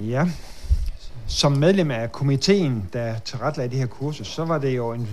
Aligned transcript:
Ja, 0.00 0.28
som 1.26 1.52
medlem 1.52 1.90
af 1.90 2.12
komiteen, 2.12 2.88
der 2.92 3.18
tilrettelagde 3.18 3.70
det 3.70 3.78
her 3.78 3.86
kursus, 3.86 4.26
så 4.26 4.44
var 4.44 4.58
det 4.58 4.76
jo 4.76 4.92
en 4.92 5.08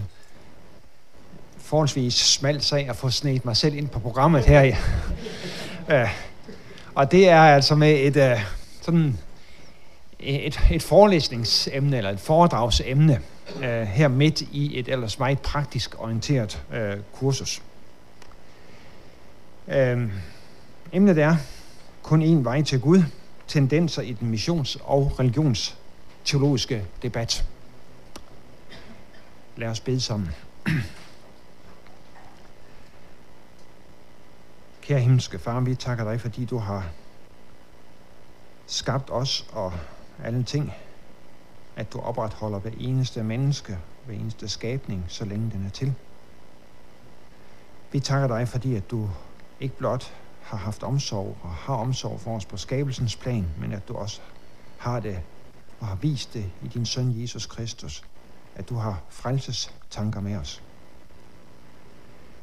forholdsvis 1.58 2.14
smal 2.14 2.62
sag 2.62 2.90
at 2.90 2.96
få 2.96 3.10
snedt 3.10 3.46
mig 3.46 3.58
selv 3.58 3.76
ind 3.76 3.90
på 3.90 4.00
programmet 4.00 4.46
her. 4.46 4.76
uh, 5.88 6.10
og 6.96 7.12
det 7.12 7.30
er 7.30 7.42
altså 7.42 7.76
med 7.76 7.92
et, 7.92 8.34
uh, 8.34 8.42
sådan 8.82 9.18
et, 10.20 10.60
et 10.72 10.84
forelæsningsemne, 10.84 11.98
eller 11.98 12.10
et 12.10 12.20
foredragsemne, 12.20 13.20
uh, 13.56 13.64
her 13.64 14.08
midt 14.08 14.42
i 14.42 14.80
et 14.80 14.88
ellers 14.88 15.20
meget 15.20 15.40
praktisk 15.40 15.96
orienteret 15.98 16.62
uh, 16.70 17.00
kursus. 17.14 17.62
Uh, 19.68 20.04
emnet 20.94 21.18
er 21.18 21.36
kun 22.02 22.22
én 22.24 22.44
vej 22.44 22.62
til 22.62 22.80
Gud, 22.80 23.04
tendenser 23.54 24.02
i 24.02 24.14
den 24.14 24.34
missions- 24.34 24.78
og 24.84 25.20
religionsteologiske 25.20 26.86
debat. 27.02 27.46
Lad 29.58 29.68
os 29.68 29.80
bede 29.80 30.02
sammen. 30.02 30.30
Kære 34.82 35.00
himmelske 35.00 35.40
far, 35.40 35.60
vi 35.60 35.76
takker 35.76 36.04
dig, 36.04 36.22
fordi 36.22 36.46
du 36.46 36.58
har 36.58 36.90
skabt 38.68 39.10
os 39.10 39.48
og 39.52 39.74
alle 40.24 40.44
ting, 40.44 40.74
at 41.76 41.94
du 41.94 42.00
opretholder 42.00 42.60
hver 42.60 42.72
eneste 42.80 43.24
menneske, 43.24 43.78
hver 44.06 44.16
eneste 44.16 44.48
skabning, 44.48 45.06
så 45.08 45.26
længe 45.26 45.52
den 45.52 45.66
er 45.66 45.70
til. 45.70 45.94
Vi 47.92 48.00
takker 48.00 48.28
dig, 48.28 48.48
fordi 48.48 48.76
at 48.76 48.92
du 48.92 49.10
ikke 49.60 49.78
blot 49.78 50.14
har 50.44 50.58
haft 50.58 50.84
omsorg 50.84 51.38
og 51.42 51.50
har 51.50 51.76
omsorg 51.76 52.20
for 52.20 52.36
os 52.36 52.46
på 52.46 52.58
skabelsens 52.58 53.16
plan, 53.16 53.48
men 53.60 53.72
at 53.72 53.88
du 53.88 53.94
også 53.94 54.22
har 54.78 55.00
det 55.00 55.22
og 55.80 55.88
har 55.88 55.96
vist 55.96 56.34
det 56.34 56.52
i 56.62 56.68
din 56.68 56.86
søn 56.86 57.22
Jesus 57.22 57.46
Kristus, 57.46 58.04
at 58.56 58.70
du 58.70 58.76
har 58.76 59.02
frelses 59.10 59.74
tanker 59.90 60.22
med 60.22 60.36
os. 60.36 60.64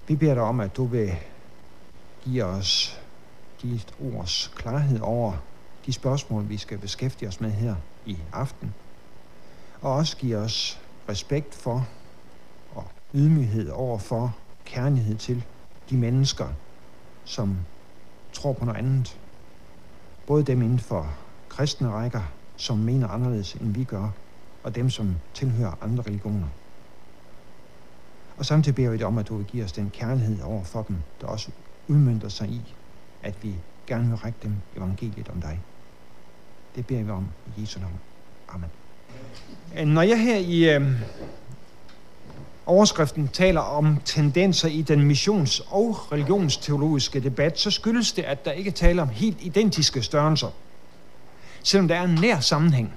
Vi 0.09 0.17
beder 0.17 0.35
dig 0.35 0.43
om, 0.43 0.61
at 0.61 0.77
du 0.77 0.85
vil 0.85 1.17
give 2.25 2.45
os 2.45 3.01
dit 3.63 3.95
ords 4.01 4.53
klarhed 4.57 5.01
over 5.01 5.33
de 5.87 5.93
spørgsmål, 5.93 6.49
vi 6.49 6.57
skal 6.57 6.79
beskæftige 6.79 7.29
os 7.29 7.41
med 7.41 7.51
her 7.51 7.75
i 8.07 8.19
aften. 8.33 8.75
Og 9.81 9.93
også 9.93 10.17
give 10.17 10.37
os 10.37 10.81
respekt 11.09 11.55
for 11.55 11.89
og 12.75 12.85
ydmyghed 13.15 13.71
over 13.71 13.99
for 13.99 14.37
kærlighed 14.65 15.17
til 15.17 15.45
de 15.91 15.97
mennesker, 15.97 16.49
som 17.25 17.57
tror 18.33 18.53
på 18.53 18.65
noget 18.65 18.79
andet. 18.79 19.21
Både 20.27 20.45
dem 20.45 20.63
inden 20.63 20.79
for 20.79 21.15
kristne 21.49 21.89
rækker, 21.89 22.23
som 22.57 22.79
mener 22.79 23.09
anderledes, 23.09 23.55
end 23.55 23.75
vi 23.75 23.85
gør, 23.85 24.11
og 24.63 24.75
dem, 24.75 24.91
som 24.91 25.17
tilhører 25.35 25.75
andre 25.81 26.03
religioner. 26.03 26.49
Og 28.37 28.47
samtidig 28.47 28.77
beder 28.77 28.91
vi 28.91 28.97
dig 28.97 29.07
om, 29.07 29.19
at 29.19 29.29
du 29.29 29.37
vil 29.37 29.47
give 29.47 29.65
os 29.65 29.73
den 29.73 29.91
kærlighed 29.91 30.43
over 30.43 30.65
for 30.65 30.83
dem, 30.83 30.97
der 31.21 31.27
også 31.27 31.51
udmyndter 31.89 32.29
sig 32.29 32.49
i, 32.49 32.75
at 33.23 33.43
vi 33.43 33.55
gerne 33.87 34.09
vil 34.09 34.17
række 34.17 34.39
dem 34.43 34.53
evangeliet 34.77 35.29
om 35.29 35.41
dig. 35.41 35.61
Det 36.75 36.87
beder 36.87 37.03
vi 37.03 37.11
om 37.11 37.29
i 37.47 37.61
Jesu 37.61 37.81
navn. 37.81 38.01
Amen. 38.49 38.71
Når 39.95 40.03
jeg 40.03 40.23
her 40.23 40.37
i 40.37 40.75
øh, 40.75 41.01
overskriften 42.71 43.29
taler 43.29 43.61
om 43.61 44.01
tendenser 44.05 44.69
i 44.69 44.83
den 44.83 45.11
missions- 45.11 45.63
og 45.71 46.13
religionsteologiske 46.13 47.21
debat, 47.21 47.59
så 47.59 47.71
skyldes 47.71 48.13
det, 48.13 48.23
at 48.23 48.45
der 48.45 48.53
ikke 48.53 48.71
taler 48.71 49.03
om 49.03 49.09
helt 49.09 49.37
identiske 49.41 50.03
størrelser, 50.03 50.49
selvom 51.63 51.89
der 51.89 51.95
er 51.95 52.03
en 52.03 52.19
nær 52.21 52.41
sammenhæng. 52.41 52.93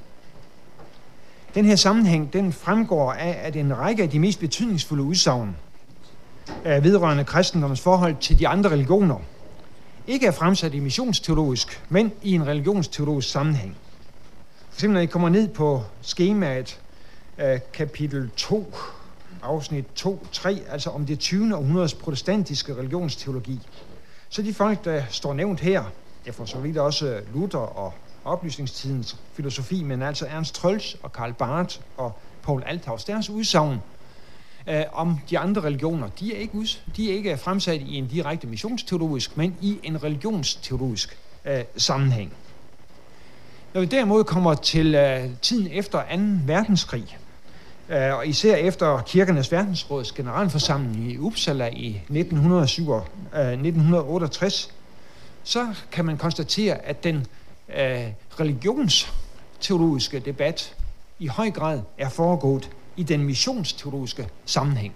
Den 1.56 1.66
her 1.66 1.76
sammenhæng, 1.76 2.34
den 2.34 2.54
fremgår 2.54 3.14
af, 3.14 3.40
at 3.44 3.56
en 3.56 3.78
række 3.78 4.04
af 4.04 4.10
de 4.10 4.20
mest 4.20 4.40
betydningsfulde 4.40 5.04
udsagn 5.04 5.56
af 6.64 6.84
vedrørende 6.84 7.24
kristendommens 7.24 7.82
forhold 7.82 8.16
til 8.22 8.40
de 8.40 8.48
andre 8.48 8.70
religioner, 8.70 9.18
ikke 10.08 10.28
er 10.28 10.32
fremsat 10.32 10.74
i 10.74 10.80
missionsteologisk, 10.80 11.84
men 11.90 12.12
i 12.22 12.32
en 12.32 12.48
religionsteologisk 12.48 13.32
sammenhæng. 13.32 13.78
For 14.70 14.76
eksempel 14.76 14.94
når 14.94 15.02
I 15.02 15.06
kommer 15.06 15.30
ned 15.30 15.48
på 15.48 15.84
skemaet 16.02 16.80
af 17.38 17.72
kapitel 17.72 18.30
2, 18.38 18.74
afsnit 19.44 19.86
2-3, 20.00 20.72
altså 20.72 20.90
om 20.90 21.06
det 21.06 21.20
20. 21.20 21.56
århundredes 21.56 21.94
protestantiske 21.94 22.76
religionsteologi. 22.76 23.60
Så 24.30 24.42
de 24.42 24.54
folk, 24.54 24.86
der 24.86 25.04
står 25.10 25.34
nævnt 25.34 25.60
her, 25.60 25.84
jeg 26.26 26.34
får 26.34 26.46
så 26.46 26.58
vidt 26.58 26.78
også 26.78 27.22
Luther 27.34 27.60
og 27.60 27.94
oplysningstidens 28.26 29.18
filosofi, 29.34 29.84
men 29.84 30.02
altså 30.02 30.26
Ernst 30.26 30.56
Trøls 30.56 30.98
og 31.04 31.14
Karl 31.14 31.34
Barth 31.34 31.80
og 31.98 32.12
Paul 32.44 32.64
Althaus, 32.66 33.04
deres 33.04 33.30
udsagn 33.30 33.78
øh, 34.70 34.84
om 34.94 35.20
de 35.30 35.40
andre 35.40 35.62
religioner, 35.62 36.10
de 36.20 36.36
er, 36.36 36.40
ikke 36.40 36.68
de 36.96 37.12
er 37.12 37.16
ikke 37.16 37.38
fremsat 37.38 37.82
i 37.82 37.96
en 37.96 38.08
direkte 38.08 38.48
missionsteologisk, 38.48 39.38
men 39.38 39.58
i 39.62 39.80
en 39.84 40.04
religionsteologisk 40.04 41.18
øh, 41.46 41.64
sammenhæng. 41.78 42.34
Når 43.74 43.82
vi 43.82 43.88
derimod 43.88 44.24
kommer 44.24 44.54
til 44.54 44.96
øh, 44.96 45.30
tiden 45.42 45.68
efter 45.72 46.02
2. 46.02 46.08
verdenskrig, 46.46 47.18
Øh, 47.90 48.16
og 48.18 48.28
især 48.28 48.56
efter 48.56 49.02
kirkernes 49.02 49.52
verdensråds 49.52 50.12
generalforsamling 50.12 51.12
i 51.12 51.18
Uppsala 51.18 51.68
i 51.68 51.90
1907, 51.90 52.92
øh, 52.92 53.00
1968, 53.00 54.72
så 55.44 55.68
kan 55.92 56.06
man 56.06 56.18
konstatere, 56.18 56.86
at 56.86 57.04
den 57.04 57.16
øh, 57.78 58.08
religionsteologiske 58.40 60.20
debat 60.20 60.76
i 61.20 61.28
høj 61.28 61.52
grad 61.52 61.82
er 61.98 62.10
foregået 62.10 62.70
i 62.98 63.04
den 63.04 63.24
missionsteologiske 63.24 64.30
sammenhæng. 64.46 64.94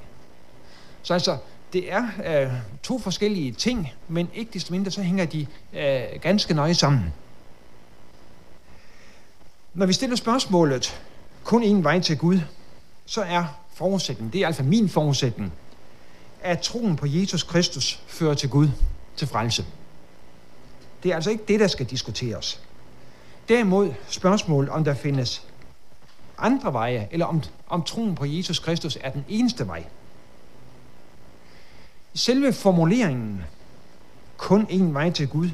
Så 1.04 1.14
altså, 1.14 1.38
det 1.74 1.92
er 1.92 2.04
øh, 2.26 2.52
to 2.84 3.00
forskellige 3.00 3.52
ting, 3.52 3.94
men 4.08 4.30
ikke 4.34 4.52
desto 4.54 4.74
mindre 4.74 4.92
så 4.92 5.02
hænger 5.02 5.26
de 5.26 5.48
øh, 5.74 6.22
ganske 6.22 6.54
nøje 6.54 6.74
sammen. 6.74 7.14
Når 9.74 9.86
vi 9.86 9.94
stiller 9.94 10.16
spørgsmålet, 10.16 11.02
kun 11.44 11.64
en 11.64 11.84
vej 11.84 12.00
til 12.00 12.18
Gud, 12.18 12.40
så 13.08 13.22
er 13.22 13.46
forudsætningen, 13.74 14.34
det 14.34 14.42
er 14.42 14.48
altså 14.48 14.64
min 14.64 14.90
forudsætning, 14.90 15.54
at 16.42 16.60
troen 16.60 16.96
på 16.96 17.06
Jesus 17.06 17.44
Kristus 17.44 18.02
fører 18.08 18.34
til 18.34 18.50
Gud, 18.50 18.70
til 19.16 19.28
frelse. 19.28 19.66
Det 21.04 21.12
er 21.12 21.16
altså 21.16 21.30
ikke 21.30 21.44
det, 21.48 21.60
der 21.60 21.68
skal 21.68 21.86
diskuteres. 21.86 22.62
Derimod 23.50 23.94
spørgsmål, 24.08 24.70
om 24.70 24.84
der 24.84 24.94
findes 24.94 25.44
andre 26.38 26.74
veje, 26.74 27.08
eller 27.12 27.26
om, 27.26 27.44
om 27.70 27.84
troen 27.84 28.16
på 28.16 28.26
Jesus 28.26 28.60
Kristus 28.60 28.98
er 29.02 29.10
den 29.10 29.26
eneste 29.30 29.68
vej. 29.68 29.84
Selve 32.14 32.54
formuleringen, 32.54 33.44
kun 34.38 34.68
en 34.70 34.94
vej 34.94 35.10
til 35.10 35.28
Gud, 35.28 35.50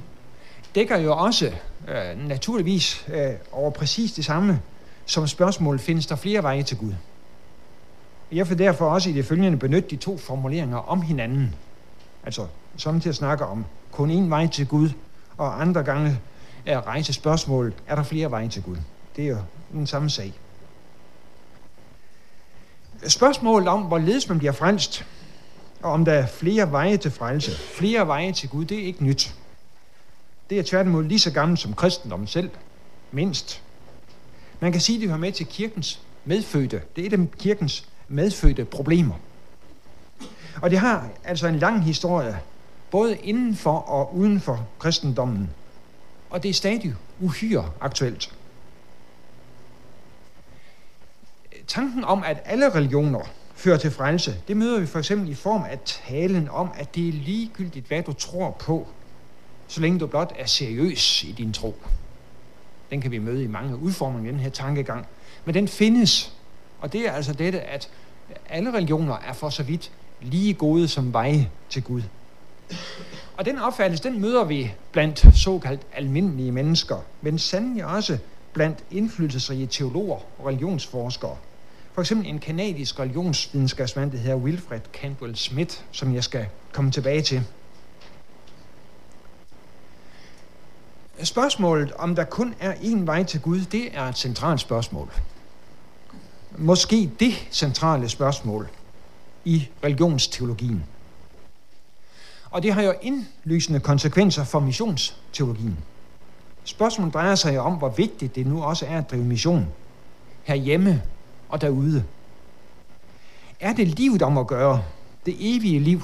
dækker 0.76 0.98
jo 0.98 1.18
også 1.18 1.54
øh, 1.88 2.28
naturligvis 2.28 3.06
øh, 3.08 3.34
over 3.52 3.72
præcis 3.72 4.12
det 4.12 4.26
samme 4.26 4.62
som 5.06 5.28
spørgsmålet, 5.28 5.82
findes 5.82 6.06
der 6.06 6.16
flere 6.16 6.44
veje 6.44 6.64
til 6.64 6.78
Gud? 6.78 6.94
Jeg 8.34 8.50
vil 8.50 8.58
derfor 8.58 8.90
også 8.90 9.10
i 9.10 9.14
det 9.14 9.26
følgende 9.26 9.58
benytte 9.58 9.90
de 9.90 9.96
to 9.96 10.18
formuleringer 10.18 10.78
om 10.78 11.02
hinanden. 11.02 11.56
Altså, 12.24 12.48
som 12.78 13.02
til 13.02 13.10
at 13.10 13.16
snakke 13.16 13.46
om 13.46 13.66
kun 13.92 14.10
en 14.10 14.30
vej 14.30 14.48
til 14.48 14.68
Gud, 14.68 14.90
og 15.38 15.62
andre 15.62 15.84
gange 15.84 16.20
at 16.66 16.86
rejse 16.86 17.14
spørgsmål, 17.14 17.74
er 17.88 17.96
der 17.96 18.04
flere 18.04 18.32
veje 18.32 18.48
til 18.48 18.64
Gud? 18.64 18.78
Det 19.16 19.24
er 19.24 19.30
jo 19.30 19.38
den 19.72 19.88
samme 19.88 20.10
sag. 20.10 20.34
Spørgsmålet 23.08 23.68
om, 23.68 23.82
hvorledes 23.82 24.30
man 24.30 24.38
bliver 24.38 24.52
frelst, 24.52 25.06
og 25.82 25.92
om 25.92 26.06
der 26.06 26.14
er 26.14 26.28
flere 26.28 26.72
veje 26.72 26.98
til 26.98 27.12
frelse, 27.12 27.52
flere 27.52 28.08
veje 28.08 28.32
til 28.32 28.50
Gud, 28.50 28.66
det 28.66 28.80
er 28.80 28.86
ikke 28.86 29.04
nyt. 29.04 29.36
Det 30.50 30.60
er 30.60 30.64
tværtimod 30.64 31.04
lige 31.04 31.20
så 31.20 31.32
gammelt 31.32 31.60
som 31.60 31.74
kristendommen 31.74 32.28
selv, 32.28 32.50
mindst. 33.12 33.62
Man 34.60 34.72
kan 34.72 34.82
sige, 34.82 34.96
at 34.96 35.02
det 35.02 35.10
hører 35.10 35.20
med 35.20 35.32
til 35.32 35.46
kirkens 35.46 36.02
medfødte. 36.26 36.82
Det 36.96 37.02
er 37.02 37.08
et 37.08 37.14
af 37.14 37.32
kirkens 37.38 37.88
medfødte 38.14 38.66
problemer. 38.66 39.16
Og 40.62 40.70
det 40.70 40.80
har 40.80 41.10
altså 41.24 41.48
en 41.48 41.60
lang 41.60 41.84
historie, 41.84 42.40
både 42.92 43.18
inden 43.18 43.56
for 43.56 43.78
og 43.78 44.16
uden 44.16 44.40
for 44.40 44.68
kristendommen. 44.80 45.50
Og 46.30 46.44
det 46.44 46.50
er 46.50 46.54
stadig 46.54 46.96
uhyre 47.20 47.72
aktuelt. 47.82 48.34
Tanken 51.68 52.04
om, 52.04 52.24
at 52.24 52.38
alle 52.46 52.76
religioner 52.76 53.20
fører 53.56 53.78
til 53.78 53.92
frelse, 53.92 54.36
det 54.48 54.58
møder 54.58 54.80
vi 54.80 54.86
for 54.86 55.00
eksempel 55.00 55.30
i 55.30 55.34
form 55.34 55.64
af 55.64 55.80
talen 55.86 56.50
om, 56.50 56.70
at 56.76 56.96
det 56.96 57.08
er 57.08 57.14
ligegyldigt, 57.14 57.88
hvad 57.88 58.04
du 58.04 58.14
tror 58.14 58.52
på, 58.52 58.88
så 59.68 59.82
længe 59.82 60.00
du 60.00 60.08
blot 60.08 60.34
er 60.40 60.46
seriøs 60.46 61.24
i 61.24 61.32
din 61.32 61.54
tro. 61.54 61.76
Den 62.90 63.02
kan 63.02 63.12
vi 63.12 63.18
møde 63.18 63.44
i 63.44 63.48
mange 63.48 63.78
udformninger 63.78 64.30
i 64.30 64.34
den 64.34 64.42
her 64.42 64.50
tankegang. 64.50 65.06
Men 65.46 65.56
den 65.56 65.68
findes, 65.68 66.34
og 66.82 66.94
det 66.94 67.08
er 67.08 67.12
altså 67.12 67.34
dette, 67.34 67.62
at 67.62 67.90
alle 68.50 68.74
religioner 68.74 69.18
er 69.28 69.34
for 69.34 69.50
så 69.50 69.64
vidt 69.64 69.92
lige 70.22 70.54
gode 70.54 70.88
som 70.88 71.14
veje 71.14 71.50
til 71.70 71.84
Gud. 71.84 72.02
Og 73.38 73.46
den 73.46 73.60
opfattelse, 73.60 74.04
den 74.04 74.22
møder 74.22 74.44
vi 74.44 74.72
blandt 74.92 75.26
såkaldt 75.38 75.82
almindelige 75.94 76.52
mennesker, 76.52 76.98
men 77.22 77.40
sandelig 77.40 77.86
også 77.86 78.18
blandt 78.54 78.84
indflydelsesrige 78.92 79.68
teologer 79.68 80.18
og 80.40 80.46
religionsforskere. 80.46 81.38
For 81.94 82.02
eksempel 82.02 82.28
en 82.28 82.40
kanadisk 82.40 83.00
religionsvidenskabsmand, 83.00 84.12
der 84.12 84.18
hedder 84.18 84.36
Wilfred 84.36 84.80
Campbell 84.94 85.36
Smith, 85.36 85.76
som 85.92 86.14
jeg 86.14 86.24
skal 86.24 86.46
komme 86.72 86.92
tilbage 86.92 87.22
til. 87.22 87.44
Spørgsmålet, 91.24 91.92
om 91.92 92.16
der 92.16 92.24
kun 92.24 92.56
er 92.60 92.74
én 92.74 93.06
vej 93.06 93.24
til 93.24 93.42
Gud, 93.42 93.60
det 93.62 93.98
er 93.98 94.04
et 94.04 94.18
centralt 94.18 94.60
spørgsmål. 94.60 95.12
Måske 96.58 97.12
det 97.20 97.48
centrale 97.52 98.10
spørgsmål 98.10 98.68
i 99.46 99.68
religionsteologien. 99.84 100.84
Og 102.52 102.64
det 102.64 102.74
har 102.74 102.82
jo 102.82 102.94
indlysende 103.02 103.80
konsekvenser 103.80 104.44
for 104.44 104.60
missionsteologien. 104.60 105.78
Spørgsmålet 106.64 107.14
drejer 107.14 107.36
sig 107.36 107.60
om, 107.60 107.74
hvor 107.74 107.90
vigtigt 107.90 108.36
det 108.36 108.48
nu 108.48 108.64
også 108.64 108.86
er 108.86 108.98
at 108.98 109.12
drive 109.12 109.24
mission 109.24 109.68
herhjemme 110.44 111.02
og 111.50 111.62
derude. 111.62 112.04
Er 113.60 113.74
det 113.74 113.88
livet 113.88 114.22
om 114.22 114.38
at 114.38 114.48
gøre, 114.48 114.84
det 115.26 115.36
evige 115.40 115.80
liv, 115.80 116.02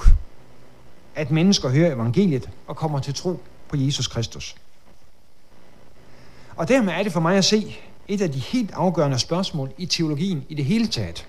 at 1.14 1.30
mennesker 1.30 1.68
hører 1.68 1.94
evangeliet 1.94 2.50
og 2.66 2.76
kommer 2.76 2.98
til 2.98 3.14
tro 3.14 3.42
på 3.68 3.76
Jesus 3.76 4.06
Kristus? 4.06 4.56
Og 6.56 6.68
dermed 6.68 6.92
er 6.92 7.02
det 7.02 7.12
for 7.12 7.20
mig 7.20 7.36
at 7.36 7.44
se 7.44 7.76
et 8.10 8.20
af 8.20 8.32
de 8.32 8.38
helt 8.38 8.70
afgørende 8.70 9.18
spørgsmål 9.18 9.70
i 9.78 9.86
teologien 9.86 10.44
i 10.48 10.54
det 10.54 10.64
hele 10.64 10.86
taget. 10.86 11.26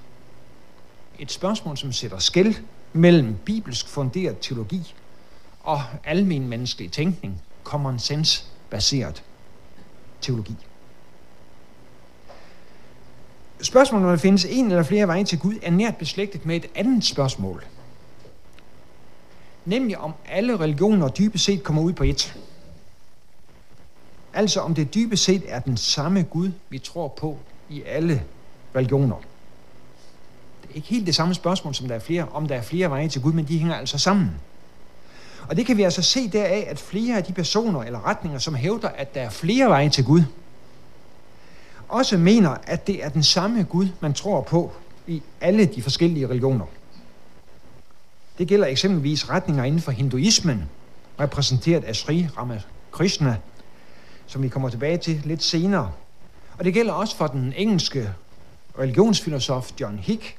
Et 1.20 1.32
spørgsmål, 1.32 1.78
som 1.78 1.92
sætter 1.92 2.20
skæld 2.20 2.56
mellem 2.94 3.36
bibelsk 3.46 3.88
funderet 3.88 4.38
teologi 4.42 4.94
og 5.64 5.82
almen 6.04 6.48
menneskelig 6.48 6.92
tænkning, 6.92 7.42
common 7.64 8.00
sense 8.00 8.46
baseret 8.70 9.24
teologi. 10.22 10.56
Spørgsmålet, 13.62 14.06
om 14.06 14.12
der 14.12 14.18
findes 14.18 14.46
en 14.46 14.66
eller 14.66 14.84
flere 14.84 15.08
veje 15.08 15.24
til 15.24 15.40
Gud, 15.40 15.56
er 15.62 15.72
nært 15.72 15.98
beslægtet 15.98 16.46
med 16.46 16.56
et 16.56 16.66
andet 16.76 17.06
spørgsmål. 17.06 17.66
Nemlig 19.66 19.98
om 19.98 20.14
alle 20.30 20.60
religioner 20.60 21.08
dybest 21.08 21.46
set 21.46 21.64
kommer 21.64 21.82
ud 21.82 21.94
på 21.94 22.04
et. 22.04 22.38
Altså 24.34 24.60
om 24.60 24.76
det 24.76 24.94
dybest 24.94 25.24
set 25.24 25.44
er 25.48 25.60
den 25.60 25.78
samme 25.78 26.24
Gud, 26.24 26.52
vi 26.70 26.80
tror 26.80 27.08
på 27.08 27.38
i 27.70 27.84
alle 27.86 28.24
religioner. 28.76 29.16
Det 30.62 30.70
er 30.72 30.76
ikke 30.76 30.88
helt 30.88 31.08
det 31.08 31.16
samme 31.16 31.34
spørgsmål, 31.34 31.76
som 31.76 31.88
der 31.88 31.96
er 31.96 32.00
flere, 32.00 32.28
om 32.34 32.48
der 32.48 32.56
er 32.56 32.62
flere 32.62 32.90
veje 32.90 33.08
til 33.08 33.22
Gud, 33.22 33.34
men 33.34 33.48
de 33.48 33.58
hænger 33.58 33.76
altså 33.76 33.98
sammen. 33.98 34.32
Og 35.50 35.58
det 35.58 35.66
kan 35.66 35.78
vi 35.78 35.84
altså 35.84 36.02
se 36.02 36.30
deraf, 36.30 36.66
at 36.68 36.80
flere 36.80 37.18
af 37.18 37.24
de 37.24 37.34
personer 37.34 37.84
eller 37.84 38.08
retninger, 38.08 38.40
som 38.40 38.56
hævder, 38.56 38.90
at 38.90 39.16
der 39.16 39.22
er 39.22 39.30
flere 39.30 39.70
veje 39.70 39.90
til 39.90 40.04
Gud, 40.04 40.24
også 41.90 42.18
mener, 42.18 42.58
at 42.64 42.88
det 42.88 43.04
er 43.04 43.10
den 43.10 43.24
samme 43.24 43.64
Gud, 43.64 43.88
man 44.00 44.14
tror 44.14 44.42
på 44.42 44.72
i 45.08 45.24
alle 45.42 45.66
de 45.66 45.82
forskellige 45.82 46.28
religioner. 46.28 46.66
Det 48.38 48.48
gælder 48.48 48.68
eksempelvis 48.68 49.30
retninger 49.30 49.64
inden 49.64 49.82
for 49.82 49.92
hinduismen, 49.92 50.70
repræsenteret 51.20 51.84
af 51.84 51.96
Sri 51.96 52.28
Ramakrishna, 52.38 53.38
som 54.32 54.44
vi 54.44 54.50
kommer 54.50 54.70
tilbage 54.70 54.98
til 54.98 55.22
lidt 55.26 55.44
senere. 55.44 55.92
Og 56.58 56.66
det 56.66 56.74
gælder 56.74 56.94
også 56.94 57.16
for 57.16 57.28
den 57.28 57.54
engelske 57.56 58.14
religionsfilosof 58.80 59.72
John 59.80 59.98
Hick 59.98 60.38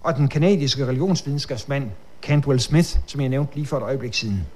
og 0.00 0.16
den 0.16 0.28
kanadiske 0.28 0.86
religionsvidenskabsmand 0.86 1.90
Cantwell 2.22 2.60
Smith, 2.60 2.96
som 3.06 3.20
jeg 3.20 3.28
nævnte 3.28 3.54
lige 3.54 3.66
for 3.66 3.76
et 3.76 3.82
øjeblik 3.82 4.14
siden. 4.14 4.46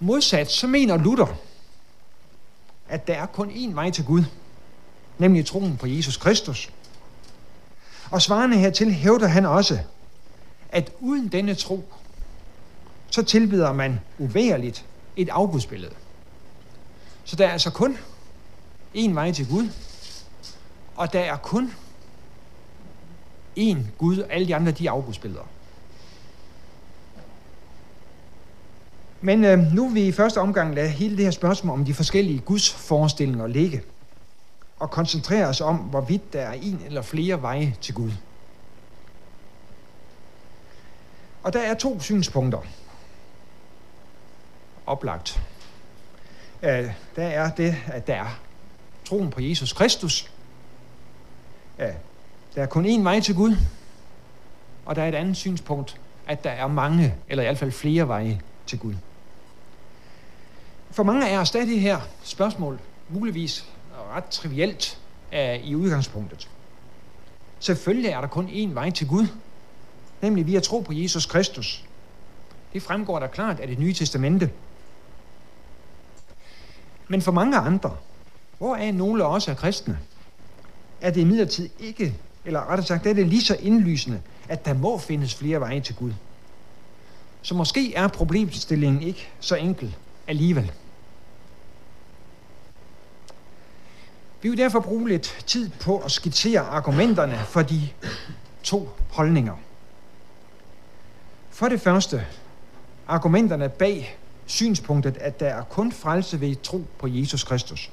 Modsat 0.00 0.50
så 0.50 0.66
mener 0.66 0.96
Luther, 0.96 1.26
at 2.88 3.06
der 3.06 3.14
er 3.14 3.26
kun 3.26 3.50
én 3.50 3.74
vej 3.74 3.90
til 3.90 4.04
Gud, 4.04 4.24
nemlig 5.18 5.46
troen 5.46 5.76
på 5.76 5.86
Jesus 5.86 6.16
Kristus. 6.16 6.70
Og 8.10 8.22
svarende 8.22 8.56
hertil 8.56 8.92
hævder 8.92 9.26
han 9.26 9.46
også, 9.46 9.78
at 10.68 10.92
uden 11.00 11.28
denne 11.28 11.54
tro, 11.54 11.84
så 13.10 13.22
tilbyder 13.22 13.72
man 13.72 14.00
uværligt 14.18 14.84
et 15.16 15.28
afgudsbillede. 15.28 15.94
Så 17.28 17.36
der 17.36 17.46
er 17.46 17.52
altså 17.52 17.70
kun 17.70 17.98
én 18.94 19.14
vej 19.14 19.32
til 19.32 19.48
Gud, 19.48 19.68
og 20.96 21.12
der 21.12 21.20
er 21.20 21.36
kun 21.36 21.72
én 23.58 23.78
Gud, 23.98 24.18
og 24.18 24.32
alle 24.32 24.48
de 24.48 24.54
andre, 24.54 24.72
de 24.72 24.86
er 24.86 24.90
afgudsbilleder. 24.90 25.48
Men 29.20 29.44
øh, 29.44 29.58
nu 29.58 29.88
vil 29.88 29.94
vi 29.94 30.08
i 30.08 30.12
første 30.12 30.38
omgang 30.38 30.74
lade 30.74 30.88
hele 30.88 31.16
det 31.16 31.24
her 31.24 31.30
spørgsmål 31.30 31.78
om 31.78 31.84
de 31.84 31.94
forskellige 31.94 32.38
Guds 32.38 32.72
forestillinger 32.72 33.46
ligge, 33.46 33.82
og 34.78 34.90
koncentrere 34.90 35.46
os 35.46 35.60
om, 35.60 35.76
hvorvidt 35.76 36.32
der 36.32 36.40
er 36.40 36.52
en 36.52 36.82
eller 36.86 37.02
flere 37.02 37.42
veje 37.42 37.76
til 37.80 37.94
Gud. 37.94 38.10
Og 41.42 41.52
der 41.52 41.60
er 41.60 41.74
to 41.74 42.00
synspunkter 42.00 42.60
oplagt. 44.86 45.40
Øh, 46.62 46.92
der 47.16 47.26
er 47.26 47.50
det, 47.50 47.76
at 47.86 48.06
der 48.06 48.14
er 48.14 48.40
troen 49.04 49.30
på 49.30 49.40
Jesus 49.40 49.72
Kristus. 49.72 50.30
Øh, 51.78 51.88
der 52.54 52.62
er 52.62 52.66
kun 52.66 52.86
én 52.86 53.02
vej 53.02 53.20
til 53.20 53.34
Gud, 53.34 53.56
og 54.86 54.96
der 54.96 55.02
er 55.02 55.08
et 55.08 55.14
andet 55.14 55.36
synspunkt, 55.36 56.00
at 56.26 56.44
der 56.44 56.50
er 56.50 56.66
mange, 56.66 57.14
eller 57.28 57.42
i 57.42 57.46
hvert 57.46 57.58
fald 57.58 57.72
flere 57.72 58.08
veje 58.08 58.40
til 58.66 58.78
Gud. 58.78 58.94
For 60.90 61.02
mange 61.02 61.28
af 61.28 61.38
os 61.38 61.54
er 61.54 61.64
det 61.64 61.80
her 61.80 62.00
spørgsmål 62.22 62.80
muligvis 63.08 63.64
ret 64.14 64.24
trivielt 64.24 64.98
uh, 65.32 65.38
i 65.38 65.74
udgangspunktet. 65.74 66.48
Selvfølgelig 67.58 68.10
er 68.10 68.20
der 68.20 68.28
kun 68.28 68.48
én 68.48 68.74
vej 68.74 68.90
til 68.90 69.08
Gud, 69.08 69.26
nemlig 70.22 70.46
via 70.46 70.60
tro 70.60 70.80
på 70.80 70.92
Jesus 70.92 71.26
Kristus. 71.26 71.84
Det 72.72 72.82
fremgår 72.82 73.18
der 73.18 73.26
klart 73.26 73.60
af 73.60 73.68
det 73.68 73.78
nye 73.78 73.92
testamente. 73.92 74.50
Men 77.08 77.22
for 77.22 77.32
mange 77.32 77.56
andre, 77.56 77.96
hvor 78.58 78.76
er 78.76 78.92
nogle 78.92 79.24
også 79.24 79.50
er 79.50 79.54
kristne, 79.54 79.98
er 81.00 81.10
det 81.10 81.20
imidlertid 81.20 81.68
ikke, 81.80 82.14
eller 82.44 82.70
rettere 82.70 82.86
sagt, 82.86 83.06
er 83.06 83.12
det 83.12 83.26
lige 83.26 83.42
så 83.42 83.56
indlysende, 83.60 84.20
at 84.48 84.64
der 84.64 84.74
må 84.74 84.98
findes 84.98 85.34
flere 85.34 85.60
veje 85.60 85.80
til 85.80 85.94
Gud. 85.94 86.12
Så 87.42 87.54
måske 87.54 87.94
er 87.94 88.08
problemstillingen 88.08 89.02
ikke 89.02 89.28
så 89.40 89.54
enkel 89.54 89.96
alligevel. 90.26 90.72
Vi 94.42 94.48
vil 94.48 94.58
derfor 94.58 94.80
bruge 94.80 95.08
lidt 95.08 95.44
tid 95.46 95.70
på 95.80 95.98
at 95.98 96.10
skitsere 96.10 96.60
argumenterne 96.60 97.38
for 97.48 97.62
de 97.62 97.88
to 98.62 98.88
holdninger. 99.10 99.54
For 101.50 101.68
det 101.68 101.80
første, 101.80 102.26
argumenterne 103.08 103.68
bag 103.68 104.18
synspunktet, 104.48 105.16
at 105.20 105.40
der 105.40 105.46
er 105.46 105.62
kun 105.62 105.92
frelse 105.92 106.40
ved 106.40 106.56
tro 106.62 106.84
på 106.98 107.06
Jesus 107.06 107.44
Kristus. 107.44 107.90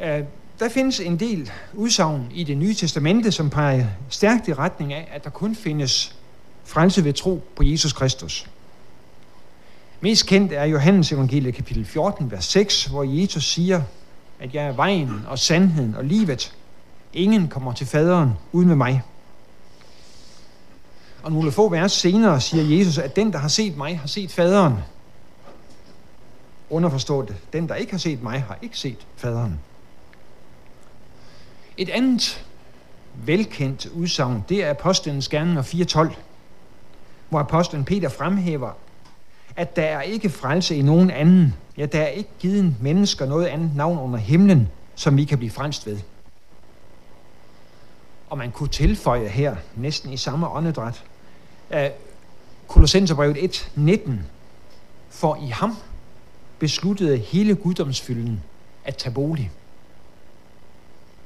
Øh, 0.00 0.24
der 0.58 0.68
findes 0.68 1.00
en 1.00 1.20
del 1.20 1.50
udsagn 1.74 2.26
i 2.34 2.44
det 2.44 2.58
nye 2.58 2.74
testamente, 2.74 3.32
som 3.32 3.50
peger 3.50 3.86
stærkt 4.08 4.48
i 4.48 4.54
retning 4.54 4.92
af, 4.92 5.08
at 5.12 5.24
der 5.24 5.30
kun 5.30 5.54
findes 5.54 6.16
frelse 6.64 7.04
ved 7.04 7.12
tro 7.12 7.42
på 7.56 7.62
Jesus 7.62 7.92
Kristus. 7.92 8.46
Mest 10.00 10.26
kendt 10.26 10.52
er 10.52 10.64
Johannes 10.64 11.12
evangeliet 11.12 11.54
kapitel 11.54 11.84
14, 11.84 12.30
vers 12.30 12.44
6, 12.44 12.84
hvor 12.84 13.04
Jesus 13.04 13.44
siger, 13.44 13.82
at 14.40 14.54
jeg 14.54 14.64
er 14.64 14.72
vejen 14.72 15.24
og 15.28 15.38
sandheden 15.38 15.94
og 15.94 16.04
livet. 16.04 16.54
Ingen 17.12 17.48
kommer 17.48 17.72
til 17.72 17.86
faderen 17.86 18.30
uden 18.52 18.68
med 18.68 18.76
mig. 18.76 19.02
Og 21.22 21.32
nogle 21.32 21.52
få 21.52 21.68
vers 21.68 21.92
senere 21.92 22.40
siger 22.40 22.78
Jesus, 22.78 22.98
at 22.98 23.16
den, 23.16 23.32
der 23.32 23.38
har 23.38 23.48
set 23.48 23.76
mig, 23.76 23.98
har 23.98 24.08
set 24.08 24.32
faderen. 24.32 24.74
Underforstået 26.70 27.28
det. 27.28 27.36
Den, 27.52 27.68
der 27.68 27.74
ikke 27.74 27.92
har 27.92 27.98
set 27.98 28.22
mig, 28.22 28.42
har 28.42 28.58
ikke 28.62 28.78
set 28.78 29.06
faderen. 29.16 29.60
Et 31.76 31.88
andet 31.88 32.46
velkendt 33.14 33.86
udsagn, 33.86 34.44
det 34.48 34.64
er 34.64 34.70
apostlenes 34.70 35.28
gerninger 35.28 35.62
4.12, 35.62 36.14
hvor 37.28 37.38
apostlen 37.38 37.84
Peter 37.84 38.08
fremhæver, 38.08 38.70
at 39.56 39.76
der 39.76 39.82
er 39.82 40.02
ikke 40.02 40.30
frelse 40.30 40.76
i 40.76 40.82
nogen 40.82 41.10
anden. 41.10 41.54
Ja, 41.76 41.86
der 41.86 42.00
er 42.00 42.08
ikke 42.08 42.30
givet 42.38 42.74
mennesker 42.80 43.26
noget 43.26 43.46
andet 43.46 43.76
navn 43.76 43.98
under 43.98 44.18
himlen, 44.18 44.68
som 44.94 45.16
vi 45.16 45.24
kan 45.24 45.38
blive 45.38 45.50
frelst 45.50 45.86
ved. 45.86 45.98
Og 48.30 48.38
man 48.38 48.50
kunne 48.50 48.68
tilføje 48.68 49.28
her, 49.28 49.56
næsten 49.76 50.12
i 50.12 50.16
samme 50.16 50.48
åndedræt, 50.48 51.04
Kolossenserbrevet 52.66 53.44
1, 53.44 53.70
19, 53.74 54.26
for 55.10 55.36
i 55.36 55.46
ham 55.46 55.76
besluttede 56.58 57.16
hele 57.18 57.54
guddomsfylden 57.54 58.42
at 58.84 58.96
tage 58.96 59.14
bolig. 59.14 59.50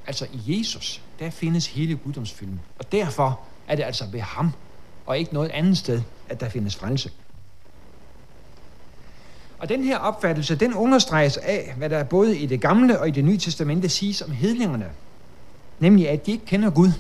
Altså 0.07 0.27
i 0.33 0.59
Jesus, 0.59 1.03
der 1.19 1.31
findes 1.31 1.67
hele 1.67 1.97
guddomsfylden. 1.97 2.61
Og 2.79 2.93
derfor 2.93 3.41
er 3.69 3.77
det 3.77 3.83
altså 3.83 4.05
ved 4.13 4.21
ham, 4.21 4.51
og 5.07 5.19
ikke 5.19 5.35
noget 5.35 5.51
andet 5.51 5.79
sted, 5.79 6.03
at 6.29 6.41
der 6.41 6.49
findes 6.49 6.77
frelse. 6.77 7.11
Og 9.59 9.69
den 9.69 9.85
her 9.85 9.99
opfattelse, 9.99 10.57
den 10.57 10.75
understreges 10.75 11.37
af, 11.37 11.75
hvad 11.77 11.91
der 11.91 12.05
både 12.05 12.39
i 12.39 12.47
det 12.47 12.61
gamle 12.61 13.01
og 13.01 13.09
i 13.09 13.11
det 13.11 13.25
nye 13.25 13.39
testamente 13.39 13.89
siges 13.89 14.23
om 14.23 14.31
hedningerne. 14.31 14.91
Nemlig, 15.79 16.09
at 16.09 16.27
de 16.27 16.33
ikke 16.33 16.47
kender 16.47 16.71
Gud. 16.71 16.93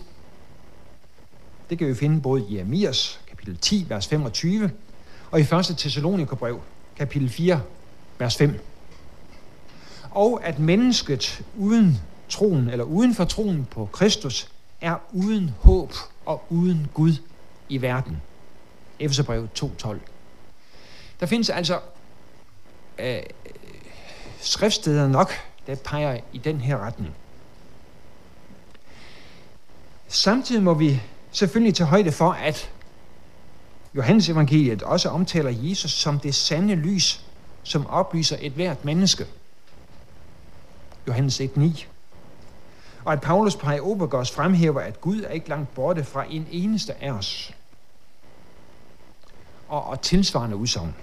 Det 1.71 1.79
kan 1.79 1.87
vi 1.87 1.95
finde 1.95 2.21
både 2.21 2.47
i 2.49 2.57
Jeremias 2.57 3.21
kapitel 3.45 3.61
10, 3.61 3.87
vers 3.89 4.07
25, 4.07 4.71
og 5.31 5.41
i 5.41 5.43
1. 5.43 5.75
Thessalonikerbrev, 5.79 6.61
kapitel 6.97 7.29
4, 7.29 7.61
vers 8.19 8.37
5. 8.37 8.61
Og 10.11 10.45
at 10.45 10.59
mennesket 10.59 11.45
uden 11.57 12.01
troen, 12.29 12.69
eller 12.69 12.85
uden 12.85 13.15
for 13.15 13.25
troen 13.25 13.65
på 13.71 13.89
Kristus, 13.93 14.49
er 14.81 14.97
uden 15.13 15.51
håb 15.61 15.93
og 16.27 16.45
uden 16.51 16.89
Gud 16.95 17.13
i 17.69 17.83
verden. 17.83 18.23
Efeserbrevet 18.99 19.63
2.12. 19.63 19.97
Der 21.21 21.27
findes 21.27 21.51
altså 21.51 21.81
øh, 22.99 23.23
skriftsteder 24.41 25.09
nok, 25.09 25.33
der 25.67 25.75
peger 25.75 26.21
i 26.33 26.39
den 26.39 26.61
her 26.61 26.79
retning. 26.79 27.15
Samtidig 30.09 30.63
må 30.63 30.75
vi 30.75 31.01
selvfølgelig 31.33 31.75
tage 31.75 31.87
højde 31.87 32.13
for, 32.13 32.33
at 32.33 32.71
Johannes 33.97 34.29
evangeliet 34.29 34.83
også 34.83 35.09
omtaler 35.09 35.51
Jesus 35.51 35.91
som 35.91 36.21
det 36.21 36.35
sande 36.35 36.75
lys, 36.75 37.25
som 37.63 37.87
oplyser 37.87 38.37
et 38.41 38.53
hvert 38.53 38.85
menneske. 38.85 39.27
Johannes 41.07 41.41
1.9. 41.41 41.87
Og 43.05 43.13
at 43.13 43.21
Paulus 43.21 43.57
på 43.57 43.71
Obergos 43.83 44.31
fremhæver, 44.31 44.81
at 44.81 45.01
Gud 45.01 45.21
er 45.23 45.29
ikke 45.29 45.49
langt 45.49 45.75
borte 45.75 46.05
fra 46.05 46.25
en 46.31 46.47
eneste 46.51 47.03
af 47.03 47.13
os. 47.13 47.55
Og, 49.69 49.85
og 49.85 50.01
tilsvarende 50.01 50.57
udsagn. 50.57 50.95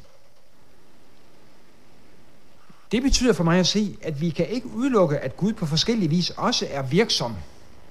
Det 2.91 3.03
betyder 3.03 3.33
for 3.33 3.43
mig 3.43 3.59
at 3.59 3.67
se, 3.67 3.97
at 4.01 4.21
vi 4.21 4.29
kan 4.29 4.47
ikke 4.47 4.67
udelukke, 4.67 5.17
at 5.17 5.37
Gud 5.37 5.53
på 5.53 5.65
forskellige 5.65 6.09
vis 6.09 6.29
også 6.29 6.67
er 6.69 6.81
virksom 6.81 7.35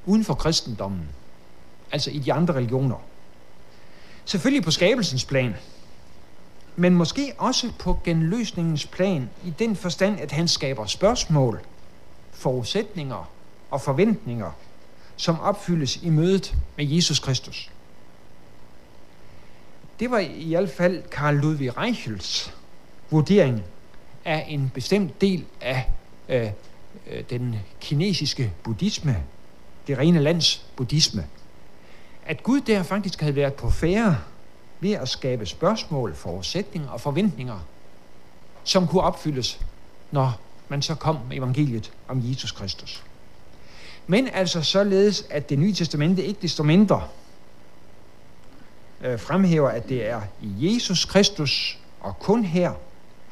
uden 0.06 0.24
for 0.24 0.34
kristendommen. 0.34 1.08
Altså 1.92 2.10
i 2.10 2.18
de 2.18 2.32
andre 2.32 2.54
religioner. 2.54 3.09
Selvfølgelig 4.30 4.64
på 4.64 4.70
skabelsens 4.70 5.24
plan, 5.24 5.54
men 6.76 6.94
måske 6.94 7.32
også 7.38 7.72
på 7.78 7.98
genløsningens 8.04 8.86
plan, 8.86 9.30
i 9.44 9.50
den 9.58 9.76
forstand, 9.76 10.20
at 10.20 10.32
han 10.32 10.48
skaber 10.48 10.86
spørgsmål, 10.86 11.60
forudsætninger 12.32 13.30
og 13.70 13.80
forventninger, 13.80 14.50
som 15.16 15.40
opfyldes 15.40 15.96
i 16.02 16.10
mødet 16.10 16.54
med 16.76 16.84
Jesus 16.84 17.18
Kristus. 17.18 17.70
Det 20.00 20.10
var 20.10 20.18
i 20.18 20.48
hvert 20.48 20.70
fald 20.70 21.02
Karl 21.02 21.34
Ludwig 21.34 21.76
Reichels 21.76 22.54
vurdering 23.10 23.62
af 24.24 24.44
en 24.48 24.70
bestemt 24.74 25.20
del 25.20 25.44
af 25.60 25.90
øh, 26.28 26.50
øh 27.10 27.24
den 27.30 27.56
kinesiske 27.80 28.52
buddhisme, 28.62 29.22
det 29.86 29.98
rene 29.98 30.20
lands 30.20 30.66
buddhisme, 30.76 31.26
at 32.30 32.42
Gud 32.42 32.60
der 32.60 32.82
faktisk 32.82 33.20
havde 33.20 33.36
været 33.36 33.54
på 33.54 33.70
færre 33.70 34.18
ved 34.80 34.92
at 34.92 35.08
skabe 35.08 35.46
spørgsmål, 35.46 36.14
forudsætninger 36.14 36.88
og 36.88 37.00
forventninger, 37.00 37.58
som 38.64 38.86
kunne 38.86 39.02
opfyldes, 39.02 39.60
når 40.10 40.40
man 40.68 40.82
så 40.82 40.94
kom 40.94 41.18
med 41.28 41.36
evangeliet 41.36 41.92
om 42.08 42.20
Jesus 42.24 42.52
Kristus. 42.52 43.02
Men 44.06 44.28
altså 44.28 44.62
således, 44.62 45.26
at 45.30 45.50
det 45.50 45.58
nye 45.58 45.74
testamente 45.74 46.24
ikke 46.24 46.42
desto 46.42 46.62
mindre 46.62 47.02
øh, 49.00 49.20
fremhæver, 49.20 49.68
at 49.68 49.88
det 49.88 50.08
er 50.08 50.20
i 50.42 50.74
Jesus 50.74 51.04
Kristus 51.04 51.78
og 52.00 52.18
kun 52.18 52.44
her, 52.44 52.72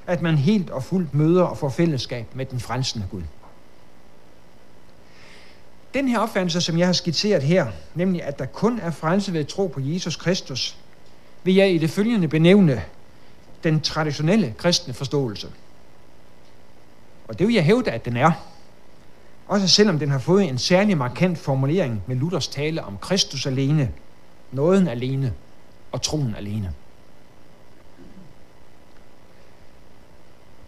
at 0.07 0.23
man 0.23 0.39
helt 0.39 0.71
og 0.71 0.85
fuldt 0.85 1.15
møder 1.15 1.43
og 1.43 1.59
får 1.59 1.69
fællesskab 1.69 2.35
med 2.35 2.47
den 2.47 2.61
frelsende 2.61 3.07
Gud. 3.11 3.23
Den 5.95 6.09
her 6.09 6.19
opfattelse, 6.19 6.61
som 6.61 6.79
jeg 6.79 6.87
har 6.87 6.93
skitseret 6.93 7.43
her, 7.43 7.67
nemlig 7.95 8.23
at 8.23 8.39
der 8.39 8.47
kun 8.47 8.79
er 8.79 8.91
frelse 8.91 9.33
ved 9.33 9.41
at 9.41 9.49
tro 9.49 9.67
på 9.67 9.81
Jesus 9.81 10.17
Kristus, 10.17 10.77
vil 11.45 11.55
jeg 11.55 11.75
i 11.75 11.79
det 11.79 11.91
følgende 11.91 12.29
benævne 12.29 12.83
den 13.65 13.81
traditionelle 13.81 14.55
kristne 14.59 14.95
forståelse. 14.95 15.49
Og 17.29 17.39
det 17.39 17.47
vil 17.47 17.55
jeg 17.55 17.65
hævde, 17.65 17.91
at 17.91 18.05
den 18.05 18.17
er. 18.17 18.33
Også 19.49 19.69
selvom 19.69 19.99
den 19.99 20.11
har 20.11 20.19
fået 20.19 20.45
en 20.45 20.59
særlig 20.59 20.97
markant 20.97 21.39
formulering 21.39 22.03
med 22.07 22.17
Luthers 22.17 22.49
tale 22.49 22.85
om 22.85 22.99
Kristus 22.99 23.47
alene, 23.47 23.93
nåden 24.53 24.89
alene 24.89 25.33
og 25.93 26.03
troen 26.03 26.35
alene. 26.35 26.73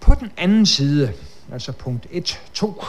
På 0.00 0.14
den 0.14 0.32
anden 0.36 0.66
side, 0.66 1.12
altså 1.52 1.72
punkt 1.72 2.06
1, 2.10 2.40
2, 2.54 2.84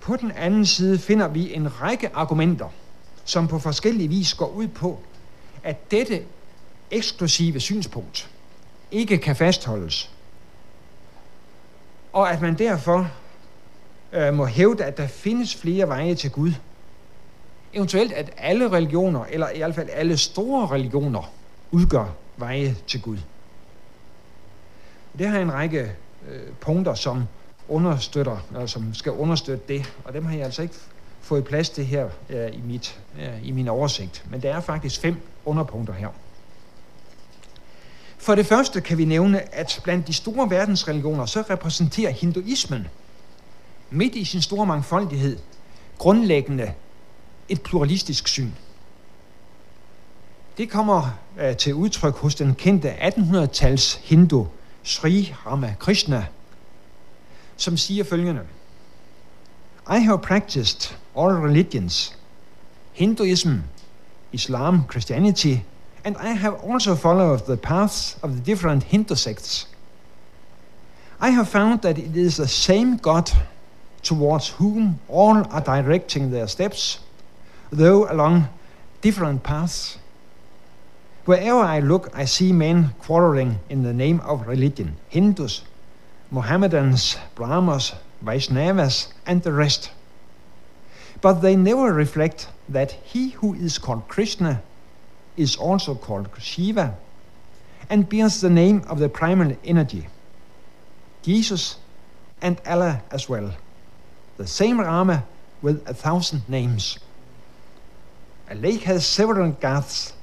på 0.00 0.16
den 0.16 0.32
anden 0.32 0.66
side 0.66 0.98
finder 0.98 1.28
vi 1.28 1.54
en 1.54 1.80
række 1.80 2.10
argumenter, 2.14 2.68
som 3.24 3.48
på 3.48 3.58
forskellige 3.58 4.08
vis 4.08 4.34
går 4.34 4.48
ud 4.48 4.68
på, 4.68 4.98
at 5.62 5.90
dette 5.90 6.22
eksklusive 6.90 7.60
synspunkt 7.60 8.30
ikke 8.90 9.18
kan 9.18 9.36
fastholdes, 9.36 10.10
og 12.12 12.30
at 12.30 12.40
man 12.40 12.58
derfor 12.58 13.10
øh, 14.12 14.34
må 14.34 14.46
hævde, 14.46 14.84
at 14.84 14.96
der 14.96 15.06
findes 15.06 15.54
flere 15.54 15.88
veje 15.88 16.14
til 16.14 16.30
Gud. 16.30 16.52
Eventuelt 17.72 18.12
at 18.12 18.30
alle 18.36 18.70
religioner, 18.72 19.24
eller 19.24 19.50
i 19.50 19.58
hvert 19.58 19.74
fald 19.74 19.88
alle 19.92 20.16
store 20.16 20.66
religioner, 20.66 21.32
udgør 21.70 22.06
veje 22.36 22.76
til 22.86 23.02
Gud. 23.02 23.18
Det 25.18 25.28
har 25.28 25.38
en 25.38 25.52
række 25.52 25.92
øh, 26.28 26.52
punkter, 26.60 26.94
som 26.94 27.24
understøtter, 27.70 28.36
eller 28.54 28.66
som 28.66 28.94
skal 28.94 29.12
understøtte 29.12 29.64
det, 29.68 29.92
og 30.04 30.12
dem 30.12 30.26
har 30.26 30.34
jeg 30.34 30.44
altså 30.44 30.62
ikke 30.62 30.74
fået 31.20 31.44
plads 31.44 31.70
til 31.70 31.84
her 31.84 32.08
øh, 32.30 32.54
i, 32.54 32.60
mit, 32.64 33.00
øh, 33.20 33.48
i 33.48 33.50
min 33.50 33.68
oversigt. 33.68 34.24
Men 34.30 34.42
der 34.42 34.54
er 34.54 34.60
faktisk 34.60 35.00
fem 35.00 35.16
underpunkter 35.44 35.94
her. 35.94 36.08
For 38.18 38.34
det 38.34 38.46
første 38.46 38.80
kan 38.80 38.98
vi 38.98 39.04
nævne, 39.04 39.54
at 39.54 39.80
blandt 39.84 40.06
de 40.06 40.12
store 40.12 40.50
verdensreligioner, 40.50 41.26
så 41.26 41.42
repræsenterer 41.50 42.10
hinduismen 42.10 42.86
midt 43.90 44.14
i 44.14 44.24
sin 44.24 44.42
store 44.42 44.66
mangfoldighed 44.66 45.38
grundlæggende 45.98 46.72
et 47.48 47.62
pluralistisk 47.62 48.28
syn. 48.28 48.50
Det 50.58 50.70
kommer 50.70 51.18
øh, 51.40 51.56
til 51.56 51.74
udtryk 51.74 52.14
hos 52.14 52.34
den 52.34 52.54
kendte 52.54 52.92
1800-tals 52.92 54.00
hindu 54.04 54.46
Sri 54.82 55.34
Ramakrishna, 55.46 56.26
som 57.60 57.76
siger 57.76 58.04
følgende. 58.04 58.42
I 59.90 59.98
have 59.98 60.18
practiced 60.18 60.96
all 61.16 61.32
religions, 61.32 62.16
Hinduism, 62.92 63.54
Islam, 64.32 64.84
Christianity, 64.90 65.56
and 66.04 66.16
I 66.16 66.32
have 66.32 66.54
also 66.62 66.94
followed 66.94 67.38
the 67.38 67.56
paths 67.56 68.18
of 68.22 68.30
the 68.30 68.40
different 68.40 68.82
Hindu 68.82 69.14
sects. 69.14 69.68
I 71.20 71.30
have 71.30 71.48
found 71.48 71.80
that 71.80 71.98
it 71.98 72.16
is 72.16 72.36
the 72.36 72.48
same 72.48 72.96
God 72.96 73.30
towards 74.02 74.48
whom 74.48 74.98
all 75.08 75.36
are 75.50 75.60
directing 75.60 76.30
their 76.30 76.48
steps, 76.48 77.00
though 77.70 78.10
along 78.10 78.48
different 79.02 79.42
paths. 79.42 79.98
Wherever 81.26 81.60
I 81.60 81.80
look, 81.80 82.08
I 82.14 82.24
see 82.24 82.52
men 82.52 82.94
quarreling 82.98 83.58
in 83.68 83.82
the 83.82 83.92
name 83.92 84.20
of 84.20 84.46
religion 84.46 84.96
Hindus, 85.10 85.62
Mohammedans, 86.30 87.16
Brahmas, 87.34 87.92
Vaishnavas, 88.24 89.12
and 89.26 89.42
the 89.42 89.52
rest. 89.52 89.90
But 91.20 91.40
they 91.40 91.56
never 91.56 91.92
reflect 91.92 92.48
that 92.68 92.92
he 92.92 93.30
who 93.30 93.54
is 93.54 93.78
called 93.78 94.08
Krishna 94.08 94.62
is 95.36 95.56
also 95.56 95.94
called 95.94 96.28
Shiva 96.38 96.96
and 97.88 98.08
bears 98.08 98.40
the 98.40 98.50
name 98.50 98.84
of 98.88 98.98
the 98.98 99.08
primal 99.08 99.56
energy, 99.64 100.06
Jesus 101.22 101.76
and 102.40 102.60
Allah 102.66 103.02
as 103.10 103.28
well 103.28 103.52
the 104.40 104.46
same 104.46 104.80
Rama 104.80 105.26
with 105.60 105.86
a 105.86 105.92
thousand 105.92 106.48
names. 106.48 106.98
A 108.48 108.54
lake 108.54 108.84
has 108.84 109.04
several 109.04 109.50
gaths. 109.50 110.14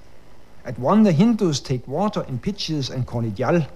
At 0.66 0.80
one, 0.80 1.04
the 1.04 1.12
Hindus 1.12 1.60
take 1.60 1.88
water 1.88 2.26
in 2.28 2.40
pitchers 2.40 2.90
and 2.90 3.06
call 3.06 3.24
it 3.24 3.38
yal. 3.38 3.68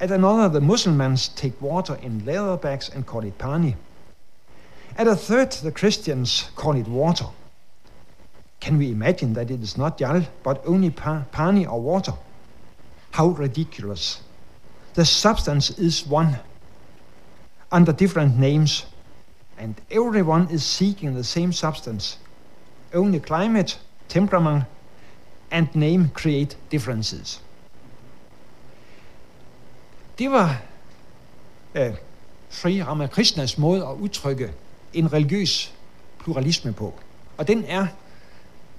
At 0.00 0.12
another, 0.12 0.48
the 0.48 0.60
Muslims 0.60 1.28
take 1.28 1.60
water 1.60 1.96
in 2.00 2.24
leather 2.24 2.56
bags 2.56 2.88
and 2.88 3.04
call 3.04 3.24
it 3.24 3.36
pani. 3.36 3.76
At 4.96 5.08
a 5.08 5.16
third, 5.16 5.50
the 5.52 5.72
Christians 5.72 6.50
call 6.54 6.76
it 6.76 6.86
water. 6.86 7.26
Can 8.60 8.78
we 8.78 8.92
imagine 8.92 9.34
that 9.34 9.50
it 9.50 9.60
is 9.60 9.76
not 9.76 10.00
yal, 10.00 10.22
but 10.44 10.62
only 10.64 10.90
pa- 10.90 11.24
pani 11.32 11.66
or 11.66 11.80
water? 11.80 12.12
How 13.12 13.28
ridiculous. 13.28 14.20
The 14.94 15.04
substance 15.04 15.70
is 15.78 16.06
one, 16.06 16.38
under 17.72 17.92
different 17.92 18.38
names, 18.38 18.86
and 19.56 19.80
everyone 19.90 20.48
is 20.50 20.64
seeking 20.64 21.14
the 21.14 21.24
same 21.24 21.52
substance. 21.52 22.18
Only 22.94 23.18
climate, 23.20 23.78
temperament, 24.08 24.64
and 25.50 25.74
name 25.74 26.10
create 26.10 26.54
differences. 26.70 27.40
Det 30.18 30.30
var 30.30 30.62
øh, 31.74 31.94
Sri 32.50 32.82
Ramakrishnas 32.82 33.58
måde 33.58 33.82
at 33.82 33.94
udtrykke 33.94 34.52
en 34.92 35.12
religiøs 35.12 35.74
pluralisme 36.18 36.72
på. 36.72 36.94
Og 37.36 37.48
den 37.48 37.64
er, 37.64 37.86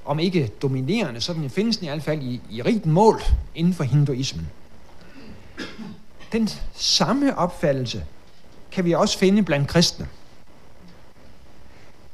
om 0.05 0.19
ikke 0.19 0.51
dominerende, 0.62 1.22
så 1.22 1.34
den 1.34 1.50
findes 1.50 1.77
den 1.77 1.86
i 1.86 1.89
hvert 1.89 2.03
fald 2.03 2.22
i, 2.22 2.41
i 2.50 2.62
rigt 2.62 2.86
mål 2.86 3.22
inden 3.55 3.74
for 3.74 3.84
hinduismen. 3.84 4.50
Den 6.31 6.50
samme 6.74 7.38
opfattelse 7.38 8.05
kan 8.72 8.86
vi 8.86 8.93
også 8.93 9.17
finde 9.17 9.43
blandt 9.43 9.67
kristne. 9.67 10.08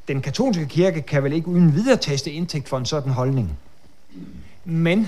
Den 0.08 0.22
katolske 0.22 0.66
kirke 0.66 1.02
kan 1.02 1.24
vel 1.24 1.34
ikke 1.34 1.48
uden 1.48 1.76
videre 1.76 1.98
taste 1.98 2.32
indtægt 2.32 2.70
for 2.70 2.78
en 2.78 2.86
sådan 2.86 3.12
holdning. 3.12 3.58
Men 4.66 5.08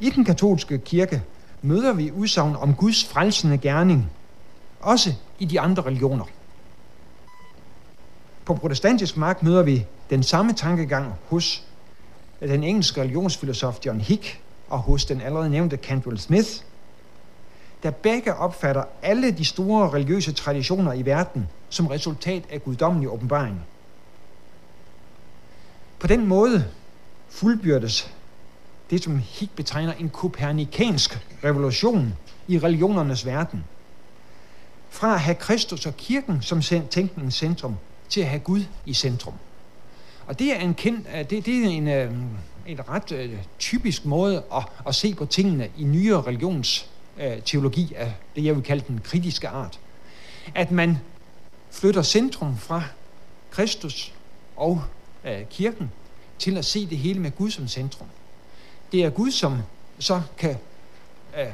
i 0.00 0.10
den 0.10 0.24
katolske 0.24 0.78
kirke 0.78 1.22
møder 1.64 1.92
vi 1.92 2.10
udsagn 2.10 2.56
om 2.56 2.74
Guds 2.74 3.04
frelsende 3.04 3.58
gerning, 3.58 4.10
også 4.80 5.12
i 5.38 5.44
de 5.44 5.60
andre 5.60 5.82
religioner. 5.82 6.24
På 8.44 8.54
protestantisk 8.54 9.16
mark 9.16 9.42
møder 9.42 9.62
vi 9.62 9.86
den 10.10 10.22
samme 10.22 10.52
tankegang 10.52 11.14
hos 11.28 11.64
den 12.40 12.64
engelske 12.64 13.00
religionsfilosof 13.00 13.78
John 13.86 14.00
Hick 14.00 14.40
og 14.68 14.78
hos 14.78 15.04
den 15.04 15.20
allerede 15.20 15.50
nævnte 15.50 15.76
Cantwell 15.76 16.18
Smith, 16.18 16.48
der 17.82 17.90
begge 17.90 18.34
opfatter 18.34 18.84
alle 19.02 19.30
de 19.30 19.44
store 19.44 19.90
religiøse 19.90 20.32
traditioner 20.32 20.92
i 20.92 21.06
verden 21.06 21.48
som 21.68 21.86
resultat 21.86 22.42
af 22.50 22.64
guddommelig 22.64 23.08
åbenbaring. 23.08 23.60
På 25.98 26.06
den 26.06 26.26
måde 26.26 26.64
fuldbyrdes 27.28 28.14
det, 28.90 29.04
som 29.04 29.18
Hick 29.18 29.52
betegner 29.56 29.92
en 29.92 30.08
kopernikansk 30.08 31.18
revolution 31.44 32.14
i 32.48 32.58
religionernes 32.58 33.26
verden. 33.26 33.64
Fra 34.90 35.14
at 35.14 35.20
have 35.20 35.34
Kristus 35.34 35.86
og 35.86 35.96
kirken 35.96 36.42
som 36.42 36.60
tænkningens 36.90 37.34
centrum, 37.34 37.76
til 38.08 38.20
at 38.20 38.26
have 38.26 38.40
Gud 38.40 38.64
i 38.86 38.94
centrum. 38.94 39.34
Og 40.26 40.38
det 40.38 40.56
er 40.56 40.60
en, 40.60 40.74
kendt, 40.74 41.06
øh, 41.14 41.30
det, 41.30 41.46
det 41.46 41.64
er 41.64 41.68
en, 41.68 41.88
øh, 41.88 42.12
en 42.66 42.88
ret 42.88 43.12
øh, 43.12 43.38
typisk 43.58 44.04
måde 44.04 44.42
at, 44.54 44.62
at 44.86 44.94
se 44.94 45.14
på 45.14 45.26
tingene 45.26 45.68
i 45.78 45.84
nyere 45.84 46.22
religionsteologi 46.22 47.94
øh, 47.94 48.00
af 48.00 48.14
det, 48.36 48.44
jeg 48.44 48.54
vil 48.56 48.62
kalde 48.62 48.84
den 48.88 49.00
kritiske 49.04 49.48
art. 49.48 49.80
At 50.54 50.70
man 50.70 50.98
flytter 51.70 52.02
centrum 52.02 52.58
fra 52.58 52.82
Kristus 53.50 54.12
og 54.56 54.82
øh, 55.24 55.40
kirken 55.50 55.90
til 56.38 56.58
at 56.58 56.64
se 56.64 56.86
det 56.86 56.98
hele 56.98 57.20
med 57.20 57.30
Gud 57.30 57.50
som 57.50 57.68
centrum. 57.68 58.08
Det 58.94 59.04
er 59.04 59.10
Gud, 59.10 59.30
som 59.30 59.58
så 59.98 60.22
kan 60.38 60.56
øh, 61.38 61.46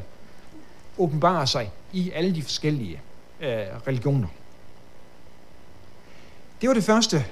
åbenbare 0.99 1.47
sig 1.47 1.71
i 1.93 2.11
alle 2.11 2.35
de 2.35 2.43
forskellige 2.43 3.01
øh, 3.41 3.49
religioner. 3.87 4.29
Det 6.61 6.69
var 6.69 6.75
det 6.75 6.85
første, 6.85 7.25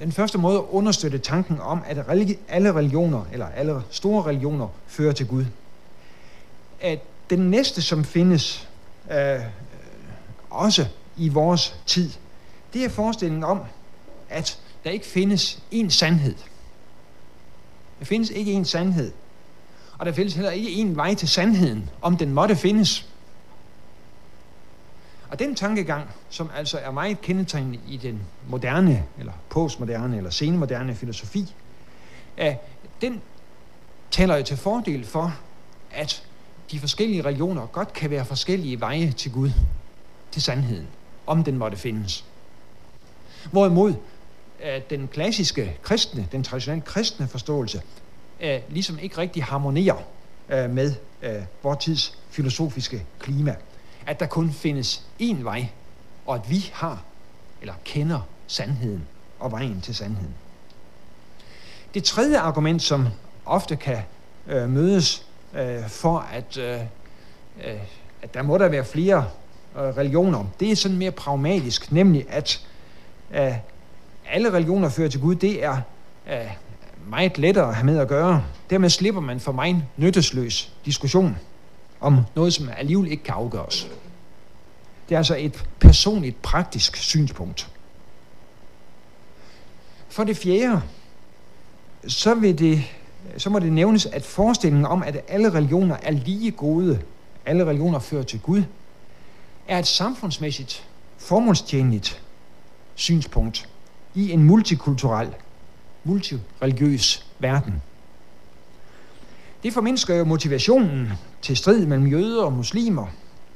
den 0.00 0.12
første 0.12 0.38
måde 0.38 0.58
at 0.58 0.64
understøtte 0.70 1.18
tanken 1.18 1.60
om, 1.60 1.82
at 1.86 1.98
alle 2.48 2.74
religioner, 2.74 3.24
eller 3.32 3.46
alle 3.46 3.82
store 3.90 4.22
religioner, 4.24 4.68
fører 4.86 5.12
til 5.12 5.26
Gud. 5.26 5.44
At 6.80 6.98
den 7.30 7.50
næste, 7.50 7.82
som 7.82 8.04
findes 8.04 8.68
øh, 9.10 9.40
også 10.50 10.86
i 11.16 11.28
vores 11.28 11.76
tid, 11.86 12.10
det 12.72 12.84
er 12.84 12.88
forestillingen 12.88 13.44
om, 13.44 13.60
at 14.28 14.58
der 14.84 14.90
ikke 14.90 15.06
findes 15.06 15.62
én 15.72 15.88
sandhed. 15.88 16.34
Der 17.98 18.04
findes 18.04 18.30
ikke 18.30 18.60
én 18.60 18.64
sandhed. 18.64 19.12
Og 19.98 20.06
der 20.06 20.12
findes 20.12 20.34
heller 20.34 20.50
ikke 20.50 20.68
én 20.68 20.94
vej 20.94 21.14
til 21.14 21.28
sandheden, 21.28 21.90
om 22.02 22.16
den 22.16 22.32
måtte 22.32 22.56
findes. 22.56 23.08
Og 25.30 25.38
den 25.38 25.54
tankegang, 25.54 26.10
som 26.30 26.50
altså 26.56 26.78
er 26.78 26.90
meget 26.90 27.20
kendetegnende 27.20 27.78
i 27.88 27.96
den 27.96 28.20
moderne, 28.48 29.04
eller 29.18 29.32
postmoderne, 29.50 30.16
eller 30.16 30.30
senemoderne 30.30 30.94
filosofi, 30.94 31.54
er, 32.36 32.54
den 33.00 33.20
taler 34.10 34.36
jo 34.36 34.42
til 34.42 34.56
fordel 34.56 35.04
for, 35.04 35.34
at 35.90 36.24
de 36.70 36.78
forskellige 36.80 37.24
religioner 37.24 37.66
godt 37.66 37.92
kan 37.92 38.10
være 38.10 38.24
forskellige 38.24 38.80
veje 38.80 39.12
til 39.12 39.32
Gud, 39.32 39.50
til 40.30 40.42
sandheden, 40.42 40.86
om 41.26 41.44
den 41.44 41.58
måtte 41.58 41.76
findes. 41.76 42.24
Hvorimod 43.50 43.94
den 44.90 45.08
klassiske 45.08 45.76
kristne, 45.82 46.28
den 46.32 46.44
traditionelle 46.44 46.84
kristne 46.84 47.28
forståelse, 47.28 47.82
øh, 48.40 48.60
ligesom 48.68 48.98
ikke 48.98 49.18
rigtig 49.18 49.44
harmonerer 49.44 50.02
øh, 50.48 50.70
med 50.70 50.94
øh, 51.22 51.42
vores 51.62 51.84
tids 51.84 52.18
filosofiske 52.30 53.06
klima 53.18 53.54
at 54.08 54.20
der 54.20 54.26
kun 54.26 54.52
findes 54.52 55.02
én 55.20 55.42
vej, 55.42 55.68
og 56.26 56.34
at 56.34 56.50
vi 56.50 56.70
har, 56.72 57.02
eller 57.60 57.74
kender 57.84 58.20
sandheden 58.46 59.06
og 59.38 59.52
vejen 59.52 59.80
til 59.80 59.94
sandheden. 59.94 60.34
Det 61.94 62.04
tredje 62.04 62.38
argument, 62.38 62.82
som 62.82 63.06
ofte 63.46 63.76
kan 63.76 63.98
øh, 64.46 64.68
mødes 64.68 65.26
øh, 65.54 65.88
for, 65.88 66.18
at, 66.18 66.56
øh, 66.56 66.80
at 68.22 68.34
der 68.34 68.42
må 68.42 68.58
der 68.58 68.68
være 68.68 68.84
flere 68.84 69.28
øh, 69.76 69.82
religioner, 69.82 70.44
det 70.60 70.70
er 70.72 70.76
sådan 70.76 70.96
mere 70.96 71.10
pragmatisk, 71.10 71.92
nemlig 71.92 72.26
at 72.28 72.66
øh, 73.34 73.54
alle 74.30 74.52
religioner 74.52 74.88
fører 74.88 75.08
til 75.08 75.20
Gud, 75.20 75.34
det 75.34 75.64
er 75.64 75.80
øh, 76.30 76.50
meget 77.08 77.38
lettere 77.38 77.68
at 77.68 77.74
have 77.74 77.86
med 77.86 77.98
at 77.98 78.08
gøre. 78.08 78.44
Dermed 78.70 78.90
slipper 78.90 79.20
man 79.20 79.40
for 79.40 79.52
mig 79.52 79.84
nyttesløs 79.96 80.72
diskussion 80.84 81.36
om 82.00 82.18
noget, 82.34 82.54
som 82.54 82.68
alligevel 82.76 83.10
ikke 83.10 83.22
kan 83.22 83.34
afgøres. 83.34 83.88
Det 85.08 85.14
er 85.14 85.18
altså 85.18 85.36
et 85.38 85.64
personligt, 85.80 86.42
praktisk 86.42 86.96
synspunkt. 86.96 87.68
For 90.08 90.24
det 90.24 90.36
fjerde, 90.36 90.82
så, 92.08 92.34
vil 92.34 92.58
det, 92.58 92.82
så 93.36 93.50
må 93.50 93.58
det 93.58 93.72
nævnes, 93.72 94.06
at 94.06 94.24
forestillingen 94.24 94.86
om, 94.86 95.02
at 95.02 95.24
alle 95.28 95.54
religioner 95.54 95.96
er 96.02 96.10
lige 96.10 96.50
gode, 96.50 97.00
alle 97.46 97.64
religioner 97.64 97.98
fører 97.98 98.22
til 98.22 98.40
Gud, 98.40 98.62
er 99.68 99.78
et 99.78 99.86
samfundsmæssigt, 99.86 100.84
formålstjenligt 101.18 102.22
synspunkt 102.94 103.68
i 104.14 104.32
en 104.32 104.44
multikulturel, 104.44 105.34
multireligiøs 106.04 107.26
verden. 107.38 107.82
Det 109.62 109.72
formindsker 109.72 110.14
jo 110.14 110.24
motivationen 110.24 111.08
til 111.42 111.56
strid 111.56 111.86
mellem 111.86 112.06
jøder 112.06 112.44
og 112.44 112.52
muslimer, 112.52 113.06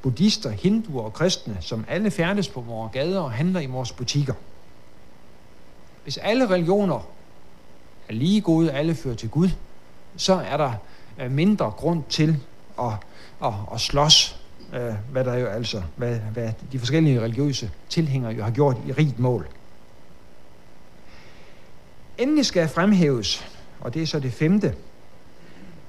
buddhister, 0.01 0.49
hinduer 0.49 1.03
og 1.03 1.13
kristne, 1.13 1.57
som 1.59 1.85
alle 1.87 2.11
færdes 2.11 2.49
på 2.49 2.61
vores 2.61 2.93
gader 2.93 3.19
og 3.19 3.31
handler 3.31 3.59
i 3.59 3.65
vores 3.65 3.91
butikker. 3.91 4.33
Hvis 6.03 6.17
alle 6.17 6.49
religioner 6.49 7.07
er 8.09 8.13
lige 8.13 8.41
gode, 8.41 8.71
alle 8.71 8.95
fører 8.95 9.15
til 9.15 9.29
Gud, 9.29 9.49
så 10.15 10.33
er 10.33 10.57
der 10.57 10.73
øh, 11.21 11.31
mindre 11.31 11.65
grund 11.71 12.03
til 12.09 12.37
at, 12.79 12.93
at, 13.43 13.53
at 13.73 13.81
slås, 13.81 14.39
øh, 14.73 14.93
hvad 15.11 15.23
der 15.23 15.35
jo 15.35 15.45
altså, 15.45 15.81
hvad, 15.95 16.19
hvad 16.19 16.51
de 16.71 16.79
forskellige 16.79 17.21
religiøse 17.21 17.71
tilhængere 17.89 18.33
jo 18.33 18.43
har 18.43 18.51
gjort 18.51 18.77
i 18.87 18.91
rigt 18.91 19.19
mål. 19.19 19.47
Endelig 22.17 22.45
skal 22.45 22.69
fremhæves, 22.69 23.45
og 23.81 23.93
det 23.93 24.01
er 24.01 24.07
så 24.07 24.19
det 24.19 24.33
femte, 24.33 24.75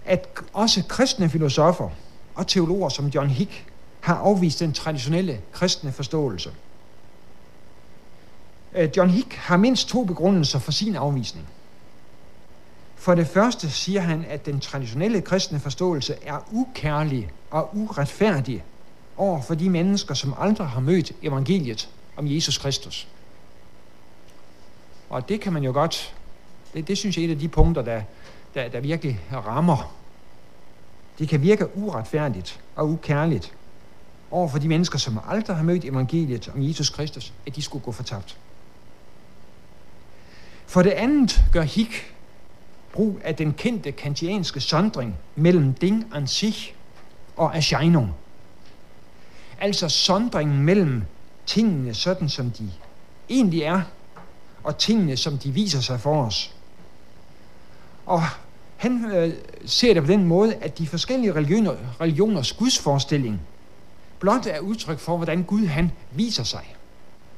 at 0.04 0.28
også 0.52 0.82
kristne 0.88 1.28
filosofer 1.28 1.90
og 2.34 2.46
teologer 2.46 2.88
som 2.88 3.06
John 3.06 3.30
Hick 3.30 3.66
har 4.00 4.14
afvist 4.14 4.60
den 4.60 4.72
traditionelle 4.72 5.40
kristne 5.52 5.92
forståelse. 5.92 6.50
Øh, 8.74 8.90
John 8.96 9.10
Hick 9.10 9.34
har 9.34 9.56
mindst 9.56 9.88
to 9.88 10.04
begrundelser 10.04 10.58
for 10.58 10.72
sin 10.72 10.96
afvisning. 10.96 11.46
For 12.96 13.14
det 13.14 13.26
første 13.26 13.70
siger 13.70 14.00
han, 14.00 14.24
at 14.28 14.46
den 14.46 14.60
traditionelle 14.60 15.20
kristne 15.20 15.60
forståelse 15.60 16.14
er 16.22 16.48
ukærlig 16.52 17.30
og 17.50 17.70
uretfærdig 17.76 18.64
over 19.16 19.42
for 19.42 19.54
de 19.54 19.70
mennesker, 19.70 20.14
som 20.14 20.34
aldrig 20.38 20.68
har 20.68 20.80
mødt 20.80 21.12
evangeliet 21.22 21.88
om 22.16 22.26
Jesus 22.26 22.58
Kristus. 22.58 23.08
Og 25.14 25.28
det 25.28 25.40
kan 25.40 25.52
man 25.52 25.64
jo 25.64 25.72
godt, 25.72 26.14
det, 26.74 26.88
det 26.88 26.98
synes 26.98 27.16
jeg 27.16 27.22
er 27.24 27.28
et 27.28 27.32
af 27.32 27.38
de 27.38 27.48
punkter, 27.48 27.82
der, 27.82 28.02
der, 28.54 28.68
der 28.68 28.80
virkelig 28.80 29.20
rammer. 29.32 29.94
Det 31.18 31.28
kan 31.28 31.42
virke 31.42 31.76
uretfærdigt 31.76 32.60
og 32.76 32.88
ukærligt 32.88 33.54
over 34.30 34.48
for 34.48 34.58
de 34.58 34.68
mennesker, 34.68 34.98
som 34.98 35.20
aldrig 35.28 35.56
har 35.56 35.62
mødt 35.62 35.84
evangeliet 35.84 36.48
om 36.54 36.62
Jesus 36.62 36.90
Kristus, 36.90 37.32
at 37.46 37.56
de 37.56 37.62
skulle 37.62 37.84
gå 37.84 37.92
fortabt. 37.92 38.38
For 40.66 40.82
det 40.82 40.90
andet 40.90 41.44
gør 41.52 41.62
Hick 41.62 42.14
brug 42.92 43.20
af 43.24 43.36
den 43.36 43.52
kendte 43.52 43.92
kantianske 43.92 44.60
sondring 44.60 45.16
mellem 45.34 45.74
Ding 45.74 46.10
an 46.14 46.26
sich 46.26 46.74
og 47.36 47.52
Erscheinung. 47.54 48.14
Altså 49.60 49.88
sondringen 49.88 50.62
mellem 50.62 51.02
tingene 51.46 51.94
sådan, 51.94 52.28
som 52.28 52.50
de 52.50 52.70
egentlig 53.28 53.62
er, 53.62 53.82
og 54.64 54.78
tingene, 54.78 55.16
som 55.16 55.38
de 55.38 55.50
viser 55.50 55.80
sig 55.80 56.00
for 56.00 56.24
os. 56.24 56.54
Og 58.06 58.22
han 58.76 59.04
øh, 59.04 59.34
ser 59.66 59.94
det 59.94 60.02
på 60.02 60.06
den 60.06 60.24
måde, 60.24 60.54
at 60.54 60.78
de 60.78 60.86
forskellige 60.86 61.34
religioner, 61.34 61.76
religioners 62.00 62.52
gudsforestilling 62.52 63.40
blot 64.18 64.46
er 64.46 64.60
udtryk 64.60 64.98
for, 64.98 65.16
hvordan 65.16 65.42
Gud 65.42 65.66
han 65.66 65.92
viser 66.12 66.44
sig 66.44 66.76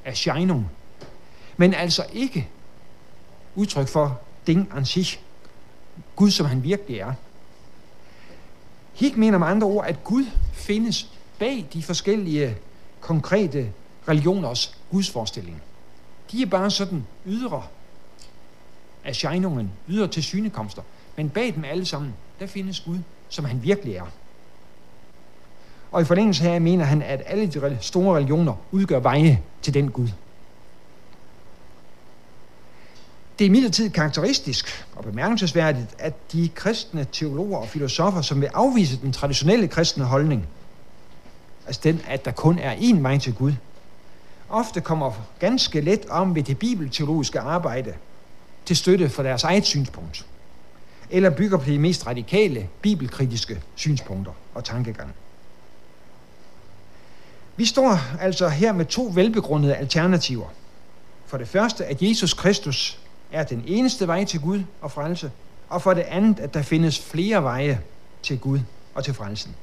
af 0.04 0.16
Scheinung, 0.16 0.70
men 1.56 1.74
altså 1.74 2.04
ikke 2.12 2.48
udtryk 3.54 3.88
for 3.88 4.20
Ding 4.46 4.70
an 4.76 4.84
sich, 4.86 5.20
Gud 6.16 6.30
som 6.30 6.46
han 6.46 6.62
virkelig 6.62 6.98
er. 6.98 7.12
Hik 8.94 9.16
mener 9.16 9.38
med 9.38 9.46
andre 9.46 9.66
ord, 9.66 9.86
at 9.86 10.04
Gud 10.04 10.24
findes 10.52 11.10
bag 11.38 11.66
de 11.72 11.82
forskellige 11.82 12.56
konkrete 13.00 13.72
religioners 14.08 14.78
gudsforestilling. 14.90 15.62
De 16.32 16.42
er 16.42 16.46
bare 16.46 16.70
sådan 16.70 17.06
ydre 17.26 17.62
af 19.04 19.14
Scheinungen, 19.16 19.70
ydre 19.88 20.08
til 20.08 20.22
synekomster. 20.22 20.82
Men 21.16 21.30
bag 21.30 21.54
dem 21.54 21.64
alle 21.64 21.86
sammen, 21.86 22.14
der 22.40 22.46
findes 22.46 22.80
Gud, 22.80 22.98
som 23.28 23.44
han 23.44 23.62
virkelig 23.62 23.94
er. 23.94 24.06
Og 25.92 26.02
i 26.02 26.04
forlængelse 26.04 26.42
her 26.42 26.58
mener 26.58 26.84
han, 26.84 27.02
at 27.02 27.22
alle 27.26 27.46
de 27.46 27.78
store 27.80 28.16
religioner 28.16 28.54
udgør 28.70 28.98
veje 28.98 29.42
til 29.62 29.74
den 29.74 29.90
Gud. 29.90 30.08
Det 33.38 33.44
er 33.44 33.48
imidlertid 33.48 33.90
karakteristisk 33.90 34.86
og 34.96 35.04
bemærkelsesværdigt, 35.04 35.94
at 35.98 36.32
de 36.32 36.48
kristne 36.54 37.06
teologer 37.12 37.58
og 37.58 37.68
filosofer, 37.68 38.20
som 38.20 38.40
vil 38.40 38.50
afvise 38.54 39.00
den 39.00 39.12
traditionelle 39.12 39.68
kristne 39.68 40.04
holdning, 40.04 40.46
altså 41.66 41.80
den, 41.84 42.00
at 42.06 42.24
der 42.24 42.30
kun 42.30 42.58
er 42.58 42.76
én 42.76 43.00
vej 43.00 43.18
til 43.18 43.34
Gud, 43.34 43.52
ofte 44.48 44.80
kommer 44.80 45.12
ganske 45.38 45.80
let 45.80 46.06
om 46.08 46.34
ved 46.34 46.42
det 46.42 46.58
bibelteologiske 46.58 47.40
arbejde 47.40 47.94
til 48.64 48.76
støtte 48.76 49.08
for 49.08 49.22
deres 49.22 49.44
eget 49.44 49.66
synspunkt, 49.66 50.26
eller 51.10 51.30
bygger 51.30 51.58
på 51.58 51.64
de 51.64 51.78
mest 51.78 52.06
radikale 52.06 52.68
bibelkritiske 52.82 53.62
synspunkter 53.74 54.32
og 54.54 54.64
tankegang. 54.64 55.14
Vi 57.56 57.64
står 57.64 57.98
altså 58.20 58.48
her 58.48 58.72
med 58.72 58.84
to 58.84 59.10
velbegrundede 59.14 59.76
alternativer. 59.76 60.46
For 61.26 61.36
det 61.38 61.48
første, 61.48 61.84
at 61.84 62.02
Jesus 62.02 62.34
Kristus 62.34 62.98
er 63.32 63.44
den 63.44 63.64
eneste 63.66 64.06
vej 64.06 64.24
til 64.24 64.40
Gud 64.40 64.62
og 64.80 64.92
frelse, 64.92 65.30
og 65.68 65.82
for 65.82 65.94
det 65.94 66.02
andet, 66.02 66.40
at 66.40 66.54
der 66.54 66.62
findes 66.62 67.00
flere 67.00 67.42
veje 67.42 67.80
til 68.22 68.38
Gud 68.38 68.60
og 68.94 69.04
til 69.04 69.14
frelsen. 69.14 69.54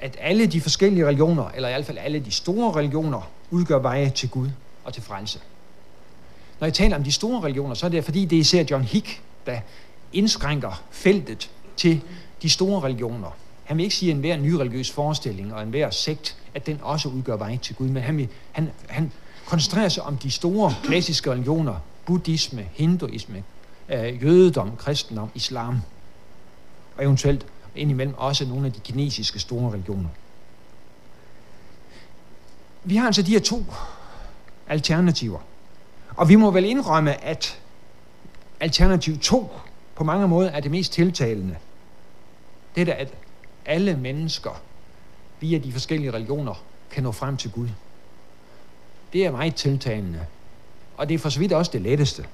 At 0.00 0.16
alle 0.20 0.46
de 0.46 0.60
forskellige 0.60 1.06
religioner, 1.06 1.48
eller 1.48 1.68
i 1.68 1.72
hvert 1.72 1.86
fald 1.86 1.98
alle 1.98 2.20
de 2.20 2.30
store 2.30 2.72
religioner, 2.72 3.30
udgør 3.50 3.78
veje 3.78 4.10
til 4.10 4.28
Gud 4.28 4.48
og 4.84 4.94
til 4.94 5.02
frelse. 5.02 5.40
Når 6.60 6.66
jeg 6.66 6.74
taler 6.74 6.96
om 6.96 7.04
de 7.04 7.12
store 7.12 7.40
religioner, 7.40 7.74
så 7.74 7.86
er 7.86 7.90
det 7.90 8.04
fordi, 8.04 8.24
det 8.24 8.36
er 8.36 8.40
især 8.40 8.64
John 8.70 8.84
Hick, 8.84 9.20
der 9.46 9.60
indskrænker 10.12 10.82
feltet 10.90 11.50
til 11.76 12.00
de 12.42 12.50
store 12.50 12.80
religioner. 12.80 13.36
Han 13.64 13.76
vil 13.76 13.84
ikke 13.84 13.96
sige, 13.96 14.10
at 14.10 14.14
enhver 14.14 14.36
ny 14.36 14.52
religiøs 14.52 14.90
forestilling 14.90 15.54
og 15.54 15.62
enhver 15.62 15.90
sekt, 15.90 16.36
at 16.54 16.66
den 16.66 16.78
også 16.82 17.08
udgør 17.08 17.36
vej 17.36 17.56
til 17.56 17.74
Gud, 17.74 17.88
men 17.88 18.02
han, 18.02 18.16
vil, 18.16 18.28
han, 18.52 18.70
han 18.88 19.12
koncentrerer 19.46 19.88
sig 19.88 20.02
om 20.02 20.16
de 20.16 20.30
store 20.30 20.74
klassiske 20.84 21.30
religioner, 21.30 21.74
buddhisme, 22.06 22.68
hinduisme, 22.72 23.42
øh, 23.88 24.22
jødedom, 24.22 24.76
kristendom, 24.76 25.30
islam, 25.34 25.80
og 26.96 27.04
eventuelt 27.04 27.46
indimellem 27.76 28.14
også 28.18 28.44
nogle 28.44 28.66
af 28.66 28.72
de 28.72 28.80
kinesiske 28.80 29.38
store 29.38 29.72
religioner. 29.72 30.08
Vi 32.84 32.96
har 32.96 33.06
altså 33.06 33.22
de 33.22 33.30
her 33.30 33.40
to 33.40 33.64
alternativer. 34.68 35.38
Og 36.16 36.28
vi 36.28 36.36
må 36.36 36.50
vel 36.50 36.64
indrømme, 36.64 37.24
at 37.24 37.58
alternativ 38.60 39.18
2 39.18 39.52
på 39.94 40.04
mange 40.04 40.28
måder 40.28 40.50
er 40.50 40.60
det 40.60 40.70
mest 40.70 40.92
tiltalende. 40.92 41.56
Det 42.74 42.88
er, 42.88 42.94
at 42.94 43.14
alle 43.66 43.96
mennesker 43.96 44.60
via 45.40 45.58
de 45.58 45.72
forskellige 45.72 46.12
religioner 46.12 46.54
kan 46.90 47.02
nå 47.02 47.12
frem 47.12 47.36
til 47.36 47.50
Gud. 47.50 47.68
Det 49.12 49.26
er 49.26 49.30
meget 49.30 49.54
tiltalende. 49.54 50.26
Og 50.96 51.08
det 51.08 51.14
er 51.14 51.18
for 51.18 51.28
så 51.28 51.38
vidt 51.38 51.52
også 51.52 51.72
det 51.72 51.80
letteste. 51.80 52.24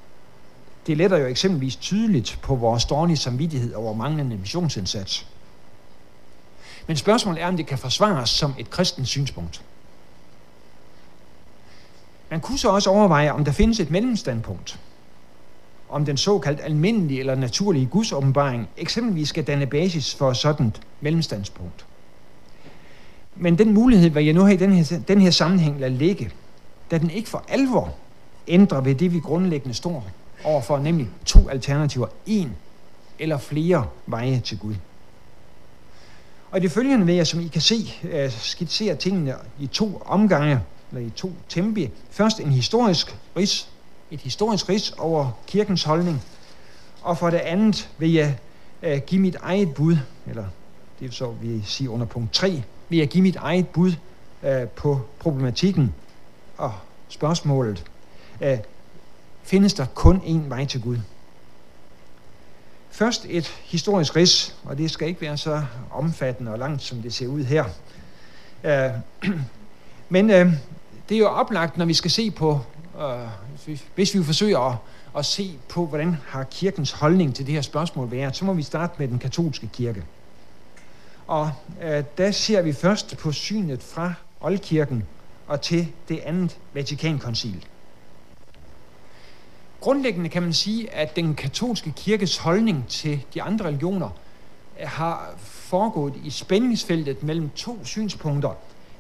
Det 0.87 0.97
letter 0.97 1.17
jo 1.17 1.27
eksempelvis 1.27 1.77
tydeligt 1.77 2.39
på 2.43 2.55
vores 2.55 2.85
dårlige 2.85 3.17
samvittighed 3.17 3.75
over 3.75 3.95
manglende 3.95 4.37
missionsindsats. 4.37 5.27
Men 6.87 6.97
spørgsmålet 6.97 7.43
er, 7.43 7.49
om 7.49 7.57
det 7.57 7.67
kan 7.67 7.79
forsvares 7.79 8.31
som 8.31 8.55
et 8.59 8.71
kristent 8.71 9.09
synspunkt. 9.09 9.63
Man 12.31 12.41
kunne 12.41 12.59
så 12.59 12.69
også 12.69 12.91
overveje, 12.91 13.33
om 13.33 13.45
der 13.45 13.53
findes 13.53 13.81
et 13.81 13.91
mellemstandpunkt, 13.91 14.81
om 15.89 16.05
den 16.05 16.17
såkaldt 16.17 16.61
almindelige 16.61 17.21
eller 17.21 17.35
naturlige 17.35 17.87
gudsåbenbaring 17.87 18.69
eksempelvis 18.77 19.29
skal 19.29 19.45
danne 19.45 19.67
basis 19.67 20.15
for 20.15 20.33
sådan 20.33 20.67
et 20.67 20.81
mellemstandspunkt. 21.01 21.87
Men 23.37 23.59
den 23.59 23.75
mulighed 23.75 24.11
vil 24.11 24.25
jeg 24.25 24.35
nu 24.35 24.41
have 24.41 24.55
i 24.55 24.57
den 24.57 24.73
her, 24.73 24.99
den 25.09 25.21
her 25.21 25.31
sammenhæng 25.31 25.81
lade 25.81 25.95
ligge, 25.95 26.31
da 26.91 26.99
den 26.99 27.11
ikke 27.11 27.29
for 27.29 27.45
alvor 27.49 27.95
ændrer 28.49 28.81
ved 28.81 28.95
det, 28.95 29.13
vi 29.13 29.19
grundlæggende 29.19 29.75
står 29.75 30.11
overfor, 30.45 30.79
nemlig 30.79 31.09
to 31.25 31.49
alternativer, 31.49 32.07
en 32.27 32.53
eller 33.19 33.39
flere 33.39 33.87
veje 34.07 34.41
til 34.41 34.59
Gud. 34.59 34.75
Og 36.51 36.59
i 36.59 36.63
det 36.63 36.73
følgende 36.73 37.07
vil 37.07 37.15
jeg, 37.15 37.27
som 37.27 37.41
I 37.41 37.47
kan 37.47 37.61
se, 37.61 37.95
øh, 38.11 38.31
skitsere 38.31 38.97
tingene 38.97 39.35
i 39.61 39.67
to 39.67 40.03
omgange, 40.07 40.61
eller 40.97 41.09
i 41.09 41.11
to 41.11 41.33
tempi. 41.49 41.91
Først 42.11 42.41
en 42.41 42.53
historisk 42.53 43.17
ris, 43.37 43.69
et 44.11 44.21
historisk 44.21 44.69
ris 44.69 44.91
over 44.99 45.31
kirkens 45.47 45.83
holdning, 45.85 46.23
og 47.03 47.19
for 47.19 47.31
det 47.31 47.39
andet 47.39 47.89
vil 47.99 48.13
jeg 48.13 48.39
uh, 48.83 48.97
give 49.07 49.21
mit 49.21 49.37
eget 49.41 49.75
bud, 49.75 49.97
eller 50.27 50.45
det 51.01 51.09
er 51.09 51.13
så 51.13 51.31
vi 51.31 51.63
sige 51.67 51.91
under 51.91 52.07
punkt 52.07 52.33
3, 52.33 52.63
vil 52.89 52.99
jeg 52.99 53.09
give 53.09 53.23
mit 53.23 53.37
eget 53.37 53.69
bud 53.69 53.93
uh, 54.43 54.69
på 54.77 55.01
problematikken 55.19 55.95
og 56.57 56.73
spørgsmålet. 57.09 57.85
Uh, 58.41 58.49
findes 59.43 59.75
der 59.75 59.87
kun 59.95 60.17
én 60.17 60.49
vej 60.49 60.65
til 60.65 60.83
Gud? 60.83 60.99
Først 62.91 63.27
et 63.29 63.47
historisk 63.65 64.17
ris, 64.17 64.57
og 64.65 64.79
det 64.79 64.91
skal 64.91 65.09
ikke 65.09 65.21
være 65.21 65.37
så 65.37 65.63
omfattende 65.91 66.53
og 66.53 66.59
langt, 66.59 66.83
som 66.83 67.03
det 67.03 67.15
ser 67.15 67.27
ud 67.27 67.45
her. 67.45 67.65
Uh, 68.65 69.31
men 70.09 70.31
uh, 70.31 70.53
det 71.09 71.15
er 71.15 71.19
jo 71.19 71.29
oplagt, 71.29 71.77
når 71.77 71.85
vi 71.85 71.95
skal 71.95 72.11
se 72.11 72.31
på, 72.31 72.61
øh, 72.99 73.77
hvis 73.95 74.15
vi 74.15 74.25
forsøger 74.25 74.59
at, 74.59 74.77
at 75.17 75.25
se 75.25 75.59
på, 75.69 75.87
hvordan 75.87 76.17
har 76.27 76.45
kirkens 76.45 76.93
holdning 76.93 77.35
til 77.35 77.47
det 77.47 77.55
her 77.55 77.63
spørgsmål 77.63 78.11
været, 78.11 78.37
så 78.37 78.45
må 78.45 78.53
vi 78.53 78.63
starte 78.63 78.95
med 78.99 79.09
den 79.09 79.19
katolske 79.19 79.71
kirke. 79.73 80.05
Og 81.27 81.51
øh, 81.83 82.05
der 82.19 82.31
ser 82.31 82.63
vi 82.63 82.73
først 82.73 83.17
på 83.17 83.33
synet 83.33 83.83
fra 83.83 84.15
oldkirken 84.41 85.05
og 85.47 85.61
til 85.61 85.89
det 86.09 86.19
andet 86.19 86.59
Vatikankoncil. 86.75 87.67
Grundlæggende 89.81 90.29
kan 90.29 90.43
man 90.43 90.53
sige, 90.53 90.95
at 90.95 91.17
den 91.17 91.35
katolske 91.35 91.93
kirkes 91.97 92.37
holdning 92.37 92.89
til 92.89 93.25
de 93.35 93.43
andre 93.43 93.65
religioner 93.67 94.09
øh, 94.81 94.89
har 94.89 95.35
foregået 95.39 96.15
i 96.25 96.31
spændingsfeltet 96.31 97.23
mellem 97.23 97.51
to 97.51 97.85
synspunkter, 97.85 98.51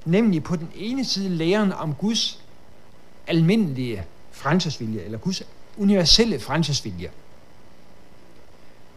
Nemlig 0.07 0.45
på 0.45 0.57
den 0.57 0.71
ene 0.75 1.05
side 1.05 1.29
læren 1.29 1.73
om 1.73 1.95
Guds 1.95 2.41
almindelige 3.27 4.05
frelsesvilje, 4.31 5.01
eller 5.01 5.19
Guds 5.19 5.43
universelle 5.77 6.41
frelsesvilje. 6.41 7.11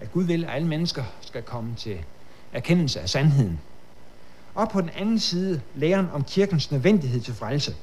At 0.02 0.12
Gud 0.12 0.24
vil, 0.24 0.44
at 0.44 0.50
alle 0.56 0.68
mennesker 0.68 1.04
skal 1.22 1.42
komme 1.44 1.76
til 1.76 1.98
erkendelse 2.54 3.02
af 3.02 3.10
sandheden. 3.10 3.60
Og 4.56 4.70
på 4.70 4.82
den 4.82 4.90
anden 4.90 5.20
side 5.20 5.62
læren 5.76 6.10
om 6.14 6.24
kirkens 6.24 6.72
nødvendighed 6.72 7.22
til 7.22 7.34
frelse. 7.34 7.76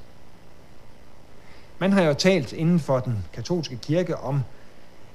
Man 1.79 1.93
har 1.93 2.03
jo 2.03 2.15
talt 2.15 2.53
inden 2.53 2.81
for 2.81 3.01
den 3.01 3.25
katolske 3.33 3.77
kirke 3.77 4.17
om 4.17 4.41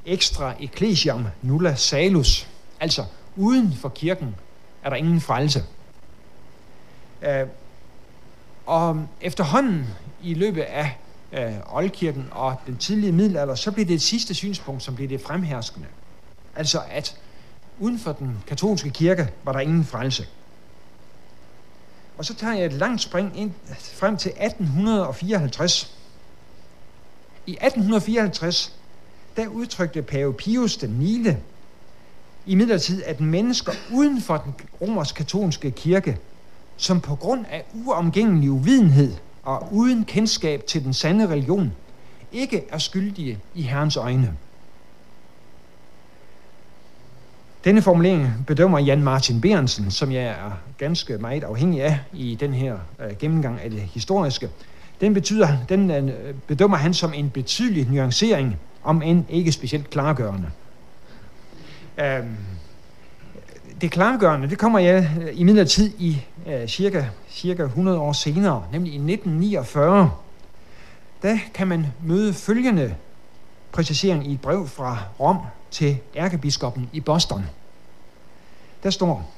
extra 0.06 0.54
ecclesiam 0.60 1.28
nulla 1.42 1.76
salus, 1.76 2.48
altså 2.80 3.06
uden 3.36 3.74
for 3.74 3.90
kirken 3.90 4.36
er 4.84 4.90
der 4.90 4.98
ingen 4.98 5.22
frelse. 5.22 5.64
Øh, 7.22 7.48
og 8.72 9.08
efterhånden 9.22 9.88
i 10.24 10.34
løbet 10.34 10.62
af 10.62 10.98
øh, 11.32 11.54
oldkirken 11.76 12.28
og 12.32 12.56
den 12.68 12.78
tidlige 12.78 13.12
middelalder, 13.12 13.56
så 13.56 13.72
blev 13.72 13.86
det 13.88 13.94
et 13.94 14.02
sidste 14.02 14.34
synspunkt, 14.34 14.84
som 14.84 14.96
blev 14.96 15.10
det 15.10 15.22
fremherskende. 15.22 15.88
Altså 16.56 16.82
at 16.90 17.18
uden 17.80 18.00
for 18.00 18.12
den 18.12 18.44
katolske 18.48 18.90
kirke 18.90 19.30
var 19.44 19.52
der 19.52 19.60
ingen 19.60 19.86
frelse. 19.86 20.28
Og 22.18 22.26
så 22.26 22.34
tager 22.34 22.54
jeg 22.54 22.66
et 22.66 22.74
langt 22.74 23.02
spring 23.02 23.40
ind 23.40 23.52
frem 23.94 24.18
til 24.18 24.30
1854. 24.30 25.96
I 27.46 27.52
1854, 27.52 28.76
der 29.38 29.48
udtrykte 29.48 30.02
Pave 30.02 30.34
Pius 30.34 30.78
den 30.78 30.90
9. 30.90 31.28
i 32.46 32.56
midlertid, 32.56 33.04
at 33.04 33.22
mennesker 33.22 33.72
uden 33.94 34.22
for 34.22 34.38
den 34.38 34.56
romersk-katolske 34.82 35.72
kirke 35.72 36.18
som 36.82 37.02
på 37.02 37.16
grund 37.16 37.46
af 37.52 37.64
uomgængelig 37.74 38.52
uvidenhed 38.52 39.14
og 39.44 39.68
uden 39.72 40.06
kendskab 40.06 40.66
til 40.68 40.84
den 40.84 40.94
sande 40.94 41.28
religion, 41.28 41.74
ikke 42.32 42.64
er 42.70 42.78
skyldige 42.78 43.40
i 43.56 43.62
Herrens 43.62 43.98
øjne. 43.98 44.34
Denne 47.64 47.82
formulering 47.82 48.44
bedømmer 48.48 48.80
Jan 48.80 49.04
Martin 49.04 49.42
Berensen, 49.42 49.92
som 49.92 50.12
jeg 50.12 50.24
er 50.24 50.52
ganske 50.78 51.18
meget 51.18 51.44
afhængig 51.44 51.84
af 51.84 52.00
i 52.14 52.38
den 52.40 52.54
her 52.54 52.78
øh, 53.00 53.18
gennemgang 53.20 53.62
af 53.62 53.70
det 53.70 53.82
historiske. 53.82 54.50
Den, 55.02 55.14
betyder, 55.14 55.58
den 55.70 55.92
øh, 55.92 56.34
bedømmer 56.48 56.78
han 56.78 56.94
som 56.94 57.14
en 57.14 57.30
betydelig 57.30 57.88
nuancering, 57.92 58.58
om 58.84 59.02
end 59.02 59.26
ikke 59.30 59.52
specielt 59.52 59.90
klargørende. 59.90 60.48
Øh, 61.98 62.26
det 63.82 63.92
klargørende, 63.92 64.50
det 64.50 64.58
kommer 64.58 64.80
jeg 64.80 65.10
øh, 65.22 65.40
i 65.40 65.44
midlertid 65.44 65.92
i 66.00 66.22
øh, 66.48 66.68
cirka, 66.68 67.06
cirka 67.30 67.64
100 67.64 68.00
år 68.00 68.14
senere, 68.14 68.64
nemlig 68.72 68.94
i 68.94 68.96
1949. 68.96 70.12
Da 71.24 71.40
kan 71.54 71.68
man 71.68 71.88
møde 72.04 72.34
følgende 72.34 72.96
præcisering 73.72 74.28
i 74.28 74.34
et 74.34 74.42
brev 74.42 74.68
fra 74.68 74.98
Rom 75.20 75.38
til 75.72 75.98
ærkebiskoppen 76.16 76.90
i 76.94 77.00
Boston. 77.00 77.46
Der 78.84 78.90
står, 78.90 79.32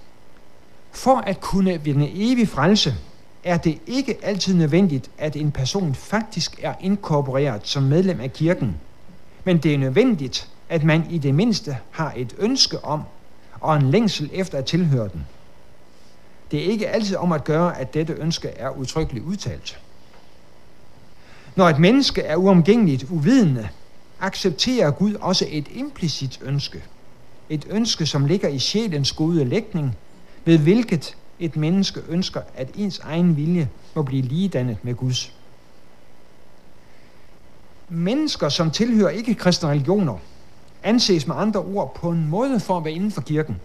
for 0.91 1.17
at 1.17 1.41
kunne 1.41 1.81
vinde 1.83 2.11
evig 2.13 2.47
frelse, 2.47 2.95
er 3.43 3.57
det 3.57 3.77
ikke 3.87 4.17
altid 4.23 4.53
nødvendigt, 4.53 5.11
at 5.17 5.35
en 5.35 5.51
person 5.51 5.95
faktisk 5.95 6.59
er 6.61 6.73
inkorporeret 6.81 7.61
som 7.67 7.83
medlem 7.83 8.19
af 8.19 8.33
kirken, 8.33 8.75
men 9.43 9.57
det 9.57 9.73
er 9.73 9.77
nødvendigt, 9.77 10.49
at 10.69 10.83
man 10.83 11.05
i 11.09 11.17
det 11.17 11.35
mindste 11.35 11.77
har 11.91 12.13
et 12.15 12.35
ønske 12.39 12.85
om 12.85 13.03
og 13.63 13.75
en 13.75 13.91
længsel 13.91 14.29
efter 14.33 14.57
at 14.57 14.65
tilhøre 14.65 15.09
den. 15.13 15.25
Det 16.51 16.59
er 16.59 16.71
ikke 16.71 16.89
altid 16.89 17.15
om 17.15 17.31
at 17.31 17.43
gøre, 17.43 17.79
at 17.79 17.93
dette 17.93 18.13
ønske 18.13 18.47
er 18.47 18.69
udtrykkeligt 18.69 19.25
udtalt. 19.25 19.79
Når 21.55 21.69
et 21.69 21.79
menneske 21.79 22.21
er 22.21 22.35
uomgængeligt 22.35 23.03
uvidende, 23.09 23.69
accepterer 24.19 24.91
Gud 24.91 25.13
også 25.13 25.45
et 25.49 25.67
implicit 25.73 26.39
ønske. 26.41 26.83
Et 27.49 27.67
ønske, 27.69 28.05
som 28.05 28.25
ligger 28.25 28.49
i 28.49 28.59
sjælens 28.59 29.11
gode 29.11 29.45
lægning, 29.45 29.97
ved 30.45 30.57
hvilket 30.57 31.17
et 31.39 31.55
menneske 31.55 32.01
ønsker, 32.09 32.41
at 32.55 32.69
ens 32.75 32.99
egen 32.99 33.37
vilje 33.37 33.69
må 33.95 34.01
blive 34.01 34.21
ligedannet 34.21 34.77
med 34.83 34.95
Guds. 34.95 35.33
Mennesker, 37.89 38.49
som 38.49 38.71
tilhører 38.71 39.09
ikke-kristne 39.09 39.69
religioner, 39.69 40.17
anses 40.83 41.27
med 41.27 41.35
andre 41.35 41.59
ord 41.59 41.95
på 41.95 42.09
en 42.09 42.27
måde 42.29 42.59
for 42.59 42.77
at 42.77 42.85
være 42.85 42.93
inden 42.93 43.11
for 43.11 43.21
kirken. 43.21 43.59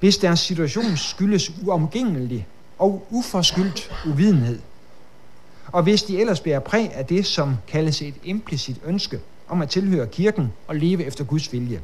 Hvis 0.00 0.18
deres 0.18 0.40
situation 0.40 0.96
skyldes 0.96 1.52
uomgængelig 1.66 2.46
og 2.78 3.06
uforskyldt 3.10 3.92
uvidenhed, 4.06 4.58
og 5.72 5.82
hvis 5.82 6.02
de 6.02 6.20
ellers 6.20 6.40
bærer 6.40 6.60
præg 6.60 6.94
af 6.94 7.06
det, 7.06 7.26
som 7.26 7.56
kaldes 7.68 8.02
et 8.02 8.14
implicit 8.24 8.76
ønske 8.84 9.20
om 9.48 9.62
at 9.62 9.68
tilhøre 9.68 10.06
kirken 10.06 10.52
og 10.68 10.76
leve 10.76 11.04
efter 11.04 11.24
Guds 11.24 11.52
vilje. 11.52 11.80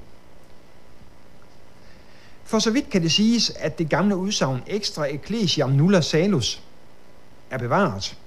For 2.44 2.58
så 2.58 2.70
vidt 2.70 2.90
kan 2.90 3.02
det 3.02 3.12
siges, 3.12 3.50
at 3.50 3.78
det 3.78 3.88
gamle 3.88 4.16
udsagn 4.16 4.62
extra 4.66 5.06
ecclesiam 5.06 5.70
nulla 5.70 6.00
salus 6.00 6.62
er 7.50 7.58
bevaret, 7.58 8.18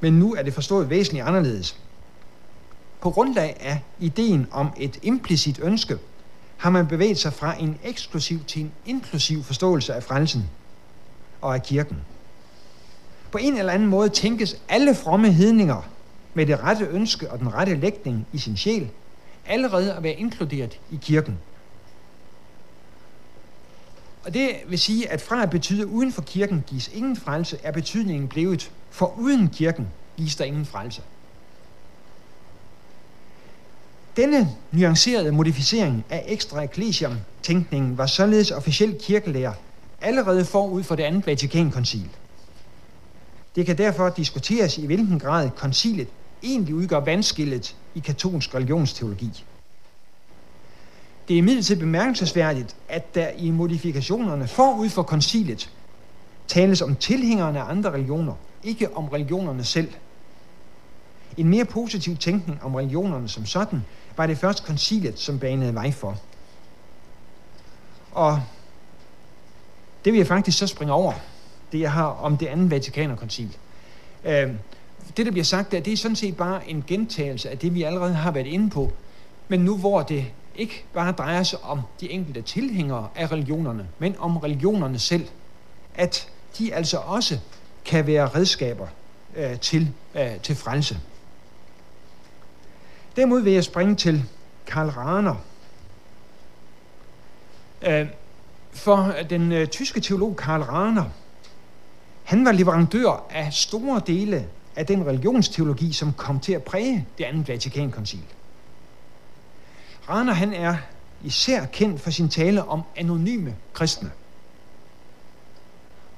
men 0.00 0.12
nu 0.12 0.34
er 0.34 0.42
det 0.42 0.54
forstået 0.54 0.90
væsentligt 0.90 1.24
anderledes. 1.24 1.76
På 3.02 3.10
grundlag 3.10 3.56
af 3.60 3.80
ideen 4.00 4.46
om 4.50 4.68
et 4.76 4.98
implicit 5.02 5.60
ønske, 5.62 5.98
har 6.56 6.70
man 6.70 6.86
bevæget 6.86 7.18
sig 7.18 7.32
fra 7.32 7.60
en 7.60 7.78
eksklusiv 7.84 8.44
til 8.44 8.62
en 8.62 8.72
inklusiv 8.86 9.42
forståelse 9.42 9.94
af 9.94 10.02
frelsen 10.02 10.50
og 11.40 11.54
af 11.54 11.62
kirken. 11.62 11.96
På 13.32 13.38
en 13.38 13.56
eller 13.56 13.72
anden 13.72 13.88
måde 13.88 14.08
tænkes 14.08 14.56
alle 14.68 14.94
fromme 14.94 15.32
hedninger 15.32 15.90
med 16.34 16.46
det 16.46 16.60
rette 16.60 16.84
ønske 16.84 17.30
og 17.30 17.38
den 17.38 17.54
rette 17.54 17.74
lægning 17.74 18.26
i 18.32 18.38
sin 18.38 18.56
sjæl 18.56 18.90
allerede 19.46 19.94
at 19.94 20.02
være 20.02 20.12
inkluderet 20.12 20.80
i 20.90 20.98
kirken. 21.02 21.38
Og 24.24 24.34
det 24.34 24.50
vil 24.68 24.78
sige, 24.78 25.10
at 25.10 25.20
fra 25.20 25.42
at 25.42 25.50
betyde 25.50 25.86
uden 25.86 26.12
for 26.12 26.22
kirken 26.22 26.64
gives 26.66 26.88
ingen 26.88 27.16
frelse, 27.16 27.58
er 27.62 27.72
betydningen 27.72 28.28
blevet, 28.28 28.72
for 28.90 29.14
uden 29.18 29.48
kirken 29.48 29.88
gives 30.16 30.36
der 30.36 30.44
ingen 30.44 30.66
frelse. 30.66 31.02
Denne 34.16 34.48
nuancerede 34.72 35.32
modificering 35.32 36.04
af 36.10 36.24
ekstra 36.28 36.62
ecclesiam-tænkningen 36.62 37.98
var 37.98 38.06
således 38.06 38.50
officiel 38.50 38.96
kirkelærer 39.00 39.52
allerede 40.00 40.44
forud 40.44 40.82
for 40.82 40.94
det 40.94 41.02
andet 41.02 41.26
Vatikankoncil. 41.26 42.08
Det 43.56 43.66
kan 43.66 43.78
derfor 43.78 44.08
diskuteres 44.08 44.78
i 44.78 44.86
hvilken 44.86 45.18
grad 45.18 45.50
koncilet 45.50 46.08
egentlig 46.42 46.74
udgør 46.74 47.00
vandskillet 47.00 47.76
i 47.94 47.98
katolsk 47.98 48.54
religionsteologi. 48.54 49.44
Det 51.28 51.34
er 51.34 51.38
imidlertid 51.38 51.76
bemærkelsesværdigt, 51.76 52.76
at 52.88 53.14
der 53.14 53.28
i 53.38 53.50
modifikationerne 53.50 54.48
forud 54.48 54.88
for 54.88 55.02
koncilet 55.02 55.70
tales 56.48 56.82
om 56.82 56.96
tilhængerne 56.96 57.60
af 57.60 57.70
andre 57.70 57.92
religioner, 57.92 58.34
ikke 58.64 58.96
om 58.96 59.08
religionerne 59.08 59.64
selv. 59.64 59.92
En 61.36 61.48
mere 61.48 61.64
positiv 61.64 62.16
tænkning 62.16 62.62
om 62.62 62.74
religionerne 62.74 63.28
som 63.28 63.46
sådan 63.46 63.84
var 64.16 64.26
det 64.26 64.38
først 64.38 64.64
koncilet, 64.64 65.18
som 65.18 65.38
banede 65.38 65.74
vej 65.74 65.92
for. 65.92 66.18
Og 68.12 68.42
det 70.04 70.12
vil 70.12 70.18
jeg 70.18 70.26
faktisk 70.26 70.58
så 70.58 70.66
springe 70.66 70.94
over, 70.94 71.12
det 71.72 71.80
jeg 71.80 71.92
har 71.92 72.04
om 72.04 72.36
det 72.36 72.46
andet 72.46 72.70
Vatikanerkoncil. 72.70 73.56
Øh, 74.24 74.50
det, 75.16 75.26
der 75.26 75.32
bliver 75.32 75.44
sagt 75.44 75.72
der, 75.72 75.80
det 75.80 75.92
er 75.92 75.96
sådan 75.96 76.16
set 76.16 76.36
bare 76.36 76.70
en 76.70 76.84
gentagelse 76.86 77.50
af 77.50 77.58
det, 77.58 77.74
vi 77.74 77.82
allerede 77.82 78.14
har 78.14 78.30
været 78.30 78.46
inde 78.46 78.70
på, 78.70 78.92
men 79.48 79.60
nu 79.60 79.76
hvor 79.76 80.02
det 80.02 80.26
ikke 80.56 80.84
bare 80.94 81.12
drejer 81.12 81.42
sig 81.42 81.58
om 81.64 81.80
de 82.00 82.10
enkelte 82.10 82.42
tilhængere 82.42 83.08
af 83.14 83.32
religionerne, 83.32 83.88
men 83.98 84.16
om 84.18 84.36
religionerne 84.36 84.98
selv, 84.98 85.26
at 85.94 86.28
de 86.58 86.74
altså 86.74 86.98
også 86.98 87.38
kan 87.84 88.06
være 88.06 88.28
redskaber 88.28 88.86
øh, 89.36 89.58
til, 89.58 89.92
øh, 90.14 90.40
til 90.42 90.56
frelse. 90.56 91.00
Derimod 93.16 93.40
vil 93.42 93.52
jeg 93.52 93.64
springe 93.64 93.94
til 93.94 94.24
Karl 94.66 94.88
Rahner. 94.88 95.34
Øh, 97.82 98.06
for 98.72 99.14
den 99.30 99.52
øh, 99.52 99.66
tyske 99.66 100.00
teolog 100.00 100.36
Karl 100.36 100.62
Rahner, 100.62 101.04
han 102.22 102.44
var 102.44 102.52
leverandør 102.52 103.26
af 103.30 103.52
store 103.52 104.02
dele 104.06 104.48
af 104.76 104.86
den 104.86 105.06
religionsteologi, 105.06 105.92
som 105.92 106.12
kom 106.12 106.40
til 106.40 106.52
at 106.52 106.62
præge 106.62 107.06
det 107.18 107.24
andet 107.24 107.48
Vatikankoncil. 107.48 108.24
Rahner 110.08 110.32
han 110.32 110.52
er 110.52 110.76
især 111.24 111.64
kendt 111.64 112.00
for 112.00 112.10
sin 112.10 112.28
tale 112.28 112.64
om 112.64 112.82
anonyme 112.96 113.56
kristne. 113.72 114.10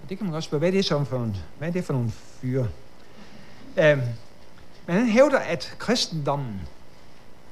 Og 0.03 0.11
det 0.11 0.19
kan 0.19 0.27
man 0.27 0.37
også 0.37 0.47
spørge, 0.47 0.59
hvad 0.59 0.69
er 0.69 0.73
det 0.73 0.85
som 0.85 1.07
for, 1.07 1.19
en, 1.19 1.37
hvad 1.59 1.69
er 1.69 1.73
det 1.73 1.85
for 1.85 1.93
nogle 1.93 2.11
fyre? 2.11 2.69
Øh, 3.77 3.99
men 4.87 4.97
han 4.97 5.07
hævder, 5.07 5.39
at 5.39 5.77
kristendommen 5.79 6.61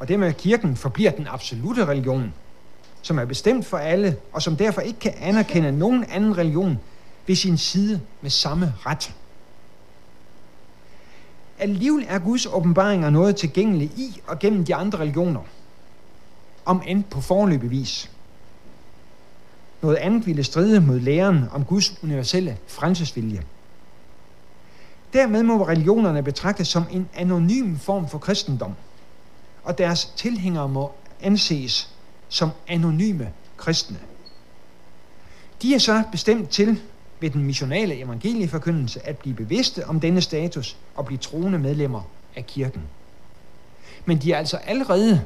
og 0.03 0.09
det 0.09 0.19
med 0.19 0.33
kirken 0.33 0.77
forbliver 0.77 1.11
den 1.11 1.27
absolute 1.27 1.85
religion, 1.85 2.35
som 3.03 3.19
er 3.19 3.25
bestemt 3.25 3.67
for 3.67 3.77
alle, 3.79 4.17
og 4.33 4.43
som 4.43 4.57
derfor 4.57 4.81
ikke 4.81 4.99
kan 4.99 5.15
anerkende 5.21 5.73
nogen 5.73 6.05
anden 6.05 6.38
religion 6.38 6.79
ved 7.27 7.37
sin 7.37 7.59
side 7.59 8.01
med 8.21 8.31
samme 8.31 8.75
ret. 8.87 9.15
Alligevel 11.59 12.07
er 12.09 12.19
Guds 12.19 12.47
åbenbaringer 12.47 13.11
noget 13.11 13.37
tilgængeligt 13.37 13.93
i 13.93 14.21
og 14.27 14.38
gennem 14.38 14.65
de 14.65 14.75
andre 14.75 14.99
religioner, 14.99 15.41
om 16.65 16.83
end 16.87 17.05
på 17.05 17.21
forløbig 17.21 17.71
vis. 17.71 18.11
Noget 19.83 19.97
andet 19.97 20.27
ville 20.27 20.45
stride 20.45 20.81
mod 20.81 21.01
læren 21.01 21.45
om 21.53 21.65
Guds 21.65 22.03
universelle 22.03 22.59
frelsesvilje. 22.67 23.43
Dermed 25.12 25.43
må 25.43 25.69
religionerne 25.69 26.23
betragtes 26.23 26.69
som 26.69 26.85
en 26.91 27.09
anonym 27.15 27.77
form 27.77 28.09
for 28.09 28.19
kristendom– 28.19 28.75
og 29.64 29.79
deres 29.79 30.12
tilhængere 30.16 30.68
må 30.68 30.92
anses 31.20 31.94
som 32.29 32.51
anonyme 32.68 33.33
kristne. 33.57 33.98
De 35.62 35.75
er 35.75 35.79
så 35.79 36.03
bestemt 36.12 36.51
til 36.51 36.81
ved 37.20 37.31
den 37.31 37.44
missionale 37.44 37.98
evangelieforkyndelse 37.98 39.07
at 39.07 39.18
blive 39.18 39.37
bevidste 39.37 39.87
om 39.87 40.01
denne 40.01 40.20
status 40.20 40.77
og 40.94 41.07
blive 41.07 41.18
troende 41.18 41.59
medlemmer 41.59 42.03
af 42.37 42.46
kirken. 42.46 42.83
Men 44.05 44.18
de 44.18 44.33
er 44.33 44.38
altså 44.38 44.57
allerede, 44.57 45.25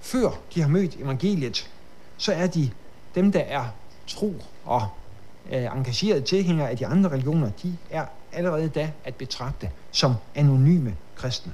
før 0.00 0.30
de 0.54 0.60
har 0.60 0.68
mødt 0.68 0.96
evangeliet, 0.96 1.70
så 2.16 2.32
er 2.32 2.46
de 2.46 2.70
dem, 3.14 3.32
der 3.32 3.40
er 3.40 3.64
tro 4.06 4.34
og 4.64 4.88
øh, 5.52 5.62
engagerede 5.62 6.20
tilhængere 6.20 6.70
af 6.70 6.76
de 6.76 6.86
andre 6.86 7.10
religioner, 7.10 7.50
de 7.62 7.76
er 7.90 8.04
allerede 8.32 8.68
da 8.68 8.90
at 9.04 9.14
betragte 9.14 9.70
som 9.90 10.14
anonyme 10.34 10.96
kristne. 11.14 11.52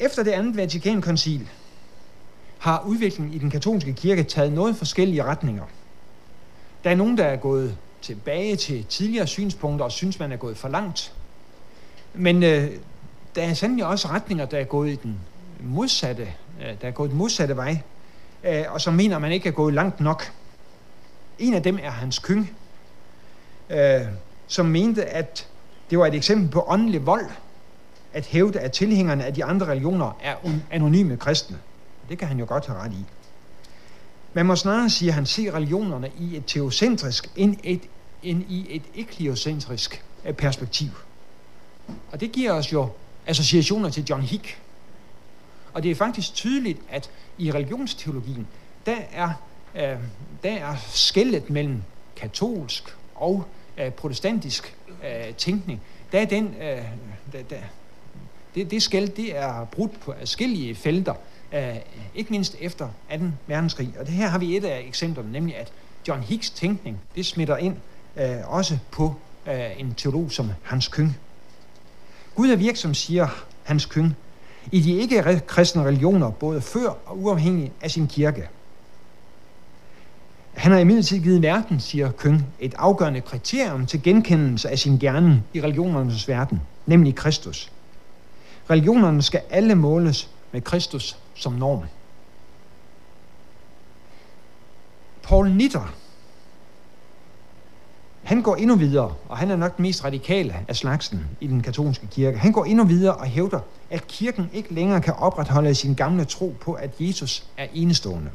Efter 0.00 0.22
det 0.22 0.30
andet 0.30 0.56
Vatikankoncil 0.56 1.48
har 2.58 2.82
udviklingen 2.86 3.34
i 3.34 3.38
den 3.38 3.50
katolske 3.50 3.92
kirke 3.92 4.24
taget 4.24 4.52
noget 4.52 4.76
forskellige 4.76 5.24
retninger. 5.24 5.64
Der 6.84 6.90
er 6.90 6.94
nogen, 6.94 7.18
der 7.18 7.24
er 7.24 7.36
gået 7.36 7.76
tilbage 8.02 8.56
til 8.56 8.84
tidligere 8.84 9.26
synspunkter 9.26 9.84
og 9.84 9.92
synes, 9.92 10.18
man 10.18 10.32
er 10.32 10.36
gået 10.36 10.56
for 10.56 10.68
langt. 10.68 11.14
Men 12.14 12.42
øh, 12.42 12.70
der 13.34 13.42
er 13.42 13.54
sandelig 13.54 13.86
også 13.86 14.08
retninger, 14.08 14.44
der 14.44 14.58
er 14.58 14.64
gået 14.64 14.90
i 14.90 14.96
den 14.96 15.20
modsatte 15.60 16.28
øh, 16.60 16.80
der 16.80 16.88
er 16.88 16.92
gået 16.92 17.10
den 17.10 17.18
modsatte 17.18 17.56
vej, 17.56 17.78
øh, 18.44 18.64
og 18.68 18.80
som 18.80 18.94
mener, 18.94 19.18
man 19.18 19.32
ikke 19.32 19.48
er 19.48 19.52
gået 19.52 19.74
langt 19.74 20.00
nok. 20.00 20.32
En 21.38 21.54
af 21.54 21.62
dem 21.62 21.78
er 21.82 21.90
Hans 21.90 22.18
Kyng, 22.18 22.56
øh, 23.70 24.00
som 24.46 24.66
mente, 24.66 25.04
at 25.04 25.48
det 25.90 25.98
var 25.98 26.06
et 26.06 26.14
eksempel 26.14 26.48
på 26.48 26.64
åndelig 26.68 27.06
vold, 27.06 27.26
at 28.16 28.26
hævde, 28.26 28.60
at 28.60 28.72
tilhængerne 28.72 29.24
af 29.24 29.34
de 29.34 29.44
andre 29.44 29.66
religioner 29.66 30.18
er 30.22 30.34
anonyme 30.70 31.16
kristne. 31.16 31.58
Det 32.08 32.18
kan 32.18 32.28
han 32.28 32.38
jo 32.38 32.44
godt 32.48 32.66
have 32.66 32.78
ret 32.78 32.92
i. 32.92 33.04
Man 34.34 34.46
må 34.46 34.56
snarere 34.56 34.90
sige, 34.90 35.08
at 35.08 35.14
han 35.14 35.26
ser 35.26 35.54
religionerne 35.54 36.10
i 36.18 36.36
et 36.36 36.42
teocentrisk 36.46 37.30
end, 37.36 37.56
et, 37.64 37.80
end 38.22 38.42
i 38.48 38.66
et 38.76 38.82
ekliocentrisk 38.94 40.04
øh, 40.24 40.32
perspektiv. 40.32 40.88
Og 42.12 42.20
det 42.20 42.32
giver 42.32 42.52
os 42.52 42.72
jo 42.72 42.88
associationer 43.26 43.90
til 43.90 44.04
John 44.04 44.22
Hick. 44.22 44.60
Og 45.72 45.82
det 45.82 45.90
er 45.90 45.94
faktisk 45.94 46.34
tydeligt, 46.34 46.78
at 46.90 47.10
i 47.38 47.52
religionsteologien, 47.52 48.46
der 48.86 48.96
er, 49.12 49.30
øh, 49.74 49.96
der 50.42 50.52
er 50.52 50.76
skældet 50.88 51.50
mellem 51.50 51.82
katolsk 52.16 52.96
og 53.14 53.44
øh, 53.78 53.90
protestantisk 53.90 54.76
øh, 55.04 55.34
tænkning. 55.34 55.82
Der 56.12 56.20
er 56.20 56.24
den, 56.24 56.54
øh, 56.60 56.82
der, 57.32 57.42
der, 57.50 57.60
det, 58.56 58.70
det 58.70 58.82
skæld, 58.82 59.08
det 59.08 59.36
er 59.36 59.64
brudt 59.64 60.00
på 60.00 60.14
forskellige 60.18 60.74
felter, 60.74 61.14
øh, 61.54 61.76
ikke 62.14 62.30
mindst 62.30 62.56
efter 62.60 62.88
2. 63.18 63.24
verdenskrig. 63.46 63.94
Og 64.00 64.06
det 64.06 64.14
her 64.14 64.28
har 64.28 64.38
vi 64.38 64.56
et 64.56 64.64
af 64.64 64.84
eksemplerne, 64.88 65.32
nemlig 65.32 65.56
at 65.56 65.72
John 66.08 66.22
Hicks 66.22 66.50
tænkning, 66.50 67.00
det 67.14 67.26
smitter 67.26 67.56
ind 67.56 67.76
øh, 68.16 68.36
også 68.46 68.78
på 68.90 69.14
øh, 69.48 69.80
en 69.80 69.94
teolog 69.94 70.32
som 70.32 70.50
Hans 70.62 70.88
Kyng. 70.88 71.18
Gud 72.34 72.50
er 72.50 72.56
virksom, 72.56 72.94
siger 72.94 73.28
Hans 73.62 73.86
Kyng, 73.86 74.16
i 74.72 74.80
de 74.80 74.92
ikke-kristne 74.92 75.82
religioner, 75.84 76.30
både 76.30 76.60
før 76.60 76.88
og 77.06 77.18
uafhængig 77.18 77.72
af 77.80 77.90
sin 77.90 78.06
kirke. 78.06 78.48
Han 80.54 80.72
har 80.72 80.78
imidlertid 80.78 81.18
givet 81.18 81.42
verden, 81.42 81.80
siger 81.80 82.10
Kyng, 82.12 82.46
et 82.60 82.74
afgørende 82.78 83.20
kriterium 83.20 83.86
til 83.86 84.02
genkendelse 84.02 84.68
af 84.68 84.78
sin 84.78 84.98
gerning 84.98 85.44
i 85.54 85.62
religionernes 85.62 86.28
verden, 86.28 86.60
nemlig 86.86 87.14
Kristus. 87.14 87.72
Religionerne 88.70 89.22
skal 89.22 89.40
alle 89.50 89.74
måles 89.74 90.30
med 90.52 90.60
Kristus 90.60 91.16
som 91.34 91.52
norm. 91.52 91.82
Paul 95.22 95.50
Nitter, 95.50 95.94
han 98.22 98.42
går 98.42 98.56
endnu 98.56 98.76
videre, 98.76 99.14
og 99.28 99.36
han 99.36 99.50
er 99.50 99.56
nok 99.56 99.76
den 99.76 99.82
mest 99.82 100.04
radikale 100.04 100.54
af 100.68 100.76
slagsen 100.76 101.26
i 101.40 101.46
den 101.46 101.62
katolske 101.62 102.06
kirke. 102.06 102.38
Han 102.38 102.52
går 102.52 102.64
endnu 102.64 102.84
videre 102.84 103.14
og 103.14 103.26
hævder, 103.26 103.60
at 103.90 104.06
kirken 104.06 104.50
ikke 104.52 104.74
længere 104.74 105.00
kan 105.00 105.14
opretholde 105.14 105.74
sin 105.74 105.94
gamle 105.94 106.24
tro 106.24 106.54
på, 106.60 106.72
at 106.72 106.90
Jesus 107.00 107.46
er 107.56 107.66
enestående. 107.74 108.30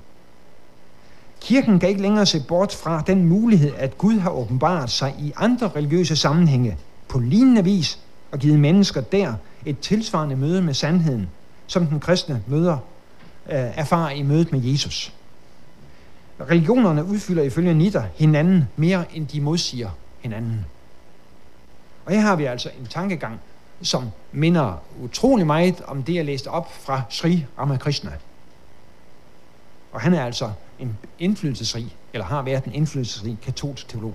Kirken 1.41 1.79
kan 1.79 1.89
ikke 1.89 2.01
længere 2.01 2.25
se 2.25 2.43
bort 2.47 2.73
fra 2.73 3.03
den 3.07 3.25
mulighed, 3.25 3.73
at 3.77 3.97
Gud 3.97 4.19
har 4.19 4.29
åbenbaret 4.29 4.89
sig 4.89 5.15
i 5.19 5.33
andre 5.35 5.71
religiøse 5.75 6.15
sammenhænge 6.15 6.77
på 7.07 7.19
lignende 7.19 7.63
vis 7.63 7.99
og 8.31 8.39
givet 8.39 8.59
mennesker 8.59 9.01
der 9.01 9.33
et 9.65 9.79
tilsvarende 9.79 10.35
møde 10.35 10.61
med 10.61 10.73
sandheden, 10.73 11.29
som 11.67 11.87
den 11.87 11.99
kristne 11.99 12.43
møder 12.47 12.77
øh, 13.49 13.55
erfarer 13.55 14.09
i 14.09 14.21
mødet 14.21 14.51
med 14.51 14.61
Jesus. 14.63 15.13
Religionerne 16.49 17.05
udfylder 17.05 17.43
ifølge 17.43 17.73
Nitter 17.73 18.03
hinanden 18.15 18.67
mere, 18.75 19.05
end 19.13 19.27
de 19.27 19.41
modsiger 19.41 19.89
hinanden. 20.19 20.65
Og 22.05 22.11
her 22.11 22.19
har 22.19 22.35
vi 22.35 22.45
altså 22.45 22.69
en 22.79 22.85
tankegang, 22.85 23.39
som 23.81 24.09
minder 24.31 24.81
utrolig 25.03 25.47
meget 25.47 25.81
om 25.81 26.03
det, 26.03 26.15
jeg 26.15 26.25
læste 26.25 26.47
op 26.47 26.73
fra 26.73 27.01
Sri 27.09 27.45
Ramakrishna. 27.59 28.11
Og 29.91 30.01
han 30.01 30.13
er 30.13 30.25
altså 30.25 30.51
en 30.79 30.97
indflydelsesrig, 31.19 31.95
eller 32.13 32.25
har 32.25 32.41
været 32.41 32.65
en 32.65 32.73
indflydelsesrig 32.73 33.37
katolsk 33.41 33.87
teolog. 33.87 34.13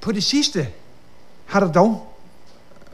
På 0.00 0.12
det 0.12 0.24
sidste 0.24 0.68
har 1.46 1.60
der 1.60 1.72
dog 1.72 2.09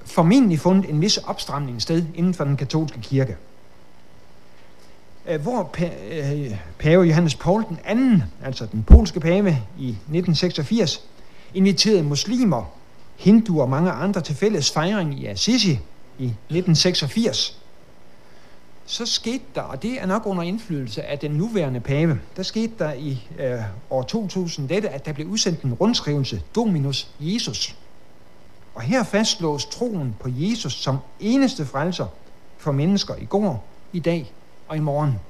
formentlig 0.06 0.60
fundet 0.60 0.90
en 0.90 1.00
vis 1.00 1.16
opstramning 1.16 1.82
sted 1.82 2.04
inden 2.14 2.34
for 2.34 2.44
den 2.44 2.56
katolske 2.56 3.00
kirke. 3.00 3.36
Øh, 5.28 5.40
hvor 5.40 5.74
øh, 6.10 6.56
pave 6.78 7.04
Johannes 7.04 7.34
Paul 7.34 7.64
den 7.68 7.78
anden, 7.84 8.22
altså 8.44 8.66
den 8.72 8.82
polske 8.82 9.20
pave 9.20 9.48
i 9.78 9.88
1986, 9.88 11.02
inviterede 11.54 12.02
muslimer, 12.02 12.64
hinduer 13.16 13.62
og 13.62 13.70
mange 13.70 13.90
andre 13.90 14.20
til 14.20 14.34
fælles 14.34 14.70
fejring 14.70 15.20
i 15.20 15.26
Assisi 15.26 15.72
i 16.18 16.24
1986, 16.24 17.58
så 18.86 19.06
skete 19.06 19.44
der, 19.54 19.60
og 19.60 19.82
det 19.82 20.02
er 20.02 20.06
nok 20.06 20.26
under 20.26 20.42
indflydelse 20.42 21.02
af 21.02 21.18
den 21.18 21.30
nuværende 21.30 21.80
pave, 21.80 22.20
der 22.36 22.42
skete 22.42 22.72
der 22.78 22.92
i 22.92 23.28
øh, 23.38 23.60
år 23.90 24.02
2000 24.02 24.68
dette, 24.68 24.88
at 24.88 25.06
der 25.06 25.12
blev 25.12 25.26
udsendt 25.26 25.62
en 25.62 25.74
rundskrivelse, 25.74 26.42
Dominus 26.54 27.08
Jesus. 27.20 27.76
Og 28.76 28.82
her 28.82 29.02
fastslås 29.02 29.66
troen 29.66 30.16
på 30.20 30.28
Jesus 30.32 30.72
som 30.72 30.98
eneste 31.20 31.66
frelser 31.66 32.06
for 32.58 32.72
mennesker 32.72 33.14
i 33.14 33.24
går, 33.24 33.64
i 33.92 33.98
dag 33.98 34.32
og 34.68 34.76
i 34.76 34.80
morgen. 34.80 35.20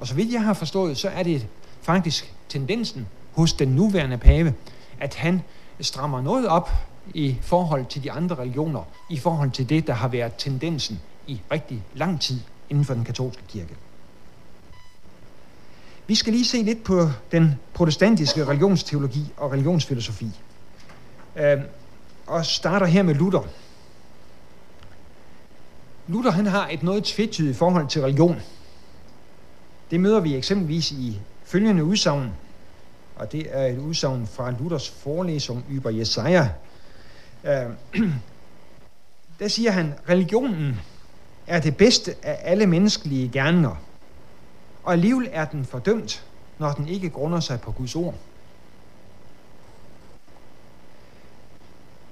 Og 0.00 0.06
så 0.06 0.14
vidt 0.14 0.32
jeg 0.32 0.42
har 0.42 0.54
forstået, 0.54 0.96
så 0.96 1.08
er 1.08 1.22
det 1.22 1.46
faktisk 1.82 2.34
tendensen 2.48 3.06
hos 3.32 3.52
den 3.52 3.68
nuværende 3.68 4.18
pave, 4.18 4.54
at 5.00 5.14
han 5.14 5.42
strammer 5.80 6.20
noget 6.20 6.48
op 6.48 6.70
i 7.14 7.36
forhold 7.42 7.86
til 7.86 8.04
de 8.04 8.12
andre 8.12 8.36
religioner, 8.36 8.82
i 9.10 9.18
forhold 9.18 9.50
til 9.50 9.68
det, 9.68 9.86
der 9.86 9.92
har 9.92 10.08
været 10.08 10.32
tendensen 10.38 11.00
i 11.26 11.40
rigtig 11.52 11.84
lang 11.94 12.20
tid 12.20 12.40
inden 12.70 12.84
for 12.84 12.94
den 12.94 13.04
katolske 13.04 13.42
kirke. 13.48 13.76
Vi 16.06 16.14
skal 16.14 16.32
lige 16.32 16.44
se 16.44 16.62
lidt 16.62 16.84
på 16.84 17.08
den 17.32 17.54
protestantiske 17.74 18.46
religionsteologi 18.46 19.32
og 19.36 19.52
religionsfilosofi. 19.52 20.30
Øhm, 21.36 21.62
og 22.26 22.46
starter 22.46 22.86
her 22.86 23.02
med 23.02 23.14
Luther. 23.14 23.48
Luther 26.08 26.30
han 26.30 26.46
har 26.46 26.68
et 26.68 26.82
noget 26.82 27.04
tvetydigt 27.04 27.56
forhold 27.56 27.88
til 27.88 28.02
religion. 28.02 28.40
Det 29.90 30.00
møder 30.00 30.20
vi 30.20 30.36
eksempelvis 30.36 30.90
i 30.90 31.20
følgende 31.44 31.84
udsagn, 31.84 32.32
og 33.16 33.32
det 33.32 33.46
er 33.50 33.66
et 33.66 33.78
udsagn 33.78 34.26
fra 34.26 34.50
Luthers 34.50 34.90
forelæsning 34.90 35.64
Über 35.70 35.88
Jesaja. 35.88 36.48
Øh, 37.44 37.70
der 39.40 39.48
siger 39.48 39.70
han, 39.70 39.94
religionen 40.08 40.80
er 41.46 41.60
det 41.60 41.76
bedste 41.76 42.14
af 42.22 42.38
alle 42.42 42.66
menneskelige 42.66 43.28
gerninger, 43.28 43.76
og 44.82 44.92
alligevel 44.92 45.28
er 45.32 45.44
den 45.44 45.64
fordømt, 45.64 46.24
når 46.58 46.72
den 46.72 46.88
ikke 46.88 47.10
grunder 47.10 47.40
sig 47.40 47.60
på 47.60 47.72
Guds 47.72 47.96
ord. 47.96 48.14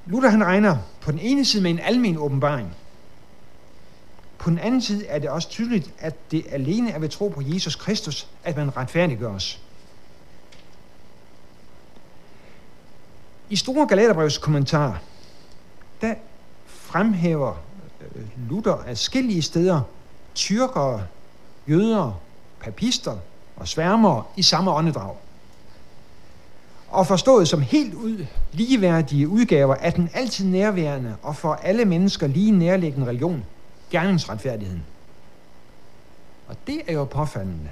Luther 0.07 0.31
han 0.31 0.45
regner 0.45 0.77
på 1.01 1.11
den 1.11 1.19
ene 1.19 1.45
side 1.45 1.63
med 1.63 1.71
en 1.71 1.79
almen 1.79 2.19
åbenbaring. 2.19 2.75
På 4.39 4.51
den 4.51 4.59
anden 4.59 4.83
side 4.83 5.07
er 5.07 5.19
det 5.19 5.31
også 5.31 5.49
tydeligt, 5.49 5.91
at 5.99 6.31
det 6.31 6.47
alene 6.51 6.91
er 6.91 6.99
ved 6.99 7.09
tro 7.09 7.29
på 7.29 7.43
Jesus 7.45 7.77
Kristus, 7.77 8.27
at 8.45 8.57
man 8.57 8.77
retfærdiggøres. 8.77 9.61
I 13.51 13.57
Store 13.57 13.87
Galaterbrevs 13.87 14.39
kommentar, 14.39 15.01
der 16.01 16.15
fremhæver 16.67 17.55
øh, 18.15 18.49
Luther 18.49 18.83
forskellige 18.87 19.43
steder 19.43 19.81
tyrkere, 20.35 21.07
jøder, 21.69 22.21
papister 22.61 23.17
og 23.57 23.69
sværmere 23.69 24.25
i 24.37 24.43
samme 24.43 24.71
åndedrag 24.71 25.17
og 26.95 27.07
forstået 27.07 27.49
som 27.49 27.61
helt 27.61 27.95
ud 27.95 28.27
ligeværdige 28.53 29.29
udgaver 29.29 29.75
af 29.75 29.93
den 29.93 30.11
altid 30.15 30.47
nærværende 30.47 31.17
og 31.23 31.37
for 31.37 31.53
alle 31.53 31.85
mennesker 31.85 32.27
lige 32.27 32.51
nærliggende 32.51 33.07
religion, 33.07 33.45
gerningsretfærdigheden. 33.91 34.83
Og 36.49 36.57
det 36.67 36.81
er 36.87 36.93
jo 36.93 37.05
påfaldende. 37.05 37.71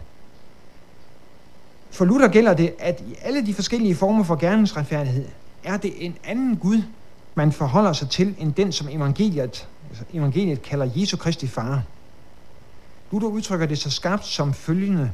For 1.91 2.05
Luther 2.05 2.29
gælder 2.29 2.55
det, 2.55 2.75
at 2.79 3.01
i 3.01 3.15
alle 3.23 3.47
de 3.47 3.55
forskellige 3.55 3.95
former 3.95 4.25
for 4.25 4.37
gerningsretfærdighed, 4.37 5.29
er 5.65 5.77
det 5.77 5.93
en 5.99 6.17
anden 6.25 6.57
Gud, 6.57 6.83
man 7.35 7.53
forholder 7.53 7.93
sig 7.93 8.11
til, 8.11 8.35
end 8.39 8.55
den, 8.55 8.73
som 8.73 8.89
evangeliet, 8.91 9.69
altså 9.91 10.05
evangeliet 10.13 10.63
kalder 10.63 10.91
Jesu 10.97 11.17
Kristi 11.17 11.47
far. 11.47 11.83
Luther 13.13 13.29
udtrykker 13.29 13.67
det 13.67 13.79
så 13.79 13.91
skarpt 13.91 14.27
som 14.27 14.55
følgende 14.55 15.13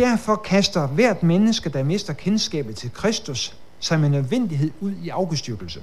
Derfor 0.00 0.36
kaster 0.36 0.86
hvert 0.86 1.22
menneske, 1.22 1.70
der 1.70 1.82
mister 1.82 2.12
kendskabet 2.12 2.76
til 2.76 2.92
Kristus, 2.92 3.56
sig 3.80 4.00
med 4.00 4.08
nødvendighed 4.08 4.70
ud 4.80 4.92
i 5.02 5.08
afgudstyrkelse. 5.08 5.82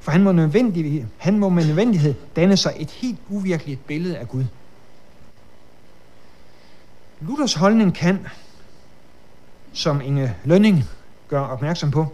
For 0.00 0.10
han 0.10 0.22
må, 0.22 0.32
nødvendig, 0.32 1.06
han 1.16 1.38
må 1.38 1.48
med 1.48 1.66
nødvendighed 1.66 2.14
danne 2.36 2.56
sig 2.56 2.74
et 2.76 2.90
helt 2.90 3.18
uvirkeligt 3.28 3.86
billede 3.86 4.18
af 4.18 4.28
Gud. 4.28 4.44
Luthers 7.20 7.54
holdning 7.54 7.94
kan, 7.94 8.26
som 9.72 10.00
Inge 10.00 10.36
Lønning 10.44 10.84
gør 11.28 11.40
opmærksom 11.40 11.90
på, 11.90 12.06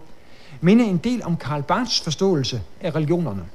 minde 0.61 0.83
en 0.83 0.97
del 0.97 1.23
om 1.23 1.37
Karl 1.37 1.63
Barths 1.63 2.01
forståelse 2.01 2.61
af 2.81 2.95
religionerne. 2.95 3.45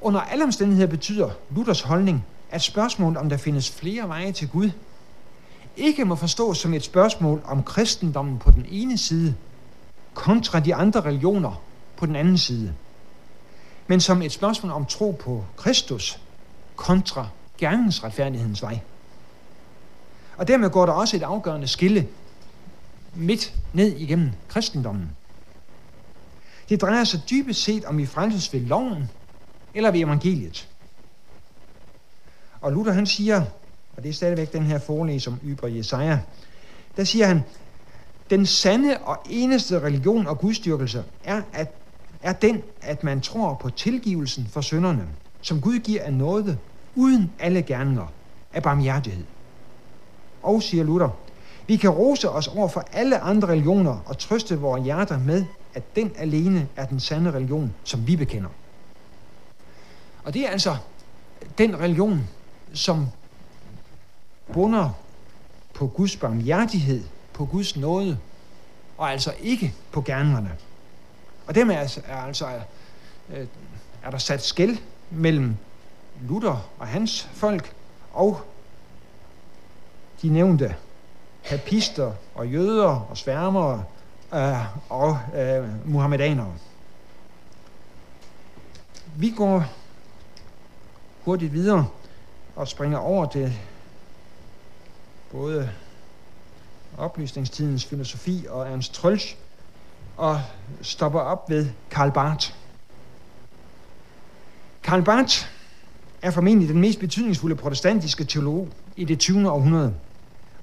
Under 0.00 0.20
alle 0.20 0.44
omstændigheder 0.44 0.88
betyder 0.88 1.30
Luthers 1.50 1.80
holdning, 1.80 2.24
at 2.50 2.62
spørgsmålet 2.62 3.18
om 3.18 3.28
der 3.28 3.36
findes 3.36 3.70
flere 3.70 4.08
veje 4.08 4.32
til 4.32 4.48
Gud, 4.48 4.70
ikke 5.76 6.04
må 6.04 6.14
forstås 6.14 6.58
som 6.58 6.74
et 6.74 6.84
spørgsmål 6.84 7.42
om 7.44 7.62
kristendommen 7.62 8.38
på 8.38 8.50
den 8.50 8.66
ene 8.68 8.98
side, 8.98 9.34
kontra 10.14 10.60
de 10.60 10.74
andre 10.74 11.00
religioner 11.00 11.62
på 11.96 12.06
den 12.06 12.16
anden 12.16 12.38
side, 12.38 12.74
men 13.86 14.00
som 14.00 14.22
et 14.22 14.32
spørgsmål 14.32 14.72
om 14.72 14.86
tro 14.86 15.10
på 15.10 15.44
Kristus 15.56 16.20
kontra 16.76 17.28
gerningsretfærdighedens 17.58 18.62
vej. 18.62 18.80
Og 20.36 20.48
dermed 20.48 20.70
går 20.70 20.86
der 20.86 20.92
også 20.92 21.16
et 21.16 21.22
afgørende 21.22 21.68
skille 21.68 22.08
midt 23.14 23.54
ned 23.72 23.96
igennem 23.96 24.30
kristendommen. 24.48 25.10
Det 26.68 26.80
drejer 26.80 27.04
sig 27.04 27.20
dybest 27.30 27.62
set 27.62 27.84
om 27.84 27.98
i 27.98 28.06
frelses 28.06 28.52
ved 28.52 28.60
loven 28.60 29.10
eller 29.74 29.90
ved 29.90 30.00
evangeliet. 30.00 30.68
Og 32.60 32.72
Luther 32.72 32.92
han 32.92 33.06
siger, 33.06 33.44
og 34.00 34.04
det 34.04 34.10
er 34.10 34.14
stadigvæk 34.14 34.52
den 34.52 34.62
her 34.62 34.78
forelæser 34.78 35.30
om 35.30 35.38
Yber 35.44 35.68
Jesaja, 35.68 36.18
der 36.96 37.04
siger 37.04 37.26
han, 37.26 37.42
den 38.30 38.46
sande 38.46 38.96
og 39.04 39.18
eneste 39.30 39.80
religion 39.80 40.26
og 40.26 40.38
gudstyrkelse 40.38 41.04
er, 41.24 41.42
at, 41.52 41.74
er 42.22 42.32
den, 42.32 42.62
at 42.82 43.04
man 43.04 43.20
tror 43.20 43.54
på 43.54 43.70
tilgivelsen 43.70 44.46
for 44.50 44.60
synderne, 44.60 45.08
som 45.40 45.60
Gud 45.60 45.78
giver 45.78 46.02
af 46.02 46.12
nåde, 46.12 46.58
uden 46.94 47.32
alle 47.38 47.62
gerninger 47.62 48.06
af 48.54 48.62
barmhjertighed. 48.62 49.24
Og, 50.42 50.62
siger 50.62 50.84
Luther, 50.84 51.08
vi 51.66 51.76
kan 51.76 51.90
rose 51.90 52.30
os 52.30 52.48
over 52.48 52.68
for 52.68 52.84
alle 52.92 53.18
andre 53.18 53.48
religioner 53.48 54.02
og 54.06 54.18
trøste 54.18 54.58
vores 54.58 54.84
hjerter 54.84 55.18
med, 55.18 55.44
at 55.74 55.96
den 55.96 56.12
alene 56.16 56.68
er 56.76 56.86
den 56.86 57.00
sande 57.00 57.30
religion, 57.30 57.74
som 57.84 58.06
vi 58.06 58.16
bekender. 58.16 58.50
Og 60.24 60.34
det 60.34 60.46
er 60.46 60.48
altså 60.48 60.76
den 61.58 61.80
religion, 61.80 62.28
som 62.72 63.06
bunder 64.52 64.90
på 65.74 65.86
Guds 65.86 66.16
barmhjertighed, 66.16 67.04
på 67.32 67.44
Guds 67.44 67.76
nåde, 67.76 68.18
og 68.98 69.12
altså 69.12 69.34
ikke 69.40 69.74
på 69.92 70.02
gerningerne. 70.02 70.56
Og 71.46 71.54
dermed 71.54 71.74
er, 71.74 71.98
er 72.06 72.16
altså 72.16 72.46
er, 72.46 72.60
er 74.04 74.10
der 74.10 74.18
sat 74.18 74.42
skæld 74.42 74.78
mellem 75.10 75.56
Luther 76.28 76.70
og 76.78 76.86
hans 76.86 77.28
folk 77.32 77.74
og 78.12 78.40
de 80.22 80.28
nævnte 80.28 80.76
papister 81.44 82.12
og 82.34 82.48
jøder 82.48 83.06
og 83.10 83.16
sværmere 83.16 83.84
øh, 84.34 84.76
og 84.88 85.18
øh, 85.36 85.88
muhammedanere. 85.88 86.52
Vi 89.16 89.30
går 89.30 89.64
hurtigt 91.24 91.52
videre 91.52 91.86
og 92.56 92.68
springer 92.68 92.98
over 92.98 93.26
til 93.26 93.58
både 95.32 95.70
oplysningstidens 96.98 97.84
filosofi 97.84 98.46
og 98.48 98.68
Ernst 98.70 99.04
Trölsch 99.04 99.36
og 100.16 100.42
stopper 100.82 101.20
op 101.20 101.50
ved 101.50 101.68
Karl 101.90 102.10
Barth. 102.12 102.52
Karl 104.82 105.02
Barth 105.02 105.46
er 106.22 106.30
formentlig 106.30 106.68
den 106.68 106.80
mest 106.80 107.00
betydningsfulde 107.00 107.56
protestantiske 107.56 108.24
teolog 108.24 108.68
i 108.96 109.04
det 109.04 109.18
20. 109.18 109.50
århundrede, 109.50 109.94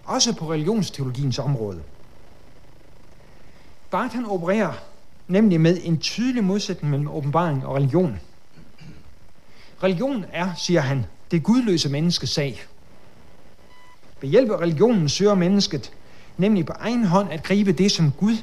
også 0.04 0.36
på 0.36 0.52
religionsteologiens 0.52 1.40
område. 1.40 1.84
Barth 3.92 4.16
han 4.16 4.26
opererer 4.26 4.74
nemlig 5.28 5.62
med 5.62 5.78
en 5.84 6.00
tydelig 6.00 6.44
modsætning 6.44 6.92
mellem 6.92 7.08
åbenbaring 7.08 7.66
og 7.66 7.76
religion. 7.76 8.20
Religion 9.84 10.26
er, 10.32 10.54
siger 10.56 10.82
han, 10.82 11.06
det 11.32 11.44
gudløse 11.44 11.90
menneskes 11.90 12.30
sag. 12.30 12.62
Ved 14.22 14.30
hjælp 14.30 14.52
af 14.52 14.58
religionen 14.58 15.10
søger 15.10 15.36
mennesket 15.36 15.92
nemlig 16.38 16.66
på 16.66 16.74
egen 16.80 17.06
hånd 17.06 17.32
at 17.32 17.44
gribe 17.44 17.72
det, 17.72 17.92
som 17.92 18.12
Gud, 18.12 18.38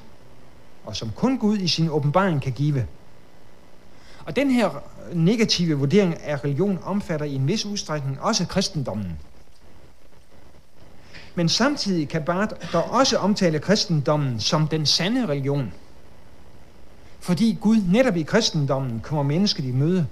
og 0.85 0.97
som 0.97 1.11
kun 1.17 1.39
Gud 1.39 1.59
i 1.59 1.69
sin 1.69 1.89
åbenbaring 1.89 2.43
kan 2.43 2.53
give. 2.53 2.87
Og 4.25 4.37
den 4.37 4.51
her 4.51 4.71
negative 5.13 5.75
vurdering 5.75 6.21
af 6.23 6.45
religion 6.45 6.79
omfatter 6.83 7.27
i 7.27 7.35
en 7.35 7.49
vis 7.49 7.67
udstrækning 7.67 8.21
også 8.21 8.47
kristendommen. 8.47 9.19
Men 11.35 11.49
samtidig 11.49 12.09
kan 12.09 12.25
Barth 12.25 12.73
der 12.73 12.79
også 12.79 13.19
omtale 13.19 13.59
kristendommen 13.59 14.41
som 14.41 14.69
den 14.69 14.87
sande 14.87 15.27
religion. 15.27 15.73
Fordi 17.21 17.59
Gud 17.61 17.77
netop 17.77 18.17
i 18.17 18.23
kristendommen 18.23 19.01
kommer 19.01 19.23
mennesket 19.23 19.65
i 19.65 19.73
møde 19.73 20.07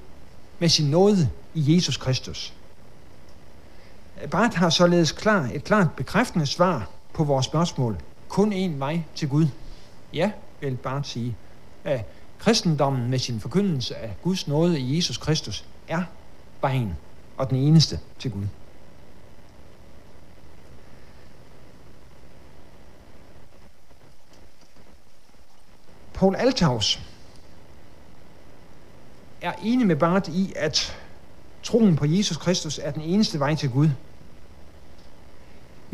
med 0.58 0.68
sin 0.68 0.90
nåde 0.90 1.30
i 1.54 1.74
Jesus 1.74 1.96
Kristus. 1.96 2.54
Barth 4.30 4.56
har 4.56 4.70
således 4.70 5.12
klar, 5.12 5.50
et 5.54 5.64
klart 5.64 5.92
bekræftende 5.96 6.46
svar 6.46 6.88
på 7.12 7.24
vores 7.24 7.46
spørgsmål. 7.46 7.96
Kun 8.28 8.52
én 8.52 8.78
vej 8.78 9.02
til 9.14 9.28
Gud. 9.28 9.46
Ja, 10.12 10.30
vil 10.60 10.76
Barth 10.76 11.08
sige. 11.08 11.36
At 11.84 12.04
kristendommen 12.38 13.10
med 13.10 13.18
sin 13.18 13.40
forkyndelse 13.40 13.96
af 13.96 14.16
Guds 14.22 14.48
nåde 14.48 14.80
i 14.80 14.96
Jesus 14.96 15.16
Kristus 15.18 15.64
er 15.88 16.02
vejen 16.60 16.96
og 17.36 17.50
den 17.50 17.58
eneste 17.58 18.00
til 18.18 18.30
Gud. 18.30 18.46
Paul 26.14 26.36
Althaus 26.36 27.00
er 29.40 29.52
enig 29.62 29.86
med 29.86 29.96
Barth 29.96 30.30
i, 30.30 30.52
at 30.56 30.98
troen 31.62 31.96
på 31.96 32.04
Jesus 32.06 32.36
Kristus 32.36 32.78
er 32.82 32.90
den 32.90 33.02
eneste 33.02 33.38
vej 33.38 33.54
til 33.54 33.70
Gud. 33.70 33.88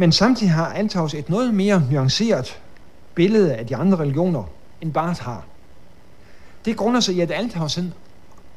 Men 0.01 0.12
samtidig 0.12 0.53
har 0.53 0.72
Althaus 0.72 1.14
et 1.14 1.28
noget 1.28 1.55
mere 1.55 1.82
nuanceret 1.90 2.61
billede 3.14 3.55
af 3.55 3.66
de 3.66 3.76
andre 3.76 3.99
religioner, 3.99 4.44
end 4.80 4.92
Barth 4.92 5.22
har. 5.22 5.44
Det 6.64 6.76
grunder 6.76 7.01
sig 7.01 7.14
i, 7.14 7.20
at 7.20 7.30
Althaus 7.30 7.78